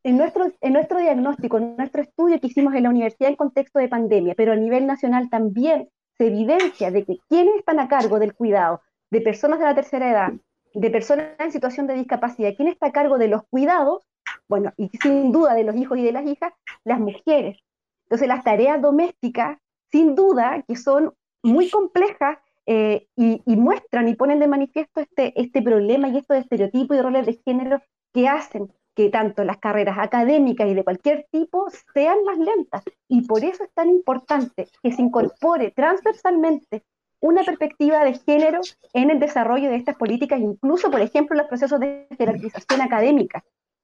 en 0.06 0.18
nuestro, 0.18 0.52
en 0.62 0.74
nuestro 0.74 1.00
diagnóstico, 1.00 1.58
en 1.58 1.76
nuestro 1.78 2.04
estudio 2.04 2.40
que 2.40 2.46
hicimos 2.46 2.76
en 2.76 2.84
la 2.84 2.92
universidad 2.92 3.32
en 3.32 3.36
contexto 3.36 3.80
de 3.80 3.88
pandemia, 3.88 4.36
pero 4.36 4.52
a 4.52 4.56
nivel 4.56 4.86
nacional 4.86 5.32
también 5.32 5.90
se 6.16 6.28
evidencia 6.28 6.92
de 6.92 7.04
que 7.04 7.18
quienes 7.28 7.56
están 7.56 7.80
a 7.80 7.88
cargo 7.88 8.20
del 8.20 8.36
cuidado 8.36 8.82
de 9.10 9.22
personas 9.22 9.58
de 9.58 9.66
la 9.66 9.74
tercera 9.74 10.12
edad, 10.12 10.34
de 10.76 10.92
personas 10.92 11.30
en 11.40 11.52
situación 11.52 11.88
de 11.88 11.96
discapacidad, 11.96 12.54
quién 12.56 12.68
está 12.68 12.88
a 12.88 12.92
cargo 12.92 13.18
de 13.18 13.30
los 13.30 13.48
cuidados, 13.50 14.06
bueno, 14.48 14.74
y 14.78 14.90
sin 15.02 15.32
duda 15.32 15.56
de 15.56 15.64
los 15.64 15.76
hijos 15.76 15.98
y 15.98 16.04
de 16.04 16.12
las 16.12 16.28
hijas, 16.28 16.54
las 16.84 17.00
mujeres. 17.00 17.58
Entonces 18.04 18.28
las 18.28 18.44
tareas 18.44 18.80
domésticas, 18.80 19.58
sin 19.92 20.14
duda, 20.14 20.64
que 20.68 20.76
son 20.76 21.16
muy 21.42 21.72
complejas 21.72 22.38
eh, 22.68 23.08
y, 23.16 23.42
muestran 23.56 24.08
y 24.08 24.14
ponen 24.14 24.40
de 24.40 24.48
manifiesto 24.48 25.00
este, 25.00 25.34
este 25.42 25.64
problema 25.64 26.10
y 26.10 26.18
estos 26.18 26.38
estereotipos 26.38 26.96
y 26.96 27.02
roles 27.02 27.26
de 27.26 27.42
género 27.44 27.82
que 28.14 28.28
hacen 28.28 28.72
que 28.96 29.10
tanto 29.10 29.44
las 29.44 29.58
carreras 29.58 29.98
académicas 30.00 30.68
y 30.68 30.74
de 30.74 30.84
cualquier 30.84 31.28
tipo 31.32 31.68
sean 31.94 32.24
más 32.26 32.38
lentas. 32.38 32.84
Y 33.08 33.28
por 33.28 33.44
eso 33.44 33.64
es 33.64 33.74
tan 33.74 33.90
importante 33.90 34.68
que 34.82 34.92
se 34.92 35.02
incorpore 35.02 35.72
transversalmente 35.72 36.84
una 37.20 37.44
perspectiva 37.44 38.04
de 38.04 38.14
género 38.20 38.62
en 38.94 39.10
el 39.10 39.20
desarrollo 39.20 39.70
de 39.70 39.78
estas 39.78 39.96
políticas, 39.96 40.40
incluso, 40.40 40.92
por 40.92 41.02
ejemplo, 41.02 41.36
en 41.36 41.40
los 41.40 41.48
procesos 41.48 41.80
de 41.80 42.08
jerarquización 42.18 42.82
académica, 42.82 43.44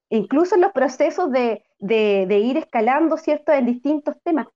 incluso 0.10 0.56
en 0.56 0.62
los 0.62 0.72
procesos 0.72 1.32
de, 1.32 1.64
ir 1.80 2.58
escalando, 2.58 3.18
¿cierto?, 3.18 3.52
en 3.52 3.66
distintos 3.66 4.16
temas. 4.24 4.48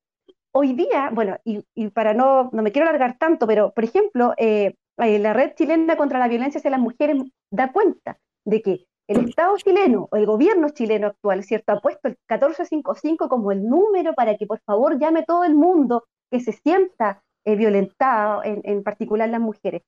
Hoy 0.51 0.74
día, 0.74 1.10
bueno, 1.12 1.38
y, 1.43 1.89
para 1.89 2.14
no, 2.14 2.49
no 2.53 2.62
me 2.62 2.72
quiero 2.72 2.88
alargar 2.88 3.18
tanto, 3.18 3.45
pero, 3.47 3.74
por 3.74 3.84
ejemplo, 3.84 4.34
eh, 4.38 4.76
eh, 4.97 5.20
la 5.20 5.34
Red 5.34 5.56
Chilena 5.56 5.97
contra 5.97 6.20
la 6.20 6.30
Violencia 6.30 6.60
hacia 6.60 6.72
las 6.72 6.80
Mujeres 6.80 7.18
da 7.51 7.72
cuenta 7.72 8.18
de 8.45 8.62
que 8.62 8.86
el 9.08 9.30
Estado 9.30 9.56
chileno 9.58 10.08
o 10.12 10.16
el 10.16 10.26
gobierno 10.26 10.70
chileno 10.70 11.08
actual, 11.08 11.43
¿cierto? 11.43 11.74
Ha 11.74 11.80
puesto 11.80 12.08
el 12.08 12.18
1455 12.30 13.30
como 13.30 13.51
el 13.51 13.68
número 13.68 14.14
para 14.14 14.36
que 14.38 14.47
por 14.47 14.60
favor 14.62 14.99
llame 14.99 15.24
todo 15.24 15.43
el 15.43 15.56
mundo 15.56 16.06
que 16.32 16.39
se 16.39 16.51
sienta 16.51 17.22
eh, 17.43 17.56
violentado, 17.56 18.41
en, 18.43 18.84
particular 18.84 19.30
las 19.30 19.39
mujeres. 19.39 19.84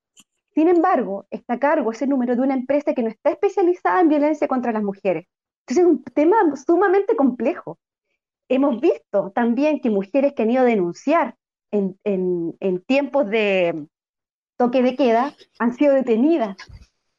Sin 0.53 0.68
embargo, 0.68 1.26
está 1.32 1.55
a 1.55 1.59
cargo 1.59 1.91
ese 1.91 2.07
número 2.07 2.36
de 2.36 2.41
una 2.41 2.53
empresa 2.53 2.93
que 2.93 3.01
no 3.01 3.09
está 3.09 3.32
especializada 3.32 4.01
en 4.01 4.09
violencia 4.09 4.47
contra 4.47 4.72
las 4.72 4.84
mujeres. 4.84 5.26
Entonces 5.61 5.84
es 5.84 5.89
un 5.89 6.03
tema 6.03 6.38
sumamente 6.55 7.15
complejo. 7.15 7.80
Hemos 8.49 8.80
visto 8.80 9.32
también 9.32 9.82
que 9.82 9.89
mujeres 9.89 10.34
que 10.34 10.43
han 10.43 10.51
ido 10.51 10.61
a 10.61 10.65
denunciar 10.65 11.36
en, 11.72 11.97
en 12.03 12.82
tiempos 12.86 13.30
de 13.30 13.88
toque 14.57 14.82
de 14.82 14.95
queda 14.95 15.34
han 15.59 15.74
sido 15.74 15.93
detenidas 15.93 16.55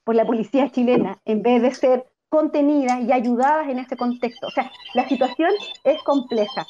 por 0.09 0.15
la 0.15 0.25
policía 0.25 0.71
chilena 0.71 1.19
en 1.27 1.43
vez 1.43 1.61
de 1.61 1.71
ser 1.71 2.07
contenidas 2.31 3.03
y 3.03 3.13
ayudadas 3.13 3.69
en 3.69 3.79
ese 3.79 3.95
contexto. 3.95 4.47
O 4.47 4.51
sea, 4.51 4.73
la 4.95 5.07
situación 5.07 5.51
es 5.85 6.03
compleja. 6.03 6.67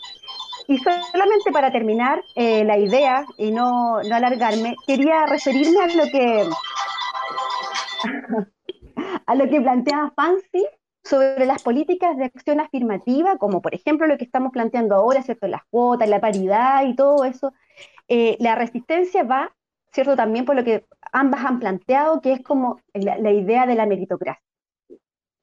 Y 0.67 0.77
solamente 0.79 1.53
para 1.53 1.71
terminar 1.71 2.21
eh, 2.35 2.65
la 2.65 2.77
idea 2.79 3.25
y 3.37 3.53
no, 3.53 4.03
no 4.03 4.17
alargarme, 4.17 4.75
quería 4.89 5.25
referirme 5.27 5.79
a 5.85 5.87
lo 5.87 6.11
que 6.11 6.51
a 9.27 9.35
lo 9.37 9.49
que 9.49 9.61
planteaba 9.61 10.13
Fancy 10.17 10.67
sobre 11.05 11.47
las 11.47 11.63
políticas 11.63 12.17
de 12.17 12.25
acción 12.25 12.59
afirmativa, 12.59 13.39
como 13.39 13.63
por 13.63 13.73
ejemplo 13.73 14.09
lo 14.09 14.19
que 14.19 14.25
estamos 14.25 14.51
planteando 14.51 14.97
ahora, 14.97 15.23
¿cierto? 15.23 15.47
Las 15.47 15.63
cuotas, 15.71 16.09
la 16.09 16.21
paridad 16.21 16.85
y 16.87 16.97
todo 16.97 17.25
eso. 17.25 17.53
Eh, 18.09 18.37
la 18.41 18.57
resistencia 18.57 19.23
va 19.23 19.53
¿cierto? 19.93 20.17
También 20.17 20.45
por 20.45 20.57
lo 20.57 20.65
que 20.65 20.85
ambas 21.13 21.45
han 21.45 21.59
planteado, 21.59 22.21
que 22.21 22.33
es 22.33 22.43
como 22.43 22.81
la, 22.95 23.33
idea 23.33 23.67
de 23.67 23.75
la 23.75 23.87
meritocracia. 23.87 24.43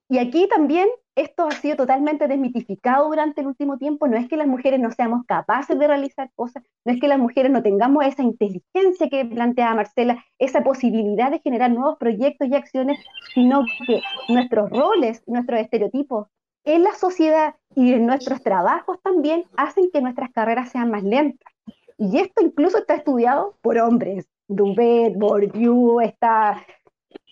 Y 0.08 0.18
aquí 0.18 0.48
también 0.48 0.88
esto 1.16 1.48
ha 1.48 1.50
sido 1.50 1.76
totalmente 1.76 2.28
desmitificado 2.28 3.08
durante 3.08 3.40
el 3.40 3.48
último 3.48 3.76
tiempo. 3.76 4.06
No 4.06 4.16
es 4.16 4.28
que 4.28 4.36
las 4.36 4.46
mujeres 4.46 4.78
no 4.78 4.92
seamos 4.92 5.24
capaces 5.26 5.76
de 5.78 5.86
realizar 5.86 6.30
cosas, 6.36 6.62
no 6.84 6.92
es 6.92 7.00
que 7.00 7.08
las 7.08 7.18
mujeres 7.18 7.50
no 7.50 7.62
tengamos 7.62 8.04
esa 8.04 8.22
inteligencia 8.22 9.08
que 9.10 9.24
planteaba 9.24 9.74
Marcela, 9.74 10.24
esa 10.38 10.62
posibilidad 10.62 11.30
de 11.30 11.40
generar 11.40 11.72
nuevos 11.72 11.96
proyectos 11.98 12.48
y 12.48 12.54
acciones, 12.54 12.98
sino 13.34 13.64
que 13.86 14.00
nuestros 14.28 14.70
roles, 14.70 15.22
nuestros 15.26 15.60
estereotipos 15.60 16.28
en 16.66 16.82
la 16.82 16.92
sociedad 16.92 17.54
y 17.74 17.94
en 17.94 18.06
nuestros 18.06 18.42
trabajos 18.42 19.00
también 19.02 19.44
hacen 19.56 19.88
que 19.92 20.02
nuestras 20.02 20.30
carreras 20.32 20.70
sean 20.70 20.90
más 20.90 21.04
lentas. 21.04 21.52
Y 21.96 22.18
esto 22.18 22.42
incluso 22.42 22.78
está 22.78 22.94
estudiado 22.94 23.56
por 23.62 23.78
hombres 23.78 24.28
Dubet, 24.48 25.14
Bourdieu, 25.16 26.00
está 26.00 26.64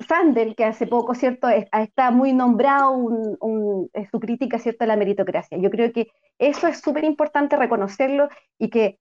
Sandel, 0.08 0.54
que 0.56 0.64
hace 0.64 0.86
poco, 0.86 1.14
¿cierto?, 1.14 1.48
está 1.48 2.10
muy 2.10 2.32
nombrado 2.32 2.92
un, 2.92 3.90
su 4.10 4.20
crítica, 4.20 4.58
¿cierto?, 4.58 4.84
a 4.84 4.86
la 4.86 4.96
meritocracia. 4.96 5.58
Yo 5.58 5.70
creo 5.70 5.92
que 5.92 6.08
eso 6.38 6.66
es 6.66 6.80
súper 6.80 7.04
importante 7.04 7.56
reconocerlo 7.56 8.28
y 8.58 8.70
que 8.70 8.98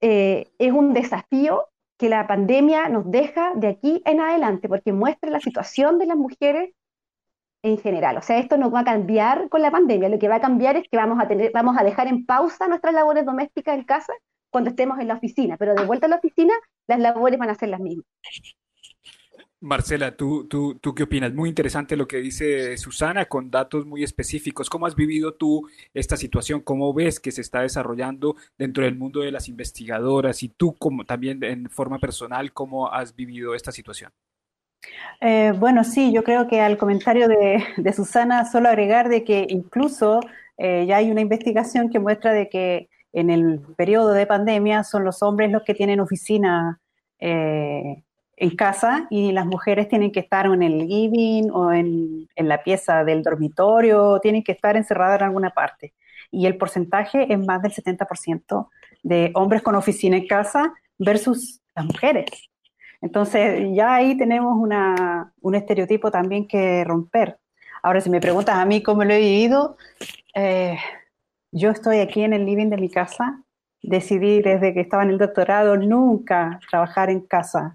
eh, 0.00 0.48
es 0.58 0.72
un 0.72 0.92
desafío 0.92 1.68
que 1.98 2.08
la 2.08 2.26
pandemia 2.26 2.88
nos 2.88 3.10
deja 3.10 3.52
de 3.54 3.68
aquí 3.68 4.02
en 4.04 4.20
adelante, 4.20 4.68
porque 4.68 4.92
muestra 4.92 5.30
la 5.30 5.40
situación 5.40 5.98
de 5.98 6.06
las 6.06 6.16
mujeres 6.16 6.74
en 7.62 7.78
general. 7.78 8.18
O 8.18 8.22
sea, 8.22 8.38
esto 8.38 8.58
no 8.58 8.70
va 8.70 8.80
a 8.80 8.84
cambiar 8.84 9.48
con 9.48 9.62
la 9.62 9.70
pandemia. 9.70 10.08
Lo 10.08 10.18
que 10.18 10.28
va 10.28 10.36
a 10.36 10.40
cambiar 10.40 10.76
es 10.76 10.86
que 10.88 10.96
vamos 10.96 11.18
a 11.20 11.26
tener, 11.26 11.50
vamos 11.52 11.76
a 11.78 11.84
dejar 11.84 12.06
en 12.06 12.26
pausa 12.26 12.68
nuestras 12.68 12.94
labores 12.94 13.24
domésticas 13.24 13.76
en 13.76 13.84
casa 13.84 14.12
cuando 14.50 14.70
estemos 14.70 14.98
en 15.00 15.08
la 15.08 15.14
oficina, 15.14 15.56
pero 15.56 15.74
de 15.74 15.84
vuelta 15.84 16.06
a 16.06 16.08
la 16.08 16.16
oficina, 16.16 16.54
las 16.86 17.00
labores 17.00 17.38
van 17.38 17.50
a 17.50 17.54
ser 17.54 17.70
las 17.70 17.80
mismas. 17.80 18.06
Marcela, 19.60 20.14
¿tú, 20.16 20.46
tú, 20.46 20.78
¿tú 20.78 20.94
qué 20.94 21.04
opinas? 21.04 21.32
Muy 21.32 21.48
interesante 21.48 21.96
lo 21.96 22.06
que 22.06 22.18
dice 22.18 22.76
Susana 22.76 23.24
con 23.24 23.50
datos 23.50 23.86
muy 23.86 24.04
específicos. 24.04 24.68
¿Cómo 24.68 24.86
has 24.86 24.94
vivido 24.94 25.34
tú 25.34 25.66
esta 25.94 26.16
situación? 26.16 26.60
¿Cómo 26.60 26.92
ves 26.92 27.18
que 27.20 27.32
se 27.32 27.40
está 27.40 27.62
desarrollando 27.62 28.36
dentro 28.58 28.84
del 28.84 28.96
mundo 28.96 29.20
de 29.20 29.32
las 29.32 29.48
investigadoras? 29.48 30.42
Y 30.42 30.50
tú 30.50 30.74
como 30.74 31.04
también 31.04 31.42
en 31.42 31.70
forma 31.70 31.98
personal, 31.98 32.52
¿cómo 32.52 32.92
has 32.92 33.16
vivido 33.16 33.54
esta 33.54 33.72
situación? 33.72 34.12
Eh, 35.20 35.52
bueno, 35.58 35.84
sí, 35.84 36.12
yo 36.12 36.22
creo 36.22 36.46
que 36.46 36.60
al 36.60 36.76
comentario 36.76 37.26
de, 37.26 37.92
Susana 37.94 38.44
solo 38.44 38.68
agregar 38.68 39.08
de 39.08 39.24
que 39.24 39.46
incluso 39.48 40.20
eh, 40.58 40.84
ya 40.86 40.98
hay 40.98 41.10
una 41.10 41.22
investigación 41.22 41.90
que 41.90 41.98
muestra 41.98 42.32
de 42.32 42.48
que 42.48 42.88
en 43.16 43.30
el 43.30 43.60
periodo 43.76 44.12
de 44.12 44.26
pandemia 44.26 44.84
son 44.84 45.02
los 45.02 45.22
hombres 45.22 45.50
los 45.50 45.62
que 45.62 45.72
tienen 45.72 46.00
oficina 46.00 46.80
eh, 47.18 48.02
en 48.36 48.56
casa 48.56 49.06
y 49.08 49.32
las 49.32 49.46
mujeres 49.46 49.88
tienen 49.88 50.12
que 50.12 50.20
estar 50.20 50.44
en 50.44 50.62
el 50.62 50.86
living 50.86 51.48
o 51.50 51.72
en, 51.72 52.28
la 52.36 52.62
pieza 52.62 53.04
del 53.04 53.22
dormitorio, 53.22 54.20
tienen 54.20 54.44
que 54.44 54.52
estar 54.52 54.76
encerradas 54.76 55.20
en 55.20 55.28
alguna 55.28 55.48
parte. 55.48 55.94
Y 56.30 56.44
el 56.44 56.58
porcentaje 56.58 57.32
es 57.32 57.38
más 57.38 57.62
del 57.62 57.72
70% 57.72 58.68
de 59.02 59.30
hombres 59.34 59.62
con 59.62 59.74
oficina 59.76 60.18
en 60.18 60.26
casa 60.26 60.74
versus 60.98 61.62
las 61.74 61.86
mujeres. 61.86 62.26
Entonces 63.00 63.70
ya 63.74 63.94
ahí 63.94 64.18
tenemos 64.18 64.58
una, 64.58 65.32
un 65.40 65.54
estereotipo 65.54 66.10
también 66.10 66.46
que 66.46 66.84
romper. 66.84 67.38
Ahora, 67.82 68.02
si 68.02 68.10
me 68.10 68.20
preguntas 68.20 68.56
a 68.56 68.66
mí 68.66 68.82
cómo 68.82 69.04
lo 69.04 69.14
he 69.14 69.20
vivido, 69.20 69.78
eh, 70.34 70.76
yo 71.56 71.70
estoy 71.70 72.00
aquí 72.00 72.22
en 72.22 72.34
el 72.34 72.44
living 72.44 72.68
de 72.68 72.76
mi 72.76 72.90
casa. 72.90 73.42
Decidí 73.82 74.42
desde 74.42 74.74
que 74.74 74.80
estaba 74.80 75.04
en 75.04 75.10
el 75.10 75.18
doctorado 75.18 75.76
nunca 75.78 76.60
trabajar 76.68 77.08
en 77.08 77.20
casa 77.20 77.74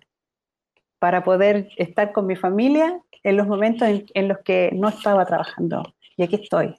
para 0.99 1.23
poder 1.23 1.69
estar 1.77 2.11
con 2.11 2.27
mi 2.27 2.35
familia 2.35 3.01
en 3.23 3.37
los 3.37 3.47
momentos 3.47 3.87
en, 4.13 4.27
los 4.27 4.37
que 4.39 4.69
no 4.73 4.87
estaba 4.87 5.25
trabajando. 5.25 5.95
Y 6.15 6.21
aquí 6.21 6.35
estoy, 6.35 6.75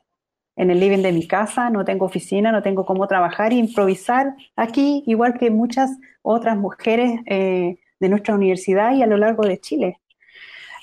en 0.54 0.70
el 0.70 0.78
living 0.78 1.02
de 1.02 1.10
mi 1.10 1.26
casa, 1.26 1.70
no 1.70 1.84
tengo 1.84 2.06
oficina, 2.06 2.52
no 2.52 2.62
tengo 2.62 2.86
cómo 2.86 3.08
trabajar 3.08 3.52
e 3.52 3.56
improvisar 3.56 4.34
aquí, 4.54 5.02
igual 5.06 5.36
que 5.38 5.50
muchas 5.50 5.90
otras 6.22 6.56
mujeres 6.56 7.18
eh, 7.26 7.78
de 7.98 8.08
nuestra 8.08 8.36
universidad 8.36 8.94
y 8.94 9.02
a 9.02 9.06
lo 9.08 9.16
largo 9.16 9.42
de 9.42 9.58
Chile. 9.58 9.98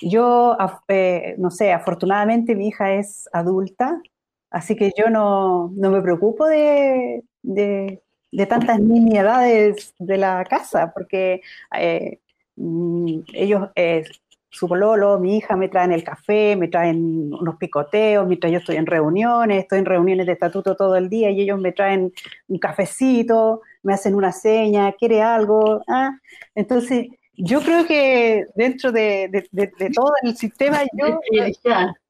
Yo, 0.01 0.57
eh, 0.89 1.35
no 1.37 1.49
sé, 1.49 1.71
afortunadamente 1.71 2.55
mi 2.55 2.67
hija 2.67 2.93
es 2.93 3.29
adulta, 3.31 4.01
así 4.49 4.75
que 4.75 4.91
yo 4.97 5.09
no, 5.09 5.71
me 5.75 6.01
preocupo 6.01 6.45
de, 6.45 7.23
de, 7.41 8.01
tantas 8.47 8.79
nimiedades 8.79 9.93
de 9.99 10.17
la 10.17 10.43
casa, 10.45 10.91
porque 10.93 11.41
eh, 11.75 12.19
Mm, 12.59 13.21
ellos, 13.33 13.69
eh, 13.75 14.03
su 14.49 14.67
pololo, 14.67 15.17
mi 15.19 15.37
hija 15.37 15.55
me 15.55 15.69
traen 15.69 15.93
el 15.93 16.03
café, 16.03 16.55
me 16.57 16.67
traen 16.67 17.33
unos 17.33 17.55
picoteos, 17.57 18.27
mientras 18.27 18.51
yo 18.51 18.59
estoy 18.59 18.75
en 18.75 18.85
reuniones, 18.85 19.59
estoy 19.63 19.79
en 19.79 19.85
reuniones 19.85 20.25
de 20.25 20.33
estatuto 20.33 20.75
todo 20.75 20.95
el 20.97 21.09
día 21.09 21.29
y 21.31 21.41
ellos 21.41 21.59
me 21.59 21.71
traen 21.71 22.11
un 22.47 22.59
cafecito, 22.59 23.61
me 23.83 23.93
hacen 23.93 24.15
una 24.15 24.33
seña, 24.33 24.91
quiere 24.93 25.21
algo. 25.21 25.81
¿ah? 25.87 26.11
Entonces, 26.55 27.07
yo 27.33 27.61
creo 27.61 27.85
que 27.87 28.45
dentro 28.55 28.91
de, 28.91 29.47
todo 29.95 30.11
el 30.23 30.35
sistema 30.35 30.83
yo 30.93 31.19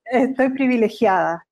estoy 0.06 0.50
privilegiada. 0.50 1.46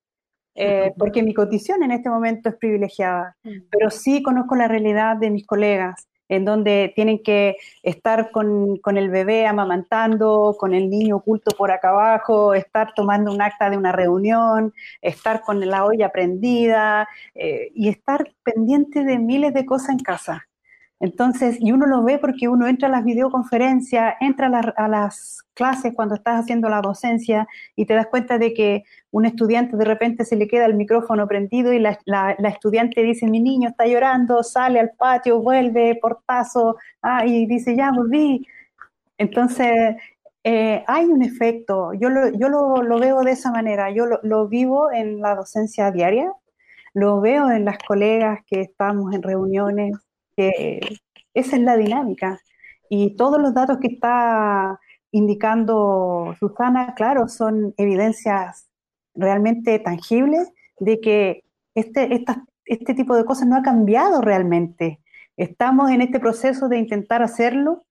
Eh, 0.60 0.92
porque 0.98 1.22
mi 1.22 1.34
condición 1.34 1.84
en 1.84 1.92
este 1.92 2.10
momento 2.10 2.48
es 2.48 2.56
privilegiada, 2.56 3.36
mm. 3.44 3.68
pero 3.70 3.90
sí 3.90 4.24
conozco 4.24 4.56
la 4.56 4.66
realidad 4.66 5.16
de 5.16 5.30
mis 5.30 5.46
colegas, 5.46 6.08
en 6.28 6.44
donde 6.44 6.92
tienen 6.96 7.22
que 7.22 7.54
estar 7.84 8.32
con, 8.32 8.80
el 8.96 9.08
bebé 9.08 9.46
amamantando, 9.46 10.56
con 10.58 10.74
el 10.74 10.90
niño 10.90 11.18
oculto 11.18 11.52
por 11.56 11.70
acá 11.70 11.90
abajo, 11.90 12.54
estar 12.54 12.92
tomando 12.96 13.32
un 13.32 13.40
acta 13.40 13.70
de 13.70 13.76
una 13.76 13.92
reunión, 13.92 14.74
estar 15.00 15.42
con 15.42 15.64
la 15.64 15.84
olla 15.84 16.10
prendida 16.10 17.08
eh, 17.36 17.70
y 17.72 17.88
estar 17.88 18.28
pendiente 18.42 19.04
de 19.04 19.16
miles 19.20 19.54
de 19.54 19.64
cosas 19.64 19.90
en 19.90 20.00
casa. 20.00 20.47
Entonces, 21.00 21.58
y 21.60 21.70
uno 21.70 21.86
lo 21.86 22.02
ve 22.02 22.18
porque 22.18 22.48
uno 22.48 22.66
entra 22.66 22.88
a 22.88 22.90
las 22.90 23.04
videoconferencias, 23.04 24.16
entra 24.20 24.48
a, 24.76 24.88
las 24.88 25.44
clases 25.54 25.92
cuando 25.94 26.16
estás 26.16 26.40
haciendo 26.40 26.68
la 26.68 26.80
docencia 26.80 27.46
y 27.76 27.86
te 27.86 27.94
das 27.94 28.08
cuenta 28.08 28.38
de 28.38 28.52
que 28.52 28.82
un 29.12 29.24
estudiante 29.24 29.76
de 29.76 29.84
repente 29.84 30.24
se 30.24 30.34
le 30.36 30.48
queda 30.48 30.66
el 30.66 30.74
micrófono 30.74 31.28
prendido 31.28 31.72
y 31.72 31.78
la, 31.78 31.98
estudiante 32.44 33.02
dice, 33.02 33.26
mi 33.28 33.40
niño 33.40 33.68
está 33.68 33.86
llorando, 33.86 34.42
sale 34.42 34.80
al 34.80 34.90
patio, 34.98 35.40
vuelve, 35.40 35.98
portazo, 36.02 36.76
ah, 37.02 37.24
y 37.24 37.46
dice, 37.46 37.76
ya 37.76 37.92
volví. 37.92 38.46
Entonces, 39.18 39.96
eh, 40.44 40.84
hay 40.86 41.06
un 41.06 41.22
efecto, 41.22 41.92
yo 41.94 42.10
lo, 42.10 42.28
yo 42.30 42.48
lo, 42.48 42.98
veo 42.98 43.22
de 43.22 43.32
esa 43.32 43.50
manera, 43.52 43.90
yo 43.90 44.06
lo, 44.06 44.20
lo 44.22 44.48
vivo 44.48 44.90
en 44.92 45.20
la 45.20 45.34
docencia 45.36 45.90
diaria, 45.92 46.32
lo 46.94 47.20
veo 47.20 47.50
en 47.50 47.64
las 47.64 47.78
colegas 47.78 48.40
que 48.46 48.62
estamos 48.62 49.14
en 49.14 49.22
reuniones 49.22 49.92
que 50.38 50.78
esa 51.34 51.56
es 51.56 51.62
la 51.62 51.76
dinámica. 51.76 52.40
Y 52.88 53.16
todos 53.16 53.40
los 53.40 53.52
datos 53.54 53.78
que 53.78 53.88
está 53.88 54.78
indicando 55.10 56.36
Susana, 56.38 56.94
claro, 56.94 57.28
son 57.28 57.74
evidencias 57.76 58.68
realmente 59.14 59.80
tangibles 59.80 60.48
de 60.78 61.00
que 61.00 61.44
este, 61.74 62.24
este 62.66 62.94
tipo 62.94 63.16
de 63.16 63.24
cosas 63.24 63.48
no 63.48 63.56
ha 63.56 63.62
cambiado 63.62 64.20
realmente. 64.20 65.00
Estamos 65.36 65.90
en 65.90 66.02
este 66.02 66.20
proceso 66.20 66.68
de 66.68 66.78
intentar 66.78 67.22
hacerlo, 67.22 67.84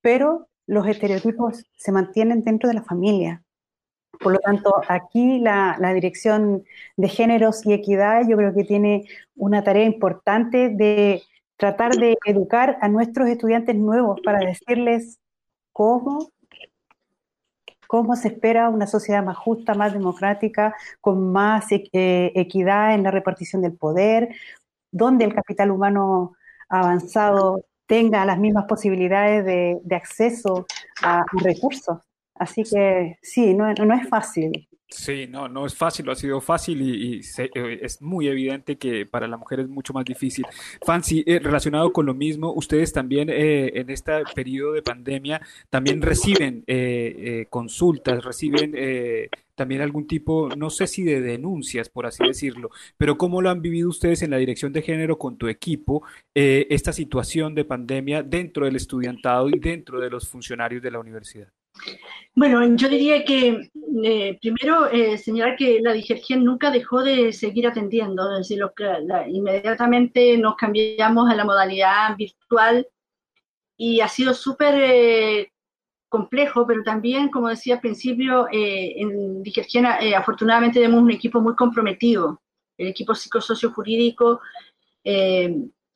pero 0.00 0.48
los 0.66 0.86
estereotipos 0.88 1.64
se 1.76 1.92
mantienen 1.92 2.42
dentro 2.42 2.68
de 2.68 2.74
la 2.74 2.82
familia. 2.82 3.44
Por 4.20 4.32
lo 4.32 4.38
tanto, 4.38 4.74
aquí 4.88 5.38
la, 5.38 5.76
la, 5.80 5.94
Dirección 5.94 6.64
de 6.96 7.08
Géneros 7.08 7.64
y 7.64 7.72
Equidad 7.72 8.28
yo 8.28 8.36
creo 8.36 8.54
que 8.54 8.64
tiene 8.64 9.04
una 9.34 9.64
tarea 9.64 9.84
importante 9.84 10.68
de 10.68 11.22
tratar 11.62 11.92
de 11.92 12.18
educar 12.26 12.76
a 12.80 12.88
nuestros 12.88 13.28
estudiantes 13.28 13.76
nuevos 13.76 14.20
para 14.24 14.40
decirles 14.40 15.20
cómo, 15.72 16.32
cómo 17.86 18.16
se 18.16 18.26
espera 18.26 18.68
una 18.68 18.88
sociedad 18.88 19.22
más 19.22 19.36
justa, 19.36 19.74
más 19.74 19.92
democrática, 19.92 20.74
con 21.00 21.30
más 21.30 21.66
eh, 21.70 22.32
equidad 22.34 22.94
en 22.94 23.04
la 23.04 23.12
repartición 23.12 23.62
del 23.62 23.76
poder, 23.76 24.34
donde 24.90 25.24
el 25.24 25.36
capital 25.36 25.70
humano 25.70 26.32
avanzado 26.68 27.64
tenga 27.86 28.24
las 28.24 28.40
mismas 28.40 28.64
posibilidades 28.64 29.44
de, 29.44 29.94
acceso 29.94 30.66
a 31.00 31.24
recursos. 31.44 31.98
Así 32.34 32.64
que 32.64 33.20
sí, 33.22 33.54
no, 33.54 33.72
no 33.72 33.94
es 33.94 34.08
fácil. 34.08 34.68
Sí, 34.94 35.26
no, 35.26 35.48
no 35.48 35.64
es 35.64 35.74
fácil, 35.74 36.04
no 36.04 36.12
ha 36.12 36.14
sido 36.16 36.40
fácil 36.40 36.82
y, 36.82 37.20
eh, 37.38 37.78
es 37.80 38.02
muy 38.02 38.28
evidente 38.28 38.76
que 38.76 39.06
para 39.06 39.26
la 39.26 39.36
mujer 39.36 39.60
es 39.60 39.68
mucho 39.68 39.92
más 39.92 40.04
difícil. 40.04 40.44
Fancy, 40.84 41.24
eh, 41.26 41.38
relacionado 41.38 41.92
con 41.92 42.04
lo 42.04 42.14
mismo, 42.14 42.52
ustedes 42.52 42.92
también 42.92 43.30
eh, 43.30 43.72
en 43.74 43.88
este 43.88 44.12
periodo 44.34 44.72
de 44.72 44.82
pandemia 44.82 45.40
también 45.70 46.02
reciben 46.02 46.64
consultas, 47.48 48.22
reciben 48.22 48.74
también 49.54 49.80
algún 49.80 50.06
tipo, 50.06 50.48
no 50.56 50.70
sé 50.70 50.86
si 50.86 51.02
de 51.04 51.20
denuncias, 51.20 51.88
por 51.88 52.06
así 52.06 52.24
decirlo, 52.24 52.70
pero 52.96 53.18
¿cómo 53.18 53.42
lo 53.42 53.50
han 53.50 53.62
vivido 53.62 53.88
ustedes 53.88 54.22
en 54.22 54.30
la 54.30 54.38
dirección 54.38 54.72
de 54.72 54.82
género 54.82 55.18
con 55.18 55.36
tu 55.36 55.48
equipo, 55.48 56.02
esta 56.34 56.92
situación 56.92 57.54
de 57.54 57.64
pandemia 57.64 58.22
dentro 58.22 58.64
del 58.64 58.76
estudiantado 58.76 59.48
y 59.48 59.58
dentro 59.58 60.00
de 60.00 60.10
los 60.10 60.28
funcionarios 60.28 60.82
de 60.82 60.90
la 60.90 60.98
universidad? 60.98 61.48
Bueno, 62.34 62.64
yo 62.76 62.88
diría 62.88 63.24
que 63.24 63.70
eh, 64.04 64.38
primero 64.40 64.90
eh, 64.90 65.18
señalar 65.18 65.56
que 65.56 65.80
la 65.80 65.92
Digergen 65.92 66.44
nunca 66.44 66.70
dejó 66.70 67.02
de 67.02 67.32
seguir 67.32 67.66
atendiendo, 67.66 68.30
es 68.32 68.38
decir, 68.38 68.58
lo 68.58 68.72
que, 68.72 68.84
inmediatamente 69.28 70.38
nos 70.38 70.56
cambiamos 70.56 71.30
a 71.30 71.34
la 71.34 71.44
modalidad 71.44 72.16
virtual 72.16 72.88
y 73.76 74.00
ha 74.00 74.08
sido 74.08 74.32
súper 74.32 74.74
eh, 74.78 75.52
complejo, 76.12 76.66
pero 76.66 76.82
también, 76.84 77.30
como 77.30 77.48
decía 77.48 77.76
al 77.76 77.80
principio, 77.80 78.46
en 78.52 79.42
Digergen 79.42 79.86
afortunadamente 79.86 80.78
tenemos 80.78 81.02
un 81.02 81.10
equipo 81.10 81.40
muy 81.40 81.56
comprometido, 81.56 82.42
el 82.76 82.88
equipo 82.88 83.14
psicosocio 83.14 83.72
jurídico, 83.72 84.40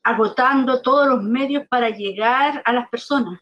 agotando 0.03 0.81
todos 0.81 1.07
los 1.07 1.23
medios 1.23 1.67
para 1.69 1.89
llegar 1.89 2.61
a 2.65 2.73
las 2.73 2.89
personas 2.89 3.39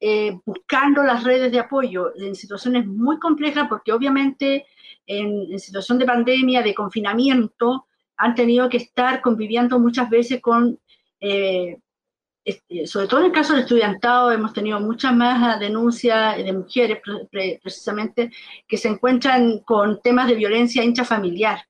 eh, 0.00 0.38
buscando 0.44 1.02
las 1.02 1.24
redes 1.24 1.50
de 1.50 1.58
apoyo 1.58 2.12
en 2.16 2.34
situaciones 2.34 2.86
muy 2.86 3.18
complejas, 3.18 3.66
porque 3.68 3.92
obviamente 3.92 4.66
en, 5.06 5.58
situación 5.58 5.98
de 5.98 6.06
pandemia, 6.06 6.62
de 6.62 6.74
confinamiento, 6.74 7.86
han 8.16 8.34
tenido 8.34 8.68
que 8.68 8.76
estar 8.76 9.20
conviviendo 9.20 9.78
muchas 9.78 10.08
veces 10.08 10.40
con, 10.40 10.78
eh, 11.20 11.78
sobre 12.86 13.08
todo 13.08 13.20
en 13.20 13.26
el 13.26 13.32
caso 13.32 13.52
del 13.54 13.62
estudiantado, 13.62 14.30
hemos 14.30 14.52
tenido 14.52 14.78
muchas 14.80 15.14
más 15.14 15.58
denuncias 15.58 16.36
de 16.36 16.52
mujeres 16.52 17.00
precisamente 17.62 18.30
que 18.68 18.76
se 18.76 18.88
encuentran 18.88 19.60
con 19.60 20.00
temas 20.02 20.28
de 20.28 20.34
violencia 20.34 20.84
intrafamiliar. 20.84 21.64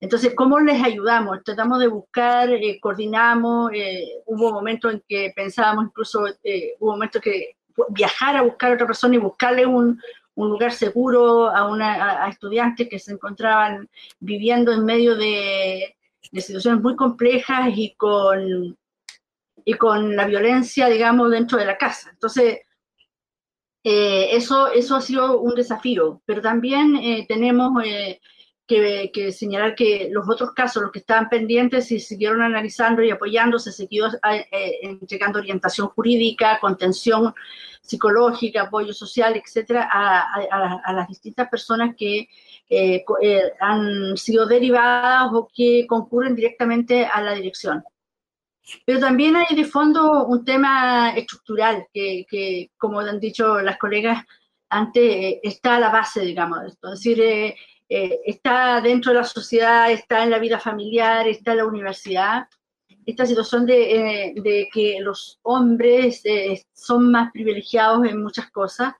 Entonces, 0.00 0.32
¿cómo 0.34 0.58
les 0.60 0.82
ayudamos? 0.82 1.44
Tratamos 1.44 1.78
de 1.78 1.88
buscar, 1.88 2.50
eh, 2.50 2.78
coordinamos, 2.80 3.70
eh, 3.74 4.22
hubo 4.24 4.50
momentos 4.50 4.94
en 4.94 5.02
que 5.06 5.30
pensábamos 5.36 5.86
incluso, 5.86 6.26
eh, 6.42 6.74
hubo 6.80 6.92
momentos 6.92 7.20
que 7.20 7.56
viajar 7.90 8.36
a 8.36 8.42
buscar 8.42 8.70
a 8.70 8.74
otra 8.74 8.86
persona 8.86 9.16
y 9.16 9.18
buscarle 9.18 9.66
un, 9.66 10.00
un 10.34 10.48
lugar 10.48 10.72
seguro 10.72 11.50
a, 11.50 11.68
una, 11.68 12.24
a, 12.24 12.28
estudiantes 12.30 12.88
que 12.88 12.98
se 12.98 13.12
encontraban 13.12 13.90
viviendo 14.18 14.72
en 14.72 14.86
medio 14.86 15.16
de, 15.16 15.94
de 16.32 16.40
situaciones 16.40 16.82
muy 16.82 16.96
complejas 16.96 17.68
y 17.76 17.94
con, 17.94 18.78
y 19.64 19.74
con 19.74 20.16
la 20.16 20.26
violencia, 20.26 20.88
digamos, 20.88 21.30
dentro 21.30 21.58
de 21.58 21.66
la 21.66 21.78
casa. 21.78 22.10
Entonces, 22.10 22.60
eso, 23.82 24.68
eso 24.68 24.96
ha 24.96 25.00
sido 25.00 25.40
un 25.40 25.54
desafío, 25.54 26.22
pero 26.26 26.42
también 26.42 27.26
tenemos 27.26 27.72
que, 29.12 29.32
señalar 29.32 29.74
que 29.74 30.08
los 30.10 30.28
otros 30.28 30.52
casos, 30.52 30.82
los 30.82 30.92
que 30.92 31.00
estaban 31.00 31.28
pendientes, 31.28 31.88
se 31.88 31.98
siguieron 31.98 32.42
analizando 32.42 33.02
y 33.02 33.10
apoyando, 33.10 33.58
se 33.58 33.82
eh, 33.82 33.88
eh, 34.52 34.78
entregando 34.82 35.38
orientación 35.38 35.88
jurídica, 35.88 36.58
contención 36.60 37.34
psicológica, 37.82 38.62
apoyo 38.62 38.92
social, 38.92 39.34
etcétera, 39.36 39.88
a, 39.90 40.92
las 40.92 41.08
distintas 41.08 41.48
personas 41.48 41.96
que 41.96 42.28
eh, 42.68 43.04
han 43.58 44.16
sido 44.16 44.46
derivadas 44.46 45.30
o 45.32 45.48
que 45.52 45.86
concurren 45.88 46.36
directamente 46.36 47.04
a 47.06 47.20
la 47.22 47.32
dirección. 47.34 47.82
Pero 48.84 49.00
también 49.00 49.36
hay 49.36 49.54
de 49.56 49.64
fondo 49.64 50.26
un 50.26 50.44
tema 50.44 51.10
estructural 51.16 51.86
que, 51.92 52.24
que 52.28 52.70
como 52.76 53.00
han 53.00 53.20
dicho 53.20 53.60
las 53.60 53.78
colegas 53.78 54.24
antes, 54.70 55.38
está 55.42 55.76
a 55.76 55.80
la 55.80 55.90
base, 55.90 56.20
digamos, 56.20 56.60
Es 56.64 56.90
decir, 56.90 57.20
eh, 57.20 58.20
está 58.24 58.80
dentro 58.80 59.12
de 59.12 59.18
la 59.18 59.24
sociedad, 59.24 59.90
está 59.90 60.22
en 60.22 60.30
la 60.30 60.38
vida 60.38 60.60
familiar, 60.60 61.26
está 61.26 61.52
en 61.52 61.58
la 61.58 61.66
universidad. 61.66 62.46
Esta 63.04 63.26
situación 63.26 63.66
de, 63.66 64.32
eh, 64.36 64.68
que 64.72 64.98
los 65.00 65.40
hombres 65.42 66.22
eh, 66.24 66.62
son 66.72 67.10
más 67.10 67.32
privilegiados 67.32 68.06
en 68.06 68.22
muchas 68.22 68.50
cosas, 68.50 68.94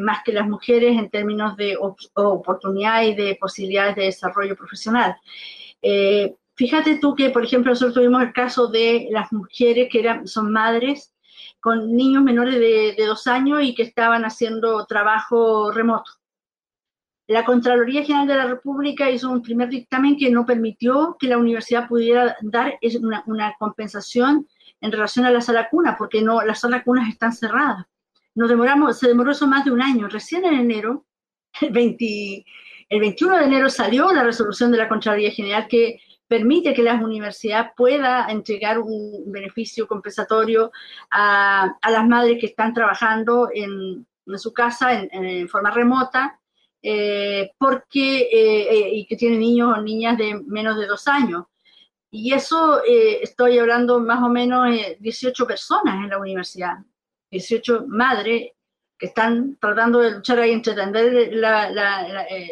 más 0.00 0.22
que 0.24 0.32
las 0.32 0.48
mujeres 0.48 0.98
en 0.98 1.10
términos 1.10 1.54
de 1.56 1.76
oportunidades 2.14 3.10
y 3.10 3.14
de 3.14 3.36
posibilidades 3.38 3.94
de 3.94 4.04
desarrollo 4.04 4.56
profesional. 4.56 5.14
Fíjate 6.56 6.98
tú 6.98 7.14
que, 7.14 7.30
por 7.30 7.44
ejemplo, 7.44 7.70
nosotros 7.70 7.94
tuvimos 7.94 8.22
el 8.22 8.32
caso 8.32 8.68
de 8.68 9.08
las 9.10 9.32
mujeres 9.32 9.88
que 9.90 10.00
eran, 10.00 10.26
son 10.26 10.52
madres 10.52 11.14
con 11.60 11.94
niños 11.94 12.22
menores 12.22 12.54
de, 12.54 12.94
de 12.96 13.06
dos 13.06 13.26
años 13.26 13.62
y 13.62 13.74
que 13.74 13.82
estaban 13.82 14.24
haciendo 14.24 14.84
trabajo 14.86 15.70
remoto 15.72 16.12
la 17.28 17.44
Contraloría 17.44 18.04
General 18.04 18.26
de 18.28 18.36
la 18.36 18.46
República 18.46 19.10
hizo 19.10 19.30
un 19.30 19.42
primer 19.42 19.68
dictamen 19.68 20.16
que 20.16 20.30
no 20.30 20.46
permitió 20.46 21.16
que 21.18 21.26
la 21.26 21.38
universidad 21.38 21.88
pudiera 21.88 22.36
dar 22.40 22.78
una, 23.00 23.24
una 23.26 23.54
compensación 23.58 24.46
en 24.80 24.92
relación 24.92 25.24
a 25.24 25.30
la 25.30 25.40
sala 25.40 25.68
cuna, 25.68 25.96
porque 25.98 26.22
no, 26.22 26.42
las 26.42 26.60
salas 26.60 26.84
cunas 26.84 27.08
están 27.08 27.32
cerradas. 27.32 27.84
Nos 28.34 28.48
demoramos, 28.48 28.98
se 28.98 29.08
demoró 29.08 29.32
eso 29.32 29.46
más 29.46 29.64
de 29.64 29.72
un 29.72 29.82
año. 29.82 30.08
Recién 30.08 30.44
en 30.44 30.54
enero, 30.54 31.04
el, 31.60 31.72
20, 31.72 32.44
el 32.90 33.00
21 33.00 33.38
de 33.38 33.44
enero 33.44 33.70
salió 33.70 34.12
la 34.12 34.22
resolución 34.22 34.70
de 34.70 34.78
la 34.78 34.88
Contraloría 34.88 35.32
General 35.32 35.66
que 35.68 35.98
permite 36.28 36.74
que 36.74 36.82
las 36.82 37.02
universidades 37.02 37.70
puedan 37.76 38.30
entregar 38.30 38.78
un 38.78 39.24
beneficio 39.30 39.86
compensatorio 39.86 40.72
a, 41.10 41.76
las 41.88 42.06
madres 42.06 42.38
que 42.40 42.46
están 42.46 42.74
trabajando 42.74 43.48
en, 43.52 44.06
en 44.26 44.38
su 44.38 44.52
casa 44.52 44.92
en, 44.92 45.48
forma 45.48 45.70
remota 45.70 46.38
eh, 46.82 47.50
porque, 47.58 48.20
eh, 48.20 48.68
eh, 48.70 48.90
y 48.94 49.06
que 49.06 49.16
tiene 49.16 49.38
niños 49.38 49.76
o 49.76 49.80
niñas 49.80 50.18
de 50.18 50.40
menos 50.46 50.78
de 50.78 50.86
dos 50.86 51.08
años. 51.08 51.44
Y 52.10 52.32
eso 52.32 52.80
estoy 52.84 53.58
hablando 53.58 54.00
más 54.00 54.22
o 54.22 54.28
menos 54.28 54.70
de 54.70 54.96
18 55.00 55.46
personas 55.46 55.96
en 55.96 56.08
la 56.08 56.18
universidad, 56.18 56.78
18 57.30 57.84
madres 57.88 58.52
que 58.98 59.06
están 59.06 59.56
tratando 59.60 60.00
de 60.00 60.12
luchar 60.12 60.38
ahí 60.38 60.52
entre 60.52 60.72
atender 60.72 61.30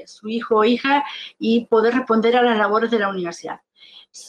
su 0.06 0.28
hijo 0.28 0.56
o 0.56 0.64
hija 0.64 1.04
y 1.38 1.66
poder 1.66 1.94
responder 1.94 2.36
a 2.36 2.42
las 2.42 2.58
labores 2.58 2.90
de 2.90 2.98
la 2.98 3.08
universidad. 3.08 3.60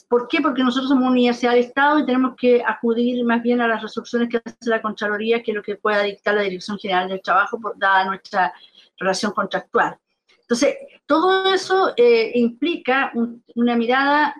¿Por 0.10 0.28
qué? 0.28 0.42
Porque 0.42 0.64
nosotros 0.64 0.90
somos 0.90 1.04
una 1.04 1.12
universidad 1.12 1.52
de 1.52 1.60
Estado 1.60 2.00
y 2.00 2.06
tenemos 2.06 2.36
que 2.36 2.64
acudir 2.66 3.24
más 3.24 3.44
bien 3.44 3.62
a 3.62 3.68
las 3.68 3.84
resoluciones 3.84 4.30
que 4.30 4.42
hace 4.44 4.70
la 4.70 4.82
Contraloría, 4.82 5.44
que 5.44 5.54
lo 5.54 5.62
que 5.62 5.76
pueda 5.76 6.02
dictar 6.02 6.34
la 6.34 6.42
Dirección 6.42 6.80
General 6.80 7.08
del 7.08 7.22
Trabajo, 7.22 7.60
por, 7.60 7.78
dada 7.78 8.06
nuestra 8.06 8.52
relación 8.98 9.32
contractual. 9.32 9.96
Entonces, 10.42 10.76
todo 11.06 11.54
eso 11.54 11.94
eh, 11.98 12.32
implica 12.36 13.12
una 13.54 13.76
mirada 13.76 14.36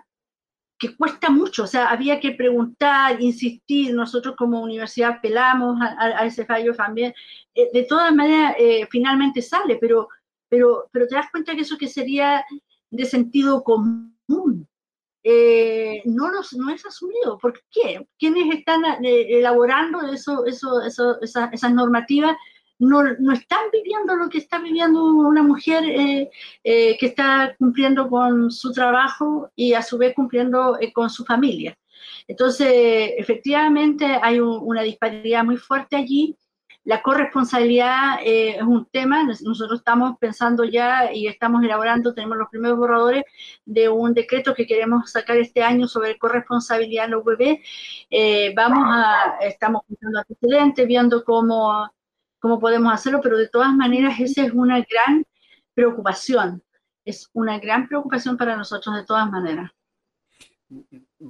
que 0.78 0.94
cuesta 0.94 1.30
mucho, 1.30 1.64
o 1.64 1.66
sea, 1.66 1.86
había 1.86 2.20
que 2.20 2.32
preguntar, 2.32 3.20
insistir, 3.20 3.94
nosotros 3.94 4.34
como 4.36 4.60
universidad 4.60 5.12
apelamos 5.12 5.78
a, 5.80 6.26
ese 6.26 6.44
fallo 6.44 6.74
también, 6.74 7.14
eh, 7.56 7.70
de 7.72 7.82
todas 7.84 8.14
maneras 8.14 8.54
eh, 8.58 8.86
finalmente 8.90 9.42
sale, 9.42 9.78
pero, 9.80 10.08
pero, 10.48 10.88
pero 10.92 11.06
te 11.08 11.14
das 11.16 11.30
cuenta 11.30 11.54
que 11.54 11.62
eso 11.62 11.78
que 11.78 11.88
sería 11.88 12.44
de 12.90 13.04
sentido 13.04 13.62
común, 13.64 14.68
no, 16.04 16.30
los, 16.30 16.52
no 16.52 16.70
es 16.70 16.86
asumido. 16.86 17.36
¿Por 17.38 17.60
qué? 17.72 18.06
¿Quiénes 18.16 18.54
están 18.54 18.82
elaborando 19.02 20.00
eso, 20.12 20.46
eso, 20.46 20.80
eso, 20.82 21.20
esas 21.20 21.74
normativas? 21.74 22.36
no, 22.78 23.02
no, 23.18 23.32
están 23.32 23.70
viviendo 23.72 24.14
lo 24.16 24.28
que 24.28 24.38
está 24.38 24.58
viviendo 24.58 25.02
una 25.02 25.42
mujer 25.42 25.84
eh, 25.84 26.30
eh, 26.64 26.96
que 26.98 27.06
está 27.06 27.54
cumpliendo 27.58 28.08
con 28.08 28.50
su 28.50 28.72
trabajo 28.72 29.50
y 29.56 29.72
a 29.72 29.82
su 29.82 29.98
vez 29.98 30.14
cumpliendo 30.14 30.78
eh, 30.80 30.92
con 30.92 31.08
su 31.08 31.24
familia. 31.24 31.76
Entonces, 32.28 33.12
efectivamente, 33.16 34.04
hay 34.22 34.40
una 34.40 34.82
disparidad 34.82 35.44
muy 35.44 35.56
fuerte 35.56 35.96
allí. 35.96 36.36
La 36.86 37.02
corresponsabilidad 37.02 38.20
es 38.24 38.62
un 38.62 38.86
tema, 38.86 39.24
nosotros 39.24 39.80
estamos 39.80 40.16
pensando 40.18 40.64
ya 40.64 41.12
y 41.12 41.26
estamos 41.26 41.62
elaborando, 41.62 42.14
tenemos 42.14 42.38
los 42.38 42.48
primeros 42.48 42.78
borradores 42.78 43.24
de 43.66 43.90
un 43.90 44.14
decreto 44.14 44.54
que 44.54 44.66
queremos 44.66 45.10
sacar 45.10 45.36
este 45.36 45.62
año 45.62 45.88
sobre 45.88 46.16
corresponsabilidad 46.16 47.06
en 47.06 47.10
los 47.10 47.24
bebés. 47.24 47.58
vamos 48.56 48.84
a, 48.88 49.36
estamos 49.40 49.82
juntando 49.86 50.20
antecedentes, 50.20 50.86
viendo 50.86 51.24
cómo 51.24 51.90
cómo 52.46 52.60
podemos 52.60 52.92
hacerlo, 52.92 53.20
pero 53.20 53.36
de 53.36 53.48
todas 53.48 53.74
maneras 53.74 54.20
esa 54.20 54.44
es 54.44 54.52
una 54.52 54.78
gran 54.78 55.24
preocupación, 55.74 56.62
es 57.04 57.28
una 57.32 57.58
gran 57.58 57.88
preocupación 57.88 58.36
para 58.36 58.56
nosotros 58.56 58.94
de 58.94 59.04
todas 59.04 59.28
maneras. 59.30 59.72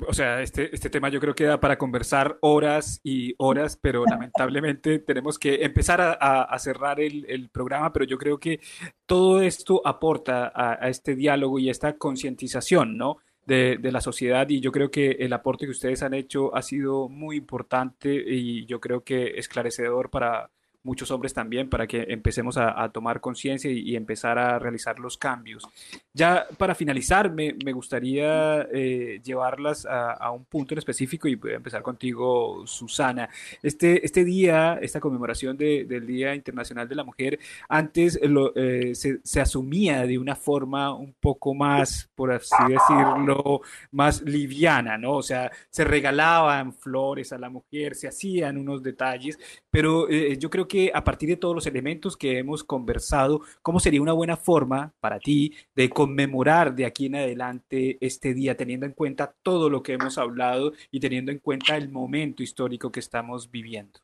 O 0.07 0.13
sea, 0.13 0.43
este, 0.43 0.75
este 0.75 0.91
tema 0.91 1.09
yo 1.09 1.21
creo 1.21 1.35
que 1.35 1.45
da 1.45 1.61
para 1.61 1.79
conversar 1.79 2.39
horas 2.41 3.01
y 3.03 3.35
horas, 3.39 3.79
pero 3.81 4.05
lamentablemente 4.11 4.99
tenemos 4.99 5.39
que 5.39 5.65
empezar 5.65 6.01
a, 6.01 6.59
cerrar 6.59 7.01
el, 7.01 7.49
programa, 7.51 7.93
pero 7.93 8.05
yo 8.05 8.19
creo 8.19 8.39
que 8.39 8.61
todo 9.07 9.41
esto 9.41 9.83
aporta 9.85 10.53
a, 10.55 10.89
este 10.89 11.15
diálogo 11.15 11.59
y 11.59 11.69
a 11.69 11.73
esta 11.73 11.97
concientización, 11.97 12.97
¿no? 12.97 13.19
De, 13.45 13.79
de, 13.81 13.93
la 13.93 14.01
sociedad 14.01 14.49
y 14.49 14.61
yo 14.61 14.73
creo 14.73 14.91
que 14.91 15.13
el 15.21 15.33
aporte 15.33 15.67
que 15.67 15.71
ustedes 15.71 16.03
han 16.03 16.15
hecho 16.15 16.53
ha 16.57 16.63
sido 16.63 17.09
muy 17.09 17.37
importante 17.37 18.13
y 18.13 18.67
yo 18.67 18.81
creo 18.81 19.05
que 19.05 19.39
esclarecedor 19.39 20.11
para, 20.11 20.51
muchos 20.87 21.11
hombres 21.11 21.35
también, 21.35 21.69
para 21.69 21.87
que 21.87 22.07
empecemos 22.09 22.57
a, 22.57 22.89
tomar 22.91 23.21
conciencia 23.21 23.71
y, 23.71 23.97
empezar 23.97 24.39
a 24.39 24.59
realizar 24.59 24.99
los 25.01 25.19
cambios. 25.19 25.67
Ya 26.15 26.47
para 26.57 26.75
finalizar, 26.75 27.31
me, 27.33 27.53
gustaría 27.73 28.63
eh, 28.73 29.21
llevarlas 29.23 29.85
a, 29.85 30.31
un 30.31 30.45
punto 30.45 30.75
en 30.75 30.79
específico 30.79 31.29
y 31.29 31.35
voy 31.35 31.53
a 31.53 31.57
empezar 31.57 31.83
contigo, 31.83 32.67
Susana. 32.67 33.29
Este, 33.63 34.05
este 34.05 34.25
día, 34.25 34.79
esta 34.81 35.01
conmemoración 35.01 35.57
del 35.57 36.07
Día 36.07 36.35
Internacional 36.35 36.89
de 36.89 36.95
la 36.95 37.05
Mujer, 37.05 37.39
antes 37.69 38.19
eh, 38.23 38.95
se, 38.95 39.19
se, 39.25 39.41
asumía 39.41 40.07
de 40.07 40.19
una 40.19 40.37
forma 40.37 40.95
un 40.95 41.15
poco 41.21 41.53
más, 41.53 42.09
por 42.15 42.31
así 42.33 42.55
decirlo, 42.69 43.61
más 43.91 44.23
liviana, 44.23 44.97
¿no? 44.97 45.15
O 45.15 45.23
sea, 45.23 45.51
se 45.69 45.85
regalaban 45.85 46.73
flores 46.73 47.33
a 47.33 47.39
la 47.39 47.51
mujer, 47.51 47.97
se 47.97 48.07
hacían 48.07 48.57
unos 48.57 48.83
detalles, 48.83 49.39
pero 49.71 50.09
eh, 50.09 50.37
yo 50.39 50.49
creo 50.49 50.69
que 50.69 50.76
a 50.95 51.05
partir 51.05 51.29
de 51.29 51.37
todos 51.37 51.55
los 51.55 51.67
elementos 51.67 52.17
que 52.17 52.39
hemos 52.39 52.65
conversado, 52.65 53.41
¿cómo 53.63 53.81
sería 53.81 54.03
una 54.03 54.13
buena 54.13 54.37
forma 54.37 54.93
para 55.01 55.19
ti 55.19 55.55
de 55.75 55.91
conmemorar 55.91 56.75
de 56.75 56.87
aquí 56.87 57.07
en 57.07 57.17
adelante 57.17 57.99
este 58.01 58.35
día, 58.35 58.57
teniendo 58.57 58.87
en 58.87 58.93
cuenta 58.93 59.35
todo 59.43 59.71
lo 59.71 59.83
que 59.83 59.95
hemos 59.95 60.19
hablado 60.19 60.73
y 60.91 61.01
teniendo 61.01 61.33
en 61.33 61.39
cuenta 61.39 61.77
el 61.77 61.89
momento 61.89 62.43
histórico 62.43 62.91
que 62.91 63.01
estamos 63.01 63.51
viviendo? 63.51 64.01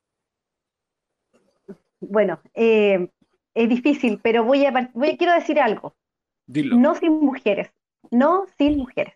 bueno, 2.03 2.41
eh, 2.55 3.09
es 3.55 3.68
difícil, 3.68 4.20
pero 4.23 4.45
voy 4.45 4.66
a, 4.66 4.91
voy, 4.93 5.16
quiero 5.16 5.35
decir 5.35 5.61
algo. 5.61 5.95
Dilo. 6.47 6.77
No 6.77 6.95
sin 6.95 7.20
mujeres, 7.20 7.73
no 8.11 8.47
sin 8.59 8.77
mujeres. 8.77 9.14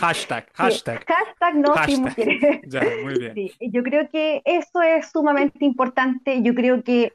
Hashtag, 0.00 0.46
hashtag. 0.54 1.04
hashtag 1.06 1.54
no 1.56 1.74
sin 1.84 2.02
mujeres. 2.02 2.60
Ya, 2.66 2.82
muy 3.02 3.18
bien. 3.18 3.50
yo 3.60 3.82
creo 3.82 4.08
que 4.08 4.42
eso 4.44 4.82
es 4.82 5.10
sumamente 5.10 5.64
importante. 5.64 6.42
Yo 6.42 6.54
creo 6.54 6.82
que 6.82 7.12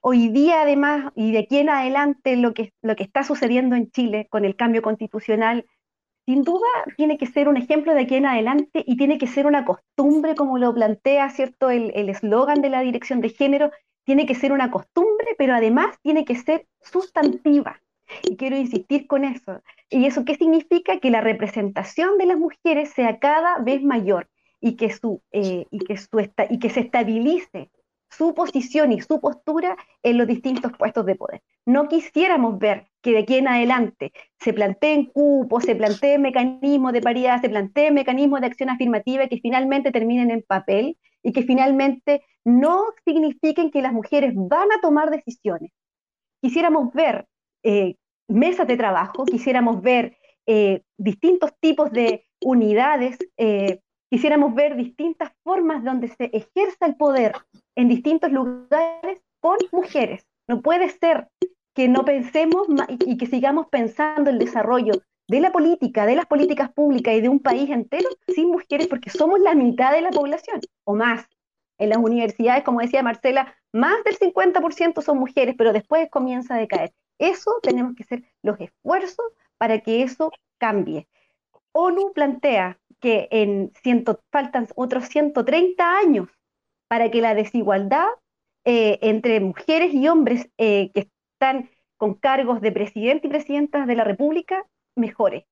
hoy 0.00 0.28
día, 0.28 0.62
además, 0.62 1.12
y 1.14 1.32
de 1.32 1.40
aquí 1.40 1.58
en 1.58 1.70
adelante, 1.70 2.36
lo 2.36 2.54
que, 2.54 2.72
lo 2.82 2.96
que 2.96 3.02
está 3.02 3.24
sucediendo 3.24 3.76
en 3.76 3.90
Chile 3.90 4.26
con 4.30 4.44
el 4.44 4.56
cambio 4.56 4.82
constitucional, 4.82 5.66
sin 6.26 6.44
duda 6.44 6.68
tiene 6.96 7.18
que 7.18 7.26
ser 7.26 7.48
un 7.48 7.56
ejemplo 7.56 7.94
de 7.94 8.02
aquí 8.02 8.14
en 8.14 8.26
adelante 8.26 8.84
y 8.86 8.96
tiene 8.96 9.18
que 9.18 9.26
ser 9.26 9.46
una 9.46 9.64
costumbre, 9.64 10.34
como 10.34 10.58
lo 10.58 10.72
plantea, 10.72 11.30
¿cierto? 11.30 11.70
El 11.70 12.08
eslogan 12.08 12.62
de 12.62 12.70
la 12.70 12.80
dirección 12.80 13.20
de 13.20 13.30
género, 13.30 13.70
tiene 14.04 14.26
que 14.26 14.34
ser 14.34 14.52
una 14.52 14.70
costumbre, 14.70 15.34
pero 15.38 15.54
además 15.54 15.96
tiene 16.02 16.24
que 16.24 16.36
ser 16.36 16.66
sustantiva. 16.80 17.81
Y 18.22 18.36
quiero 18.36 18.56
insistir 18.56 19.06
con 19.06 19.24
eso. 19.24 19.62
¿Y 19.90 20.06
eso 20.06 20.24
qué 20.24 20.34
significa? 20.34 20.98
Que 20.98 21.10
la 21.10 21.20
representación 21.20 22.18
de 22.18 22.26
las 22.26 22.38
mujeres 22.38 22.90
sea 22.90 23.18
cada 23.18 23.58
vez 23.58 23.82
mayor 23.82 24.28
y 24.60 24.76
que, 24.76 24.90
su, 24.90 25.22
eh, 25.32 25.66
y 25.70 25.78
que, 25.80 25.96
su 25.96 26.08
y 26.50 26.58
que 26.58 26.70
se 26.70 26.80
estabilice 26.80 27.70
su 28.16 28.34
posición 28.34 28.92
y 28.92 29.00
su 29.00 29.20
postura 29.20 29.76
en 30.02 30.18
los 30.18 30.26
distintos 30.26 30.72
puestos 30.78 31.06
de 31.06 31.14
poder. 31.14 31.42
No 31.64 31.88
quisiéramos 31.88 32.58
ver 32.58 32.88
que 33.00 33.12
de 33.12 33.18
aquí 33.20 33.36
en 33.36 33.48
adelante 33.48 34.12
se 34.38 34.52
planteen 34.52 35.06
cupos, 35.06 35.64
se 35.64 35.74
planteen 35.74 36.20
mecanismos 36.20 36.92
de 36.92 37.00
paridad, 37.00 37.40
se 37.40 37.48
planteen 37.48 37.94
mecanismos 37.94 38.40
de 38.40 38.48
acción 38.48 38.70
afirmativa 38.70 39.26
que 39.28 39.38
finalmente 39.38 39.92
terminen 39.92 40.30
en 40.30 40.42
papel 40.42 40.98
y 41.22 41.32
que 41.32 41.42
finalmente 41.42 42.22
no 42.44 42.84
signifiquen 43.04 43.70
que 43.70 43.82
las 43.82 43.92
mujeres 43.92 44.32
van 44.34 44.70
a 44.72 44.80
tomar 44.80 45.10
decisiones. 45.10 45.70
Quisiéramos 46.40 46.92
ver 46.92 47.26
eh, 47.62 47.96
mesas 48.28 48.66
de 48.66 48.76
trabajo, 48.76 49.24
quisiéramos 49.24 49.82
ver 49.82 50.16
eh, 50.46 50.82
distintos 50.98 51.52
tipos 51.60 51.90
de 51.92 52.26
unidades, 52.40 53.18
eh, 53.36 53.80
quisiéramos 54.10 54.54
ver 54.54 54.76
distintas 54.76 55.32
formas 55.44 55.84
donde 55.84 56.08
se 56.08 56.24
ejerza 56.24 56.86
el 56.86 56.96
poder 56.96 57.34
en 57.76 57.88
distintos 57.88 58.32
lugares 58.32 59.20
por 59.40 59.58
mujeres. 59.72 60.26
No 60.48 60.60
puede 60.60 60.88
ser 60.88 61.28
que 61.74 61.88
no 61.88 62.04
pensemos 62.04 62.66
y 63.06 63.16
que 63.16 63.26
sigamos 63.26 63.68
pensando 63.68 64.30
el 64.30 64.38
desarrollo 64.38 64.92
de 65.28 65.40
la 65.40 65.52
política, 65.52 66.04
de 66.04 66.16
las 66.16 66.26
políticas 66.26 66.70
públicas 66.72 67.14
y 67.14 67.20
de 67.20 67.28
un 67.28 67.40
país 67.40 67.70
entero 67.70 68.08
sin 68.34 68.48
mujeres, 68.50 68.86
porque 68.88 69.10
somos 69.10 69.40
la 69.40 69.54
mitad 69.54 69.92
de 69.92 70.02
la 70.02 70.10
población 70.10 70.60
o 70.84 70.94
más. 70.94 71.26
En 71.78 71.88
las 71.88 71.98
universidades, 71.98 72.64
como 72.64 72.80
decía 72.80 73.02
Marcela, 73.02 73.54
más 73.72 74.04
del 74.04 74.18
50% 74.18 75.00
son 75.00 75.18
mujeres, 75.18 75.54
pero 75.56 75.72
después 75.72 76.10
comienza 76.10 76.54
a 76.54 76.58
decaer. 76.58 76.92
Eso 77.18 77.58
tenemos 77.62 77.94
que 77.94 78.02
hacer 78.04 78.24
los 78.42 78.60
esfuerzos 78.60 79.26
para 79.58 79.80
que 79.80 80.02
eso 80.02 80.32
cambie. 80.58 81.08
ONU 81.72 82.12
plantea 82.12 82.78
que 83.00 83.28
en 83.30 83.72
faltan 84.30 84.68
otros 84.76 85.06
130 85.06 85.98
años 85.98 86.28
para 86.88 87.10
que 87.10 87.20
la 87.20 87.34
desigualdad 87.34 88.06
eh, 88.64 88.98
entre 89.02 89.40
mujeres 89.40 89.92
y 89.92 90.06
hombres 90.08 90.48
eh, 90.58 90.90
que 90.94 91.08
están 91.32 91.68
con 91.96 92.14
cargos 92.14 92.60
de 92.60 92.70
presidente 92.70 93.26
y 93.26 93.30
presidentas 93.30 93.86
de 93.86 93.96
la 93.96 94.04
República 94.04 94.64
mejore. 94.94 95.46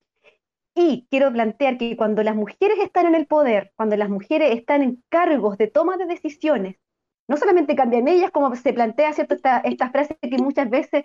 Y 0.75 1.07
quiero 1.11 1.33
plantear 1.33 1.79
que 1.79 1.97
cuando 1.97 2.23
las 2.23 2.37
mujeres 2.37 2.79
están 2.79 3.07
en 3.07 3.15
el 3.15 3.27
poder, 3.27 3.73
cuando 3.75 3.97
las 3.97 4.09
mujeres 4.09 4.57
están 4.57 4.83
en 4.83 5.03
cargos 5.09 5.59
de 5.59 5.67
toma 5.67 5.97
de 5.97 6.07
decisiones, 6.07 6.77
no 7.29 7.37
solamente 7.37 7.77
cambian 7.77 8.09
ellas, 8.09 8.31
como 8.31 8.55
se 8.55 8.73
plantea 8.73 9.13
¿cierto? 9.13 9.37
Esta 9.65 9.91
frase 9.91 10.17
que 10.21 10.39
muchas 10.39 10.71
veces 10.71 11.05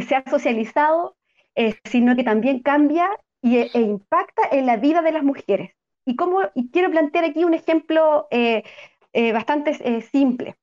se 0.00 0.14
ha 0.16 0.24
socializado, 0.28 1.16
eh, 1.54 1.74
sino 1.84 2.16
que 2.16 2.24
también 2.24 2.60
cambia 2.60 3.08
y, 3.42 3.58
e, 3.58 3.70
impacta 3.74 4.42
en 4.50 4.66
la 4.66 4.76
vida 4.76 5.02
de 5.02 5.12
las 5.12 5.22
mujeres. 5.22 5.72
Y, 6.06 6.16
quiero 6.70 6.90
plantear 6.90 7.24
aquí 7.24 7.44
un 7.44 7.54
ejemplo 7.54 8.26
eh, 9.14 9.32
bastante 9.32 9.76
eh, 9.80 10.00
simple. 10.00 10.56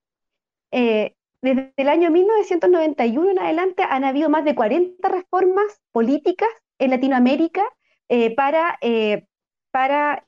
Eh, 0.72 1.16
desde 1.42 1.72
el 1.78 1.90
año 1.90 2.10
1991 2.10 3.32
en 3.32 3.40
adelante 3.40 3.84
han 3.84 4.04
habido 4.04 4.30
más 4.30 4.44
de 4.44 4.56
40 4.56 5.08
reformas 5.08 5.82
políticas 5.92 6.50
en 6.80 6.90
Latinoamérica 6.92 7.64
para, 8.36 8.78
para 9.72 10.26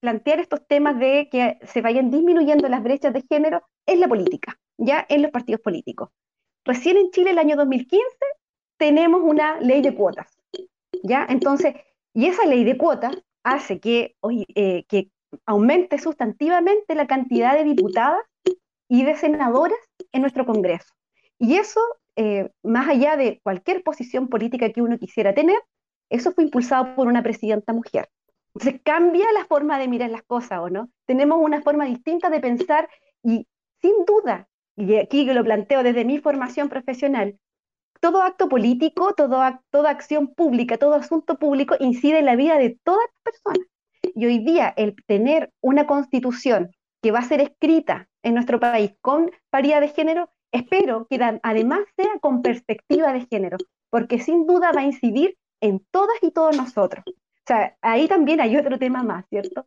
plantear 0.00 0.40
estos 0.40 0.66
temas 0.66 0.98
de 0.98 1.28
que 1.30 1.58
se 1.62 1.82
vayan 1.82 2.10
disminuyendo 2.10 2.68
las 2.68 2.82
brechas 2.82 3.12
de 3.12 3.22
género 3.28 3.62
en 3.86 4.00
la 4.00 4.08
política, 4.08 4.58
ya 4.78 5.06
en 5.08 5.22
los 5.22 5.30
partidos 5.30 5.60
políticos. 5.60 6.08
Recién 6.64 6.96
en 6.96 7.10
Chile, 7.10 7.30
el 7.30 7.38
año 7.38 7.56
2015, 7.56 8.04
tenemos 8.78 9.22
una 9.22 9.60
ley 9.60 9.82
de 9.82 9.94
cuotas, 9.94 10.38
¿ya? 11.02 11.26
Entonces, 11.28 11.74
y 12.14 12.26
esa 12.26 12.46
ley 12.46 12.64
de 12.64 12.76
cuotas 12.76 13.16
hace 13.42 13.80
que, 13.80 14.16
que 14.88 15.10
aumente 15.46 15.98
sustantivamente 15.98 16.94
la 16.94 17.06
cantidad 17.06 17.54
de 17.54 17.64
diputadas 17.64 18.22
y 18.88 19.04
de 19.04 19.16
senadoras 19.16 19.78
en 20.12 20.22
nuestro 20.22 20.44
Congreso. 20.44 20.92
Y 21.38 21.56
eso, 21.56 21.80
eh, 22.16 22.50
más 22.62 22.88
allá 22.88 23.16
de 23.16 23.40
cualquier 23.42 23.82
posición 23.82 24.28
política 24.28 24.70
que 24.70 24.82
uno 24.82 24.98
quisiera 24.98 25.34
tener, 25.34 25.56
eso 26.10 26.32
fue 26.32 26.44
impulsado 26.44 26.94
por 26.94 27.06
una 27.06 27.22
presidenta 27.22 27.72
mujer. 27.72 28.10
Entonces 28.54 28.80
cambia 28.84 29.26
la 29.32 29.46
forma 29.46 29.78
de 29.78 29.88
mirar 29.88 30.10
las 30.10 30.24
cosas, 30.24 30.58
¿o 30.58 30.68
no? 30.68 30.90
Tenemos 31.06 31.38
una 31.40 31.62
forma 31.62 31.84
distinta 31.84 32.30
de 32.30 32.40
pensar 32.40 32.88
y 33.22 33.46
sin 33.80 34.04
duda, 34.04 34.48
y 34.80 34.96
aquí 34.96 35.24
lo 35.24 35.44
planteo 35.44 35.82
desde 35.82 36.04
mi 36.04 36.18
formación 36.18 36.68
profesional, 36.68 37.38
todo 38.00 38.22
acto 38.22 38.48
político, 38.48 39.14
todo, 39.14 39.42
toda 39.70 39.90
acción 39.90 40.28
pública, 40.34 40.78
todo 40.78 40.94
asunto 40.94 41.38
público 41.38 41.76
incide 41.80 42.18
en 42.18 42.26
la 42.26 42.36
vida 42.36 42.58
de 42.58 42.78
todas 42.82 43.06
las 43.06 43.34
personas. 43.34 43.68
Y 44.02 44.26
hoy 44.26 44.38
día 44.38 44.72
el 44.76 44.96
tener 45.06 45.52
una 45.60 45.86
constitución 45.86 46.70
que 47.02 47.12
va 47.12 47.18
a 47.20 47.24
ser 47.24 47.40
escrita 47.40 48.08
en 48.22 48.34
nuestro 48.34 48.58
país 48.58 48.92
con 49.02 49.30
paridad 49.50 49.80
de 49.82 49.88
género, 49.88 50.30
espero 50.52 51.06
que 51.08 51.20
además 51.42 51.80
sea 51.96 52.18
con 52.20 52.42
perspectiva 52.42 53.12
de 53.12 53.26
género, 53.26 53.58
porque 53.90 54.18
sin 54.18 54.46
duda 54.46 54.72
va 54.72 54.80
a 54.80 54.84
incidir 54.84 55.36
en 55.60 55.84
todas 55.90 56.16
y 56.22 56.30
todos 56.30 56.56
nosotros. 56.56 57.04
O 57.06 57.46
sea, 57.46 57.76
ahí 57.82 58.08
también 58.08 58.40
hay 58.40 58.56
otro 58.56 58.78
tema 58.78 59.02
más, 59.02 59.26
¿cierto? 59.28 59.66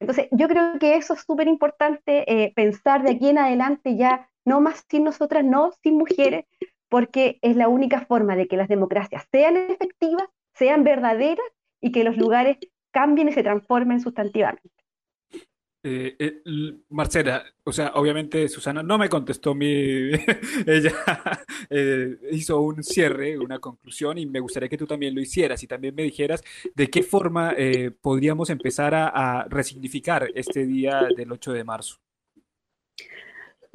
Entonces, 0.00 0.28
yo 0.30 0.48
creo 0.48 0.78
que 0.78 0.96
eso 0.96 1.14
es 1.14 1.20
súper 1.20 1.48
importante, 1.48 2.24
eh, 2.30 2.52
pensar 2.54 3.02
de 3.02 3.12
aquí 3.12 3.28
en 3.28 3.38
adelante 3.38 3.96
ya 3.96 4.28
no 4.44 4.60
más 4.60 4.84
sin 4.88 5.04
nosotras, 5.04 5.44
no 5.44 5.72
sin 5.82 5.96
mujeres, 5.96 6.44
porque 6.88 7.38
es 7.42 7.56
la 7.56 7.68
única 7.68 8.04
forma 8.06 8.36
de 8.36 8.46
que 8.46 8.56
las 8.56 8.68
democracias 8.68 9.26
sean 9.32 9.56
efectivas, 9.56 10.28
sean 10.54 10.84
verdaderas 10.84 11.46
y 11.80 11.92
que 11.92 12.04
los 12.04 12.16
lugares 12.16 12.58
cambien 12.92 13.28
y 13.28 13.32
se 13.32 13.42
transformen 13.42 14.00
sustantivamente. 14.00 14.70
Eh, 15.86 16.16
eh, 16.18 16.42
Marcela, 16.88 17.44
o 17.62 17.70
sea, 17.70 17.92
obviamente 17.96 18.48
Susana 18.48 18.82
no 18.82 18.96
me 18.96 19.10
contestó 19.10 19.54
mi, 19.54 19.66
ella 20.66 20.94
eh, 21.68 22.16
hizo 22.30 22.58
un 22.62 22.82
cierre, 22.82 23.38
una 23.38 23.58
conclusión 23.58 24.16
y 24.16 24.24
me 24.24 24.40
gustaría 24.40 24.70
que 24.70 24.78
tú 24.78 24.86
también 24.86 25.14
lo 25.14 25.20
hicieras 25.20 25.62
y 25.62 25.66
también 25.66 25.94
me 25.94 26.04
dijeras 26.04 26.42
de 26.74 26.88
qué 26.88 27.02
forma 27.02 27.54
podríamos 28.00 28.48
empezar 28.48 28.94
a, 28.94 29.46
resignificar 29.50 30.30
este 30.34 30.64
día 30.64 31.06
del 31.14 31.30
8 31.30 31.52
de 31.52 31.64
marzo. 31.64 32.03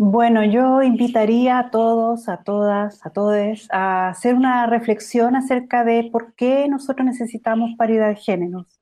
Bueno, 0.01 0.45
yo 0.45 0.81
invitaría 0.81 1.59
a 1.59 1.71
todos, 1.71 2.29
a 2.29 2.37
todas, 2.43 3.05
a 3.05 3.09
todos 3.09 3.67
a 3.69 4.07
hacer 4.09 4.33
una 4.33 4.65
reflexión 4.65 5.35
acerca 5.35 5.83
de 5.83 6.07
por 6.09 6.33
qué 6.35 6.69
nosotros 6.69 7.05
necesitamos 7.05 7.71
paridad 7.77 8.07
de 8.07 8.15
géneros 8.15 8.79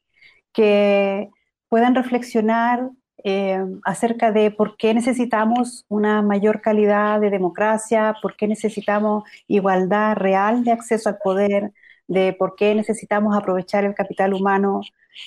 que 0.53 1.29
puedan 1.69 1.95
reflexionar 1.95 2.91
eh, 3.23 3.59
acerca 3.83 4.31
de 4.31 4.51
por 4.51 4.77
qué 4.77 4.93
necesitamos 4.93 5.85
una 5.89 6.21
mayor 6.21 6.61
calidad 6.61 7.19
de 7.19 7.31
democracia, 7.31 8.15
por 8.21 8.35
qué 8.37 8.47
necesitamos 8.47 9.23
igualdad 9.47 10.15
real 10.17 10.63
de 10.63 10.71
acceso 10.71 11.09
al 11.09 11.17
poder, 11.17 11.73
de 12.07 12.33
por 12.33 12.55
qué 12.55 12.75
necesitamos 12.75 13.35
aprovechar 13.35 13.85
el 13.85 13.95
capital 13.95 14.33
humano 14.35 14.81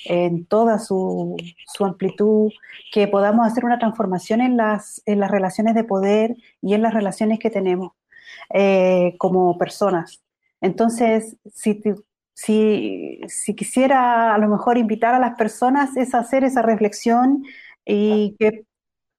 en 0.05 0.45
toda 0.45 0.79
su, 0.79 1.35
amplitud, 1.79 2.51
que 2.91 3.07
podamos 3.07 3.45
hacer 3.47 3.65
una 3.65 3.79
transformación 3.79 4.41
en 4.41 4.57
las, 4.57 5.01
en 5.05 5.19
las 5.19 5.31
relaciones 5.31 5.75
de 5.75 5.83
poder 5.83 6.35
y 6.61 6.73
en 6.73 6.81
las 6.81 6.93
relaciones 6.93 7.39
que 7.39 7.49
tenemos 7.49 7.93
eh, 8.53 9.15
como 9.17 9.57
personas. 9.57 10.21
Entonces, 10.61 11.37
si 11.53 11.81
si, 12.33 13.55
quisiera 13.55 14.33
a 14.33 14.37
lo 14.37 14.47
mejor 14.47 14.77
invitar 14.77 15.13
a 15.13 15.19
las 15.19 15.35
personas 15.37 15.95
es 15.97 16.15
hacer 16.15 16.43
esa 16.43 16.61
reflexión 16.61 17.43
y 17.85 18.35
que 18.39 18.65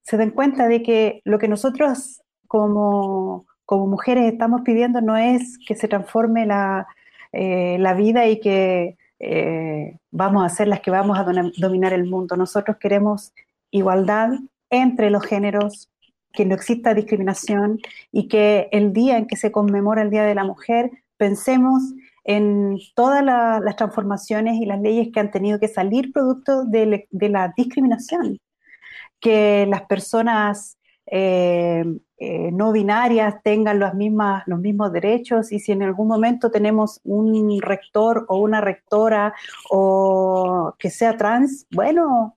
se 0.03 0.17
den 0.17 0.31
cuenta 0.31 0.69
de 0.69 0.83
que 0.83 1.21
lo 1.25 1.39
que 1.39 1.49
nosotros 1.49 2.23
como, 2.49 3.47
mujeres 3.71 4.31
estamos 4.33 4.63
pidiendo 4.63 5.01
no 5.01 5.17
es 5.17 5.59
que 5.67 5.75
se 5.75 5.89
transforme 5.89 6.47
la, 6.47 6.87
eh, 7.33 7.79
vida 7.97 8.27
y 8.27 8.41
que 8.41 8.99
eh, 9.25 9.99
vamos 10.11 10.45
a 10.45 10.49
ser 10.49 10.67
las 10.67 10.81
que 10.81 10.91
vamos 10.91 11.17
a 11.17 11.25
dominar 11.57 11.93
el 11.93 12.07
mundo. 12.07 12.37
Nosotros 12.37 12.77
queremos 12.79 13.33
igualdad 13.71 14.31
entre 14.69 15.11
los 15.11 15.25
géneros, 15.25 15.89
que 16.33 16.45
no 16.45 16.55
exista 16.57 16.93
discriminación 16.93 17.79
y 18.11 18.27
que 18.27 18.69
el 18.73 18.93
día 18.93 19.19
en 19.19 19.27
que 19.27 19.37
se 19.37 19.53
conmemora 19.53 20.03
el 20.03 20.11
Día 20.11 20.25
de 20.25 20.35
la 20.35 20.45
Mujer 20.45 20.91
pensemos 21.19 21.83
en 22.25 22.79
todas 22.95 23.25
las 23.25 23.77
transformaciones 23.77 24.61
y 24.61 24.67
las 24.67 24.81
leyes 24.81 25.09
que 25.13 25.21
han 25.21 25.31
tenido 25.31 25.61
que 25.61 25.69
salir 25.69 26.13
producto 26.13 26.65
de, 26.65 27.07
la 27.11 27.53
discriminación, 27.57 28.41
que 29.21 29.67
las 29.69 29.83
personas 29.83 30.79
eh, 31.07 31.85
eh, 32.25 32.53
no 32.53 32.71
binarias 32.71 33.43
tengan 33.43 33.81
las 33.81 33.95
mismas, 33.95 34.45
los 34.47 34.61
mismos 34.61 34.93
derechos 34.93 35.51
y 35.51 35.59
si 35.59 35.73
en 35.73 35.83
algún 35.83 36.07
momento 36.07 36.53
tenemos 36.53 37.01
un 37.03 37.61
rector 37.61 38.27
o 38.29 38.39
una 38.39 38.61
rectora 38.61 39.35
o 39.71 40.73
que 40.79 40.89
sea 40.91 41.17
trans, 41.17 41.67
bueno, 41.73 42.37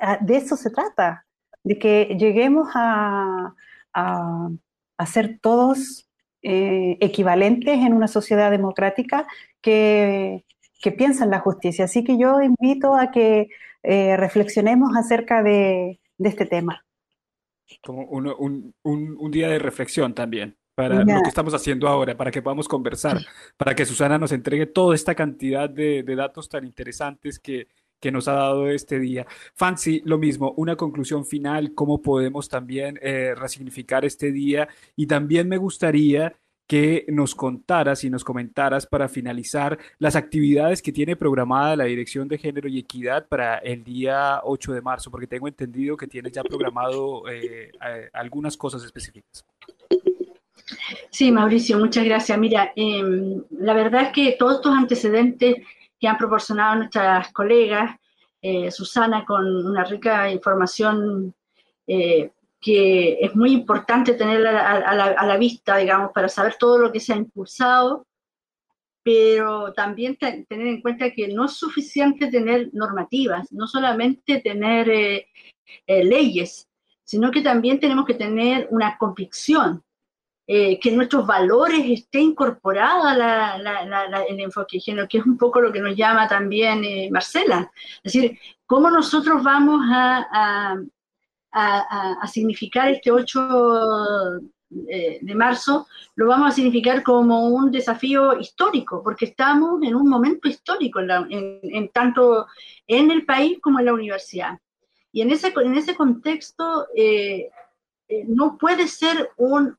ah, 0.00 0.18
de 0.20 0.36
eso 0.36 0.56
se 0.56 0.70
trata, 0.70 1.26
de 1.64 1.78
que 1.80 2.16
lleguemos 2.16 2.68
a, 2.74 3.54
a, 3.92 5.06
ser 5.06 5.40
todos 5.40 6.08
eh, 6.42 6.96
equivalentes 7.00 7.74
en 7.78 7.94
una 7.94 8.06
sociedad 8.06 8.52
democrática 8.52 9.26
que, 9.60 10.44
que, 10.80 10.92
piensa 10.92 11.24
en 11.24 11.30
la 11.30 11.40
justicia. 11.40 11.86
Así 11.86 12.04
que 12.04 12.16
yo 12.18 12.40
invito 12.40 12.94
a 12.94 13.10
que 13.10 13.48
eh, 13.82 14.16
reflexionemos 14.16 14.96
acerca 14.96 15.42
de, 15.42 15.98
este 16.18 16.46
tema. 16.46 16.84
Como 17.82 18.04
un, 18.04 18.74
un, 18.82 19.30
día 19.30 19.48
de 19.48 19.58
reflexión 19.58 20.14
también 20.14 20.56
para 20.74 21.04
lo 21.04 21.22
que 21.22 21.28
estamos 21.28 21.52
haciendo 21.54 21.88
ahora, 21.88 22.16
para 22.16 22.30
que 22.30 22.40
podamos 22.40 22.68
conversar, 22.68 23.18
para 23.56 23.74
que 23.74 23.84
Susana 23.84 24.16
nos 24.16 24.30
entregue 24.32 24.66
toda 24.66 24.94
esta 24.94 25.14
cantidad 25.14 25.68
de, 25.68 26.04
de 26.04 26.16
datos 26.16 26.48
tan 26.48 26.64
interesantes 26.64 27.38
que, 27.40 27.66
que 28.00 28.12
nos 28.12 28.28
ha 28.28 28.34
dado 28.34 28.68
este 28.68 28.98
día. 28.98 29.26
Fancy, 29.54 30.02
lo 30.04 30.18
mismo, 30.18 30.52
una 30.56 30.76
conclusión 30.76 31.24
final, 31.26 31.74
cómo 31.74 32.00
podemos 32.00 32.48
también 32.48 32.98
eh, 33.02 33.34
resignificar 33.36 34.04
este 34.04 34.32
día 34.32 34.68
y 34.96 35.06
también 35.06 35.48
me 35.48 35.56
gustaría 35.56 36.38
que 36.68 37.06
nos 37.08 37.34
contaras 37.34 38.04
y 38.04 38.10
nos 38.10 38.22
comentaras 38.22 38.86
para 38.86 39.08
finalizar 39.08 39.78
las 39.98 40.16
actividades 40.16 40.82
que 40.82 40.92
tiene 40.92 41.16
programada 41.16 41.74
la 41.76 41.84
Dirección 41.84 42.28
de 42.28 42.36
Género 42.36 42.68
y 42.68 42.78
Equidad 42.78 43.26
para 43.26 43.56
el 43.58 43.82
día 43.82 44.42
8 44.44 44.74
de 44.74 44.82
marzo, 44.82 45.10
porque 45.10 45.26
tengo 45.26 45.48
entendido 45.48 45.96
que 45.96 46.06
tienes 46.06 46.32
ya 46.32 46.42
programado 46.44 47.22
eh, 47.26 47.72
algunas 48.12 48.56
cosas 48.58 48.84
específicas. 48.84 49.46
Sí, 51.10 51.32
Mauricio, 51.32 51.78
muchas 51.78 52.04
gracias. 52.04 52.38
Mira, 52.38 52.70
em, 52.76 53.42
la 53.58 53.72
verdad 53.72 54.02
es 54.02 54.12
que 54.12 54.36
todos 54.38 54.56
estos 54.56 54.76
antecedentes 54.76 55.56
que 55.98 56.06
han 56.06 56.18
proporcionado 56.18 56.76
nuestras 56.76 57.32
colegas, 57.32 57.96
eh, 58.42 58.70
Susana, 58.70 59.24
con 59.24 59.66
una 59.66 59.84
rica 59.84 60.30
información 60.30 61.34
eh, 61.86 62.30
que 62.60 63.18
es 63.20 63.34
muy 63.36 63.52
importante 63.52 64.14
tener 64.14 64.46
a, 64.46 64.94
la, 64.94 65.36
vista, 65.36 65.76
digamos, 65.76 66.10
para 66.12 66.28
saber 66.28 66.56
todo 66.58 66.78
lo 66.78 66.92
que 66.92 67.00
se 67.00 67.12
ha 67.12 67.16
impulsado, 67.16 68.06
pero 69.02 69.72
también 69.72 70.16
tener 70.16 70.66
en 70.66 70.82
cuenta 70.82 71.10
que 71.12 71.28
no 71.28 71.46
es 71.46 71.52
suficiente 71.52 72.30
tener 72.30 72.70
normativas, 72.72 73.50
no 73.52 73.66
solamente 73.66 74.40
tener 74.40 74.90
eh, 74.90 75.24
leyes, 75.86 76.68
sino 77.04 77.30
que 77.30 77.40
también 77.40 77.80
tenemos 77.80 78.04
que 78.04 78.14
tener 78.14 78.68
una 78.70 78.98
convicción 78.98 79.82
eh, 80.50 80.80
que 80.80 80.90
nuestros 80.92 81.26
valores 81.26 81.80
esté 81.86 82.20
incorporada 82.20 83.56
el 84.26 84.40
enfoque 84.40 84.78
de 84.78 84.80
género, 84.80 85.06
que 85.06 85.18
es 85.18 85.26
un 85.26 85.36
poco 85.36 85.60
lo 85.60 85.70
que 85.70 85.80
nos 85.80 85.94
llama 85.94 86.26
también 86.26 86.82
eh, 86.84 87.10
Marcela. 87.12 87.70
Es 88.02 88.14
decir, 88.14 88.38
cómo 88.64 88.90
nosotros 88.90 89.42
vamos 89.42 89.82
a, 89.92 90.26
a, 90.32 90.82
significar 92.26 92.88
este 92.88 93.10
8 93.10 94.40
eh, 94.88 95.18
de 95.22 95.34
marzo, 95.34 95.86
lo 96.16 96.26
vamos 96.26 96.48
a 96.48 96.54
significar 96.54 97.02
como 97.02 97.48
un 97.48 97.70
desafío 97.70 98.38
histórico, 98.38 99.02
porque 99.02 99.26
estamos 99.26 99.82
en 99.82 99.94
un 99.94 100.08
momento 100.08 100.48
histórico, 100.48 101.00
en, 101.00 101.88
tanto 101.92 102.46
en 102.86 103.10
el 103.10 103.24
país 103.24 103.58
como 103.60 103.78
en 103.78 103.86
la 103.86 103.94
universidad. 103.94 104.58
Y 105.10 105.22
en 105.22 105.30
ese, 105.30 105.52
en 105.56 105.74
ese 105.74 105.96
contexto, 105.96 106.86
no 108.26 108.58
puede 108.58 108.86
ser 108.86 109.30
un 109.36 109.76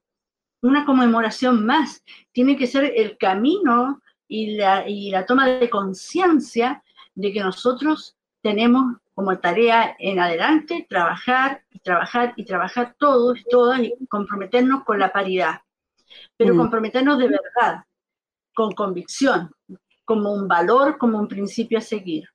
una 0.61 0.85
conmemoración 0.85 1.65
más, 1.65 2.03
tiene 2.31 2.57
que 2.57 2.67
ser 2.67 2.91
el 2.95 3.17
camino 3.17 4.01
y 4.27 4.55
la, 4.55 4.87
y 4.87 5.09
la 5.09 5.25
toma 5.25 5.47
de 5.47 5.69
conciencia 5.69 6.83
de 7.15 7.31
que 7.31 7.41
nosotros 7.41 8.15
tenemos 8.41 8.97
como 9.19 9.37
tarea 9.37 9.97
en 9.99 10.17
adelante 10.17 10.87
trabajar 10.89 11.61
y 11.71 11.79
trabajar 11.79 12.33
y 12.37 12.45
trabajar 12.45 12.95
todos, 12.97 13.43
todas 13.49 13.81
y 13.81 13.93
comprometernos 14.07 14.85
con 14.85 14.97
la 14.97 15.11
paridad, 15.11 15.59
pero 16.37 16.53
mm. 16.53 16.57
comprometernos 16.57 17.19
de 17.19 17.27
verdad, 17.27 17.83
con 18.55 18.71
convicción, 18.71 19.51
como 20.05 20.31
un 20.31 20.47
valor, 20.47 20.97
como 20.97 21.19
un 21.19 21.27
principio 21.27 21.79
a 21.79 21.81
seguir. 21.81 22.29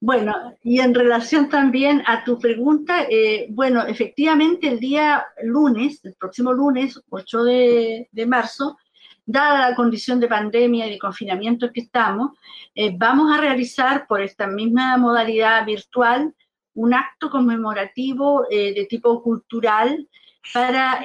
Bueno, 0.00 0.56
y 0.62 0.78
en 0.78 0.94
relación 0.94 1.48
también 1.48 2.04
a 2.06 2.22
tu 2.22 2.38
pregunta, 2.38 3.02
eh, 3.10 3.48
bueno, 3.50 3.84
efectivamente 3.84 4.68
el 4.68 4.78
día 4.78 5.26
lunes, 5.42 5.98
el 6.04 6.14
próximo 6.14 6.52
lunes, 6.52 7.02
8 7.10 7.42
de, 7.42 8.26
marzo, 8.28 8.76
dada 9.24 9.70
la 9.70 9.76
condición 9.76 10.20
de 10.20 10.28
pandemia 10.28 10.86
y 10.86 10.92
de 10.92 10.98
confinamiento 10.98 11.66
en 11.66 11.72
que 11.72 11.80
estamos, 11.80 12.32
eh, 12.74 12.92
vamos 12.96 13.32
a 13.32 13.40
realizar 13.40 14.06
por 14.06 14.20
esta 14.20 14.46
misma 14.46 14.96
modalidad 14.96 15.64
virtual 15.64 16.34
un 16.74 16.94
acto 16.94 17.30
conmemorativo 17.30 18.46
eh, 18.50 18.74
de 18.74 18.86
tipo 18.86 19.22
cultural 19.22 20.08
para 20.52 21.02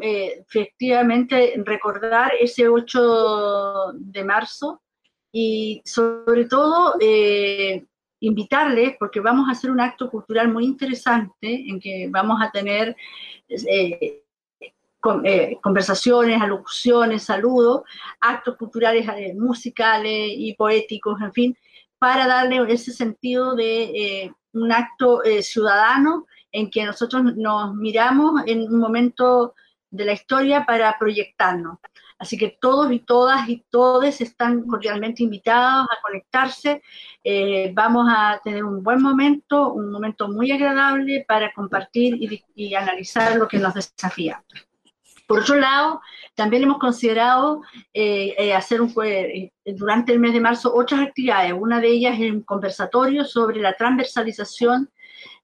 efectivamente 0.00 1.54
recordar 1.64 2.32
ese 2.40 2.68
8 2.68 3.92
de 3.94 4.24
marzo 4.24 4.82
y 5.32 5.82
sobre 5.84 6.46
todo 6.46 6.94
eh, 7.00 7.84
invitarles, 8.20 8.96
porque 8.98 9.20
vamos 9.20 9.48
a 9.48 9.52
hacer 9.52 9.70
un 9.70 9.80
acto 9.80 10.10
cultural 10.10 10.48
muy 10.48 10.64
interesante 10.64 11.64
en 11.68 11.78
que 11.80 12.08
vamos 12.10 12.40
a 12.42 12.50
tener 12.50 12.96
eh, 13.48 14.24
eh, 15.24 15.58
conversaciones, 15.62 16.40
alocuciones, 16.40 17.24
saludos, 17.24 17.82
actos 18.20 18.56
culturales 18.56 19.06
musicales 19.36 20.30
y 20.36 20.54
poéticos, 20.54 21.20
en 21.20 21.32
fin, 21.32 21.58
para 21.98 22.26
darle 22.26 22.60
ese 22.72 22.92
sentido 22.92 23.54
de 23.54 24.32
un 24.52 24.72
acto 24.72 25.22
ciudadano 25.40 26.26
en 26.52 26.70
que 26.70 26.84
nosotros 26.84 27.22
nos 27.36 27.74
miramos 27.74 28.42
en 28.46 28.62
un 28.62 28.78
momento 28.78 29.54
de 29.90 30.04
la 30.04 30.12
historia 30.12 30.64
para 30.66 30.96
proyectarnos. 30.98 31.78
Así 32.18 32.36
que 32.36 32.58
todos 32.60 32.90
y 32.90 32.98
todas 32.98 33.48
y 33.48 33.64
todos 33.70 34.20
están 34.20 34.66
cordialmente 34.66 35.22
invitados 35.22 35.86
a 35.90 36.02
conectarse. 36.02 36.82
Eh, 37.22 37.70
vamos 37.74 38.08
a 38.10 38.40
tener 38.42 38.64
un 38.64 38.82
buen 38.82 39.00
momento, 39.00 39.72
un 39.72 39.92
momento 39.92 40.28
muy 40.28 40.50
agradable 40.50 41.24
para 41.28 41.52
compartir 41.52 42.16
y, 42.56 42.74
analizar 42.74 43.36
lo 43.36 43.46
que 43.46 43.58
nos 43.58 43.74
desafía. 43.74 44.42
Por 45.28 45.40
otro 45.40 45.56
lado, 45.56 46.00
también 46.34 46.62
hemos 46.62 46.78
considerado 46.78 47.60
eh, 47.92 48.34
eh, 48.38 48.54
hacer 48.54 48.80
un, 48.80 48.94
durante 49.66 50.10
el 50.10 50.20
mes 50.20 50.32
de 50.32 50.40
marzo 50.40 50.74
otras 50.74 51.02
actividades. 51.02 51.52
Una 51.52 51.80
de 51.80 51.88
ellas 51.88 52.18
es 52.18 52.32
un 52.32 52.40
conversatorio 52.40 53.26
sobre 53.26 53.60
la 53.60 53.74
transversalización 53.74 54.90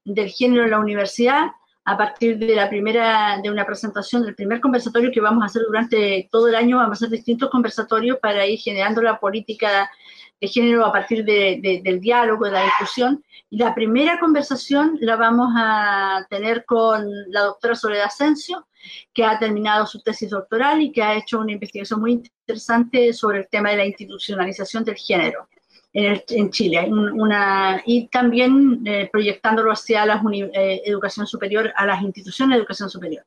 del 0.03 0.29
género 0.29 0.63
en 0.63 0.71
la 0.71 0.79
universidad 0.79 1.51
a 1.85 1.97
partir 1.97 2.39
de 2.39 2.55
la 2.55 2.67
primera, 2.67 3.39
de 3.41 3.51
una 3.51 3.63
presentación, 3.63 4.23
del 4.23 4.33
primer 4.33 4.59
conversatorio 4.59 5.11
que 5.11 5.21
vamos 5.21 5.43
a 5.43 5.45
hacer 5.45 5.61
durante 5.67 6.27
todo 6.31 6.47
el 6.47 6.55
año, 6.55 6.77
vamos 6.77 6.97
a 7.01 7.05
hacer 7.05 7.09
distintos 7.09 7.51
conversatorios 7.51 8.17
para 8.19 8.45
ir 8.47 8.59
generando 8.59 9.03
la 9.03 9.19
política 9.19 9.89
de 10.41 10.47
género 10.47 10.83
a 10.83 10.91
partir 10.91 11.23
del 11.23 11.99
diálogo, 12.01 12.45
de 12.45 12.51
la 12.51 12.63
discusión. 12.63 13.23
Y 13.51 13.57
la 13.57 13.75
primera 13.75 14.19
conversación 14.19 14.97
la 14.99 15.15
vamos 15.15 15.53
a 15.55 16.25
tener 16.27 16.65
con 16.65 17.07
la 17.31 17.41
doctora 17.41 17.75
Soledad 17.75 18.05
Asensio, 18.05 18.67
que 19.13 19.23
ha 19.23 19.37
terminado 19.37 19.85
su 19.85 20.01
tesis 20.01 20.31
doctoral 20.31 20.81
y 20.81 20.91
que 20.91 21.03
ha 21.03 21.15
hecho 21.15 21.39
una 21.39 21.51
investigación 21.51 22.01
muy 22.01 22.13
interesante 22.13 23.13
sobre 23.13 23.39
el 23.39 23.47
tema 23.47 23.69
de 23.69 23.77
la 23.77 23.85
institucionalización 23.85 24.83
del 24.83 24.95
género 24.95 25.47
en, 25.95 26.49
Chile. 26.51 26.89
Una, 26.91 27.81
y 27.85 28.07
también 28.07 28.81
eh, 28.85 29.09
proyectándolo 29.11 29.71
hacia 29.71 30.05
la 30.05 30.21
eh, 30.33 30.81
educación 30.85 31.25
superior, 31.25 31.71
a 31.75 31.85
las 31.85 32.01
instituciones 32.01 32.55
de 32.55 32.59
educación 32.59 32.89
superior. 32.89 33.23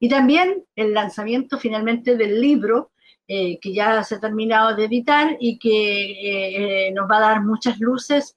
Y 0.00 0.08
también 0.08 0.64
el 0.74 0.94
lanzamiento 0.94 1.58
finalmente 1.58 2.16
del 2.16 2.40
libro, 2.40 2.90
eh, 3.28 3.58
que 3.60 3.72
ya 3.72 4.02
se 4.02 4.16
ha 4.16 4.20
terminado 4.20 4.74
de 4.74 4.86
editar 4.86 5.36
y 5.38 5.58
que 5.58 6.90
nos 6.94 7.08
va 7.10 7.18
a 7.18 7.20
dar 7.20 7.42
muchas 7.42 7.78
luces, 7.78 8.36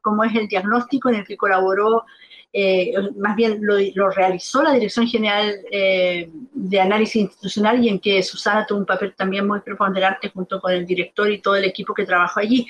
como 0.00 0.24
es 0.24 0.34
el 0.34 0.48
diagnóstico 0.48 1.08
en 1.08 1.16
el 1.16 1.24
que 1.24 1.36
colaboró 1.36 2.04
eh, 2.54 2.92
más 3.16 3.34
bien 3.34 3.60
lo, 3.62 4.10
realizó 4.10 4.62
la 4.62 4.72
Dirección 4.72 5.06
General 5.06 5.54
eh, 5.70 6.30
de 6.52 6.80
Análisis 6.80 7.16
Institucional 7.16 7.82
y 7.82 7.88
en 7.88 7.98
que 7.98 8.22
Susana 8.22 8.66
tuvo 8.66 8.80
un 8.80 8.86
papel 8.86 9.14
también 9.14 9.46
muy 9.46 9.60
preponderante 9.60 10.28
junto 10.28 10.60
con 10.60 10.72
el 10.72 10.84
director 10.84 11.30
y 11.30 11.40
todo 11.40 11.56
el 11.56 11.64
equipo 11.64 11.94
que 11.94 12.04
trabajó 12.04 12.40
allí. 12.40 12.66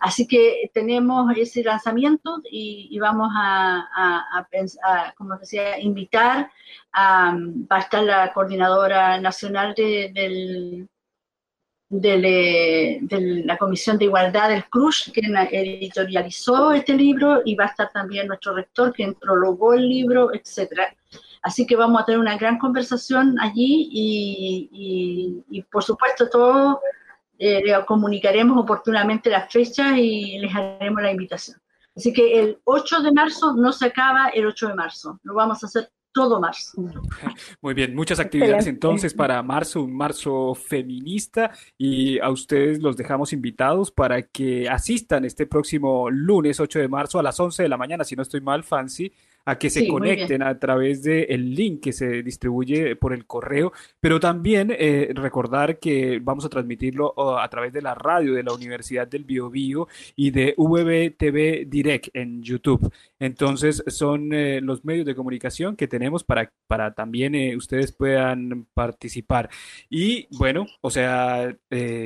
Así 0.00 0.26
que 0.26 0.70
tenemos 0.72 1.30
ese 1.36 1.62
lanzamiento 1.62 2.40
y, 2.50 2.98
vamos 2.98 3.28
a, 3.36 3.86
a, 3.94 5.14
como 5.16 5.36
decía, 5.36 5.78
invitar 5.80 6.50
a, 6.92 7.36
va 7.70 7.76
a 7.76 7.80
estar 7.80 8.02
la 8.02 8.32
coordinadora 8.32 9.20
nacional 9.20 9.74
del 9.74 10.88
de, 11.88 13.00
la 13.44 13.56
Comisión 13.56 13.98
de 13.98 14.06
Igualdad 14.06 14.48
del 14.48 14.64
CRUS, 14.68 15.10
que 15.14 15.20
editorializó 15.50 16.72
este 16.72 16.94
libro, 16.94 17.42
y 17.44 17.54
va 17.54 17.64
a 17.64 17.68
estar 17.68 17.90
también 17.92 18.26
nuestro 18.26 18.54
rector, 18.54 18.92
que 18.92 19.12
prologó 19.12 19.74
el 19.74 19.88
libro, 19.88 20.34
etcétera. 20.34 20.94
Así 21.42 21.64
que 21.66 21.76
vamos 21.76 22.02
a 22.02 22.04
tener 22.04 22.18
una 22.18 22.36
gran 22.36 22.58
conversación 22.58 23.38
allí 23.40 23.88
y, 23.92 25.62
por 25.70 25.82
supuesto 25.82 26.28
todos 26.28 26.78
eh, 27.38 27.62
le 27.64 27.84
comunicaremos 27.84 28.58
oportunamente 28.58 29.30
las 29.30 29.52
fechas 29.52 29.96
y 29.96 30.38
les 30.38 30.54
haremos 30.54 31.02
la 31.02 31.12
invitación. 31.12 31.60
Así 31.94 32.12
que 32.12 32.40
el 32.40 32.58
8 32.64 33.02
de 33.02 33.12
marzo 33.12 33.54
no 33.54 33.72
se 33.72 33.86
acaba 33.86 34.28
el 34.28 34.46
8 34.46 34.68
de 34.68 34.74
marzo, 34.74 35.20
lo 35.22 35.34
vamos 35.34 35.62
a 35.62 35.66
hacer 35.66 35.90
todo 36.16 36.40
marzo. 36.40 36.82
Muy 37.60 37.74
bien, 37.74 37.94
muchas 37.94 38.18
actividades 38.18 38.66
entonces 38.66 39.12
para 39.12 39.42
marzo, 39.42 39.82
un 39.82 39.94
marzo 39.94 40.54
feminista 40.54 41.50
y 41.76 42.18
a 42.20 42.30
ustedes 42.30 42.80
los 42.80 42.96
dejamos 42.96 43.34
invitados 43.34 43.90
para 43.90 44.22
que 44.22 44.66
asistan 44.66 45.26
este 45.26 45.44
próximo 45.44 46.08
lunes 46.08 46.58
8 46.58 46.78
de 46.78 46.88
marzo 46.88 47.18
a 47.18 47.22
las 47.22 47.38
11 47.38 47.64
de 47.64 47.68
la 47.68 47.76
mañana, 47.76 48.02
si 48.02 48.16
no 48.16 48.22
estoy 48.22 48.40
mal, 48.40 48.64
Fancy, 48.64 49.12
a 49.46 49.56
que 49.56 49.70
se 49.70 49.86
conecten 49.86 50.42
a 50.42 50.58
través 50.58 51.04
del 51.04 51.54
link 51.54 51.80
que 51.84 51.92
se 51.92 52.22
distribuye 52.24 52.96
por 52.96 53.12
el 53.12 53.26
correo, 53.26 53.72
pero 54.00 54.18
también 54.18 54.74
eh, 54.76 55.10
recordar 55.14 55.78
que 55.78 56.18
vamos 56.20 56.44
a 56.44 56.48
transmitirlo 56.48 57.38
a 57.38 57.48
través 57.48 57.72
de 57.72 57.80
la 57.80 57.94
radio 57.94 58.34
de 58.34 58.42
la 58.42 58.52
Universidad 58.52 59.06
del 59.06 59.22
Biobío 59.24 59.86
y 60.16 60.32
de 60.32 60.54
VBTV 60.56 61.70
Direct 61.70 62.08
en 62.14 62.42
YouTube. 62.42 62.92
Entonces 63.20 63.84
son 63.86 64.32
eh, 64.32 64.60
los 64.60 64.84
medios 64.84 65.06
de 65.06 65.14
comunicación 65.14 65.76
que 65.76 65.86
tenemos 65.86 66.24
para, 66.24 66.52
para 66.66 66.92
también 66.92 67.36
eh, 67.36 67.56
ustedes 67.56 67.92
puedan 67.92 68.66
participar. 68.74 69.48
Y 69.88 70.26
bueno, 70.36 70.66
o 70.80 70.90
sea, 70.90 71.56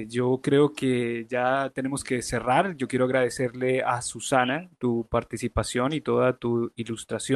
yo 0.09 0.41
creo 0.43 0.74
que 0.74 1.26
ya 1.28 1.70
tenemos 1.74 2.05
que 2.05 2.20
cerrar. 2.20 2.76
Yo 2.76 2.86
quiero 2.86 3.07
agradecerle 3.07 3.82
a 3.82 4.03
Susana 4.03 4.68
tu 4.78 5.07
participación 5.09 5.95
y 5.95 6.03
toda 6.03 6.36
tu 6.36 6.70
ilustración 6.76 7.30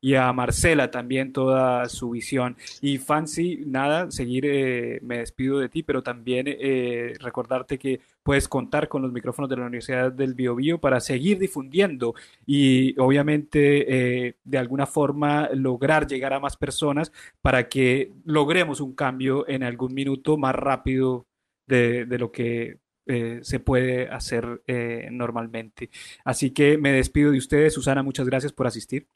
y 0.00 0.14
a 0.14 0.32
Marcela 0.32 0.90
también 0.90 1.32
toda 1.32 1.88
su 1.88 2.10
visión. 2.10 2.56
Y 2.80 2.98
Fancy, 2.98 3.62
nada, 3.66 4.10
seguir, 4.10 4.44
eh, 4.46 5.00
me 5.02 5.18
despido 5.18 5.58
de 5.58 5.68
ti, 5.68 5.82
pero 5.82 6.02
también 6.02 6.46
eh, 6.48 7.14
recordarte 7.20 7.78
que 7.78 8.00
puedes 8.22 8.48
contar 8.48 8.88
con 8.88 9.02
los 9.02 9.12
micrófonos 9.12 9.48
de 9.50 9.56
la 9.56 9.66
Universidad 9.66 10.10
del 10.12 10.34
Biobío 10.34 10.80
para 10.80 11.00
seguir 11.00 11.38
difundiendo 11.38 12.14
y 12.46 12.98
obviamente 12.98 14.26
eh, 14.26 14.36
de 14.44 14.58
alguna 14.58 14.86
forma 14.86 15.50
lograr 15.52 16.06
llegar 16.06 16.32
a 16.32 16.40
más 16.40 16.56
personas 16.56 17.12
para 17.42 17.68
que 17.68 18.12
logremos 18.24 18.80
un 18.80 18.94
cambio 18.94 19.46
en 19.48 19.62
algún 19.62 19.94
minuto 19.94 20.36
más 20.38 20.54
rápido 20.54 21.26
de, 21.66 22.06
de 22.06 22.18
lo 22.18 22.32
que 22.32 22.78
eh, 23.06 23.40
se 23.42 23.60
puede 23.60 24.08
hacer 24.08 24.62
eh, 24.66 25.08
normalmente. 25.10 25.90
Así 26.24 26.52
que 26.52 26.78
me 26.78 26.92
despido 26.92 27.32
de 27.32 27.38
ustedes. 27.38 27.74
Susana, 27.74 28.02
muchas 28.02 28.26
gracias 28.26 28.52
por 28.52 28.66
asistir. 28.66 29.08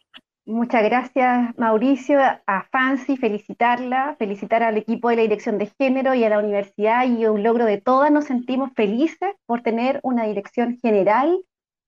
Muchas 0.44 0.82
gracias, 0.82 1.56
Mauricio, 1.58 2.18
a 2.20 2.68
Fancy, 2.72 3.18
felicitarla, 3.18 4.16
felicitar 4.18 4.62
al 4.62 4.78
equipo 4.78 5.10
de 5.10 5.16
la 5.16 5.22
Dirección 5.22 5.58
de 5.58 5.66
Género 5.66 6.14
y 6.14 6.24
a 6.24 6.30
la 6.30 6.38
universidad 6.38 7.06
y 7.06 7.26
un 7.26 7.42
logro 7.42 7.66
de 7.66 7.82
todas. 7.82 8.10
Nos 8.10 8.24
sentimos 8.24 8.72
felices 8.74 9.34
por 9.44 9.60
tener 9.60 10.00
una 10.02 10.24
dirección 10.24 10.78
general 10.80 11.38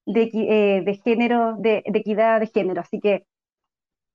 de, 0.05 0.31
eh, 0.35 1.01
género, 1.03 1.57
de, 1.57 1.83
de, 1.87 1.99
equidad 2.01 2.39
de 2.41 2.49
género. 2.49 2.83
Así 2.83 3.01
que 3.01 3.25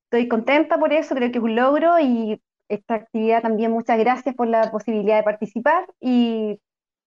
estoy 0.06 0.28
contenta 0.28 0.78
por 0.78 0.94
eso, 0.94 1.16
creo 1.16 1.32
que 1.32 1.40
es 1.40 1.44
un 1.44 1.56
logro 1.56 2.00
y 2.00 2.40
esta 2.70 2.96
actividad 2.96 3.42
también 3.42 3.72
muchas 3.72 3.98
gracias 3.98 4.36
por 4.36 4.48
la 4.48 4.72
posibilidad 4.72 5.18
de 5.18 5.24
participar 5.24 5.86
y 6.00 6.60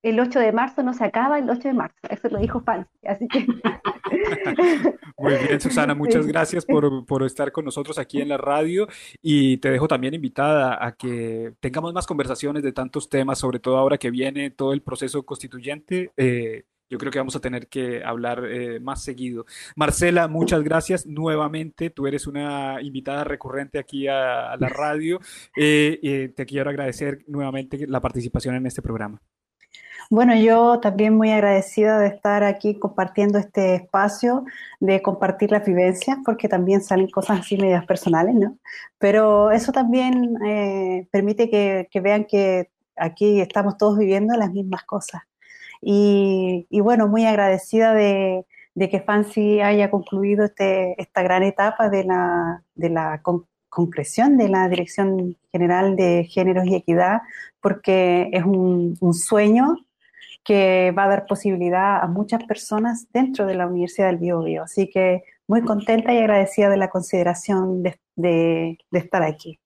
el 0.03 0.21
8 0.21 0.39
de 0.41 0.53
marzo 0.53 0.83
no 0.83 0.95
se 0.95 1.05
acaba 1.05 1.39
el 1.39 1.49
8 1.49 1.69
de 1.69 1.75
marzo, 1.75 1.97
eso 2.09 2.29
lo 2.29 2.39
dijo 2.39 2.61
Fancy, 2.61 2.91
así 3.07 3.29
que... 3.29 3.47
Muy 5.19 5.35
bien, 5.35 5.61
Susana, 5.61 5.95
muchas 5.95 6.27
gracias 6.27 6.65
por, 6.65 7.05
por, 7.05 7.25
estar 7.25 7.51
con 7.51 7.65
nosotros 7.65 7.99
aquí 7.99 8.21
en 8.21 8.29
la 8.29 8.37
radio 8.37 8.87
y 9.21 9.57
te 9.59 9.71
dejo 9.71 9.89
también 9.89 10.15
invitada 10.15 10.85
a 10.85 10.93
que 10.93 11.55
tengamos 11.61 11.93
más 11.93 12.07
conversaciones 12.07 12.63
de 12.63 12.73
tantos 12.73 13.09
temas, 13.09 13.39
sobre 13.39 13.59
todo 13.59 13.77
ahora 13.77 13.99
que 13.99 14.11
viene 14.11 14.51
todo 14.51 14.73
el 14.73 14.83
proceso 14.83 15.25
constituyente. 15.25 16.13
Eh, 16.17 16.65
yo 16.89 16.97
creo 16.97 17.13
que 17.13 17.19
vamos 17.19 17.37
a 17.37 17.41
tener 17.41 17.69
que 17.69 18.03
hablar 18.03 18.45
eh, 18.47 18.81
más 18.81 19.03
seguido. 19.03 19.45
Marcela, 19.77 20.27
muchas 20.27 20.63
gracias 20.63 21.07
nuevamente. 21.07 21.91
Tú 21.91 22.07
eres 22.07 22.27
una 22.27 22.81
invitada 22.81 23.25
recurrente 23.25 23.79
aquí 23.79 24.09
a, 24.09 24.57
la 24.57 24.69
radio. 24.69 25.21
Eh, 25.57 26.33
te 26.35 26.47
quiero 26.47 26.71
agradecer 26.71 27.25
nuevamente 27.27 27.87
la 27.87 28.01
participación 28.01 28.55
en 28.55 28.67
este 28.67 28.81
programa. 28.81 29.21
Bueno, 30.11 30.35
yo 30.35 30.81
también 30.81 31.15
muy 31.15 31.31
agradecida 31.31 31.99
de 31.99 32.07
estar 32.09 32.43
aquí 32.43 32.79
compartiendo 32.79 33.39
este 33.39 33.75
espacio, 33.75 34.45
de 34.81 35.03
compartir 35.03 35.51
las 35.51 35.67
vivencias, 35.67 36.17
porque 36.25 36.49
también 36.49 36.81
salen 36.83 37.11
cosas 37.11 37.41
así 37.41 37.59
medias 37.59 37.85
personales, 37.85 38.35
¿no? 38.35 38.57
Pero 38.99 39.51
eso 39.51 39.71
también 39.71 40.35
eh, 40.47 41.07
permite 41.11 41.51
que, 41.51 42.01
vean 42.01 42.25
que 42.25 42.71
aquí 42.97 43.41
estamos 43.43 43.77
todos 43.77 43.99
viviendo 43.99 44.35
las 44.37 44.51
mismas 44.51 44.85
cosas. 44.85 45.23
Y, 45.83 46.67
bueno, 46.81 47.07
muy 47.09 47.27
agradecida 47.27 47.93
de, 47.95 48.47
que 48.79 49.01
Fancy 49.01 49.61
haya 49.61 49.91
concluido 49.91 50.47
este, 50.47 51.01
esta 51.01 51.23
gran 51.23 51.43
etapa 51.43 51.91
de 51.91 52.05
la, 52.05 52.63
de 52.75 52.91
la 52.91 53.23
concreción 53.69 54.39
de 54.39 54.49
la 54.49 54.69
Dirección 54.69 55.37
General 55.53 55.97
de 55.97 56.25
Géneros 56.25 56.67
y 56.67 56.77
Equidad, 56.77 57.21
porque 57.61 58.31
es 58.33 58.45
un, 58.45 58.97
un 59.01 59.15
sueño 59.15 59.77
que 60.49 60.95
va 60.97 61.05
a 61.05 61.09
dar 61.09 61.27
posibilidad 61.27 62.03
a 62.03 62.07
muchas 62.07 62.43
personas 62.45 63.07
dentro 63.13 63.45
de 63.45 63.55
la 63.55 63.67
Universidad 63.67 64.07
del 64.07 64.17
Bio, 64.17 64.41
Bio. 64.43 64.63
Así 64.63 64.89
que 64.89 65.23
muy 65.47 65.61
contenta 65.61 66.15
y 66.15 66.17
agradecida 66.17 66.71
de 66.71 66.79
la 66.79 66.89
consideración 66.89 67.83
de, 67.83 67.99
de, 68.17 68.79
estar 68.93 69.23
aquí. 69.23 69.59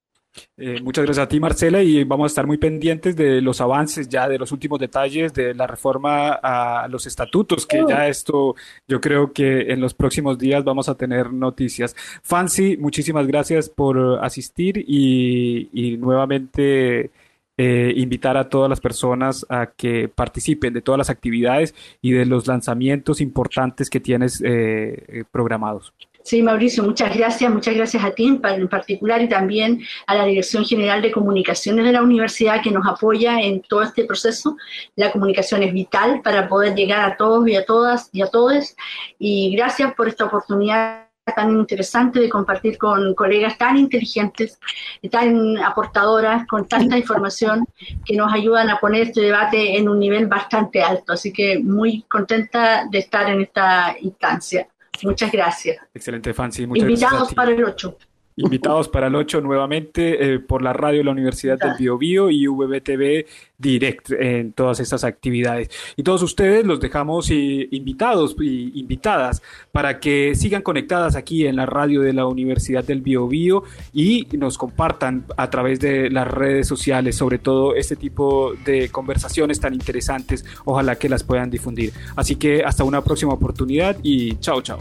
Eh, 0.57 0.80
muchas 0.83 1.05
gracias 1.05 1.24
a 1.24 1.28
ti, 1.28 1.39
Marcela, 1.39 1.85
y 1.85 2.03
vamos 2.03 2.24
a 2.24 2.33
estar 2.33 2.49
muy 2.49 2.59
pendientes 2.59 3.14
de 3.14 3.41
los 3.41 3.61
avances 3.61 4.09
ya, 4.09 4.28
de 4.28 4.39
los 4.39 4.51
últimos 4.51 4.80
detalles 4.80 5.33
de 5.33 5.55
la 5.55 5.68
reforma 5.68 6.33
a 6.43 6.89
los 6.89 7.07
estatutos, 7.07 7.64
que 7.64 7.85
ya 7.89 8.09
esto, 8.09 8.57
yo 8.89 9.01
creo 9.01 9.33
que 9.33 9.72
en 9.72 9.80
los 9.80 9.95
próximos 9.95 10.37
días 10.37 10.64
vamos 10.64 10.89
a 10.89 10.97
tener 10.97 11.33
noticias. 11.33 11.95
Fancy, 12.24 12.76
muchísimas 12.76 13.28
gracias 13.28 13.68
por 13.68 14.18
asistir 14.20 14.85
y, 14.85 15.68
y 15.72 15.97
nuevamente 15.97 17.12
eh, 17.59 17.93
invitar 17.97 18.37
a 18.39 18.49
todas 18.49 18.71
las 18.71 18.81
personas 18.81 19.45
a 19.51 19.67
que 19.67 20.09
participen 20.09 20.73
de 20.73 20.81
todas 20.81 20.99
las 20.99 21.11
actividades 21.11 21.75
y 22.01 22.13
de 22.13 22.25
los 22.25 22.47
lanzamientos 22.47 23.21
importantes 23.21 23.91
que 23.91 24.01
tienes 24.01 24.41
eh, 24.41 25.05
eh, 25.09 25.25
programados. 25.31 25.93
Sí, 26.25 26.41
Mauricio, 26.41 26.85
muchas 26.85 27.15
gracias, 27.15 27.53
muchas 27.53 27.75
gracias 27.75 28.05
a 28.05 28.13
ti 28.13 28.27
en 28.27 28.69
particular 28.69 29.21
y 29.21 29.29
también 29.29 29.83
a 30.07 30.15
la 30.15 30.25
Dirección 30.25 30.65
General 30.65 31.03
de 31.03 31.11
Comunicaciones 31.11 31.85
de 31.85 31.93
la 31.93 32.03
universidad 32.03 32.63
que 32.63 32.71
nos 32.71 32.87
apoya 32.87 33.41
en 33.41 33.61
todo 33.61 33.83
este 33.83 34.05
proceso. 34.05 34.57
La 34.95 35.11
comunicación 35.11 35.63
es 35.63 35.73
vital 35.73 36.23
para 36.23 36.49
poder 36.49 36.75
llegar 36.75 37.05
a 37.05 37.17
todos 37.17 37.47
y 37.49 37.57
a 37.57 37.67
todas 37.67 38.09
y 38.13 38.23
a 38.23 38.29
todos. 38.29 38.77
Y 39.19 39.55
gracias 39.57 39.93
por 39.95 40.09
esta 40.09 40.25
oportunidad 40.25 41.12
tan 41.35 41.51
interesante 41.51 42.20
de 42.20 42.28
compartir 42.28 42.78
con 42.78 43.14
colegas 43.14 43.59
tan 43.59 43.76
inteligentes, 43.76 44.59
tan 45.11 45.59
aportadoras, 45.59 46.47
con 46.47 46.66
tanta 46.66 46.97
información 46.97 47.66
que 48.05 48.16
nos 48.16 48.33
ayudan 48.33 48.70
a 48.70 48.78
poner 48.78 49.09
este 49.09 49.22
debate 49.22 49.76
en 49.76 49.89
un 49.89 49.99
nivel 49.99 50.26
bastante 50.26 50.83
alto. 50.83 51.12
Así 51.12 51.33
que 51.33 51.59
muy 51.59 52.03
contenta 52.03 52.87
de 52.91 52.99
estar 52.99 53.28
en 53.30 53.43
esta 53.43 53.97
instancia. 54.01 54.68
Muchas 55.03 55.33
gracias. 55.33 55.78
Excelente, 55.95 56.33
Fancy. 56.35 56.66
Muchas 56.66 56.83
Invitados 56.83 57.35
para 57.35 57.51
el 57.51 57.64
8 57.64 57.97
invitados 58.37 58.89
para 58.89 59.09
el 59.09 59.14
8 59.14 59.41
nuevamente 59.41 60.35
eh, 60.35 60.39
por 60.39 60.62
la 60.62 60.72
radio 60.72 60.99
de 60.99 61.05
la 61.05 61.11
Universidad 61.11 61.59
del 61.59 61.74
Bio, 61.78 61.99
Bio 61.99 62.30
y 62.30 62.47
VBTV 62.47 63.26
Direct 63.59 64.11
en 64.12 64.53
todas 64.53 64.80
estas 64.80 65.05
actividades. 65.05 65.70
Y 65.97 66.03
todos 66.03 66.22
ustedes 66.22 66.66
los 66.66 66.80
dejamos 66.80 67.30
invitados 67.30 68.37
y 68.41 68.78
invitadas 68.78 69.43
para 69.70 70.01
que 70.01 70.35
sigan 70.35 70.62
conectadas 70.62 71.16
aquí 71.16 71.47
en 71.47 71.57
la 71.57 71.66
radio 71.66 72.01
de 72.01 72.12
la 72.12 72.26
Universidad 72.26 72.85
del 72.85 73.03
Bio, 73.03 73.28
Bio 73.28 73.64
y 73.93 74.26
nos 74.33 74.59
compartan 74.59 75.24
a 75.37 75.49
través 75.51 75.80
de 75.80 76.11
las 76.11 76.26
redes 76.26 76.66
sociales, 76.66 77.16
sobre 77.16 77.39
todo 77.39 77.74
este 77.74 77.97
tipo 77.97 78.53
de 78.64 78.89
conversaciones 78.89 79.61
tan 79.61 79.74
interesantes. 79.74 80.45
Ojalá 80.64 80.97
que 80.97 81.09
las 81.09 81.22
puedan 81.22 81.51
difundir. 81.51 81.93
Así 82.16 82.37
que 82.37 82.64
hasta 82.64 82.85
una 82.85 83.03
próxima 83.03 83.33
oportunidad 83.33 83.97
y 84.03 84.37
chao, 84.37 84.61
chao. 84.62 84.78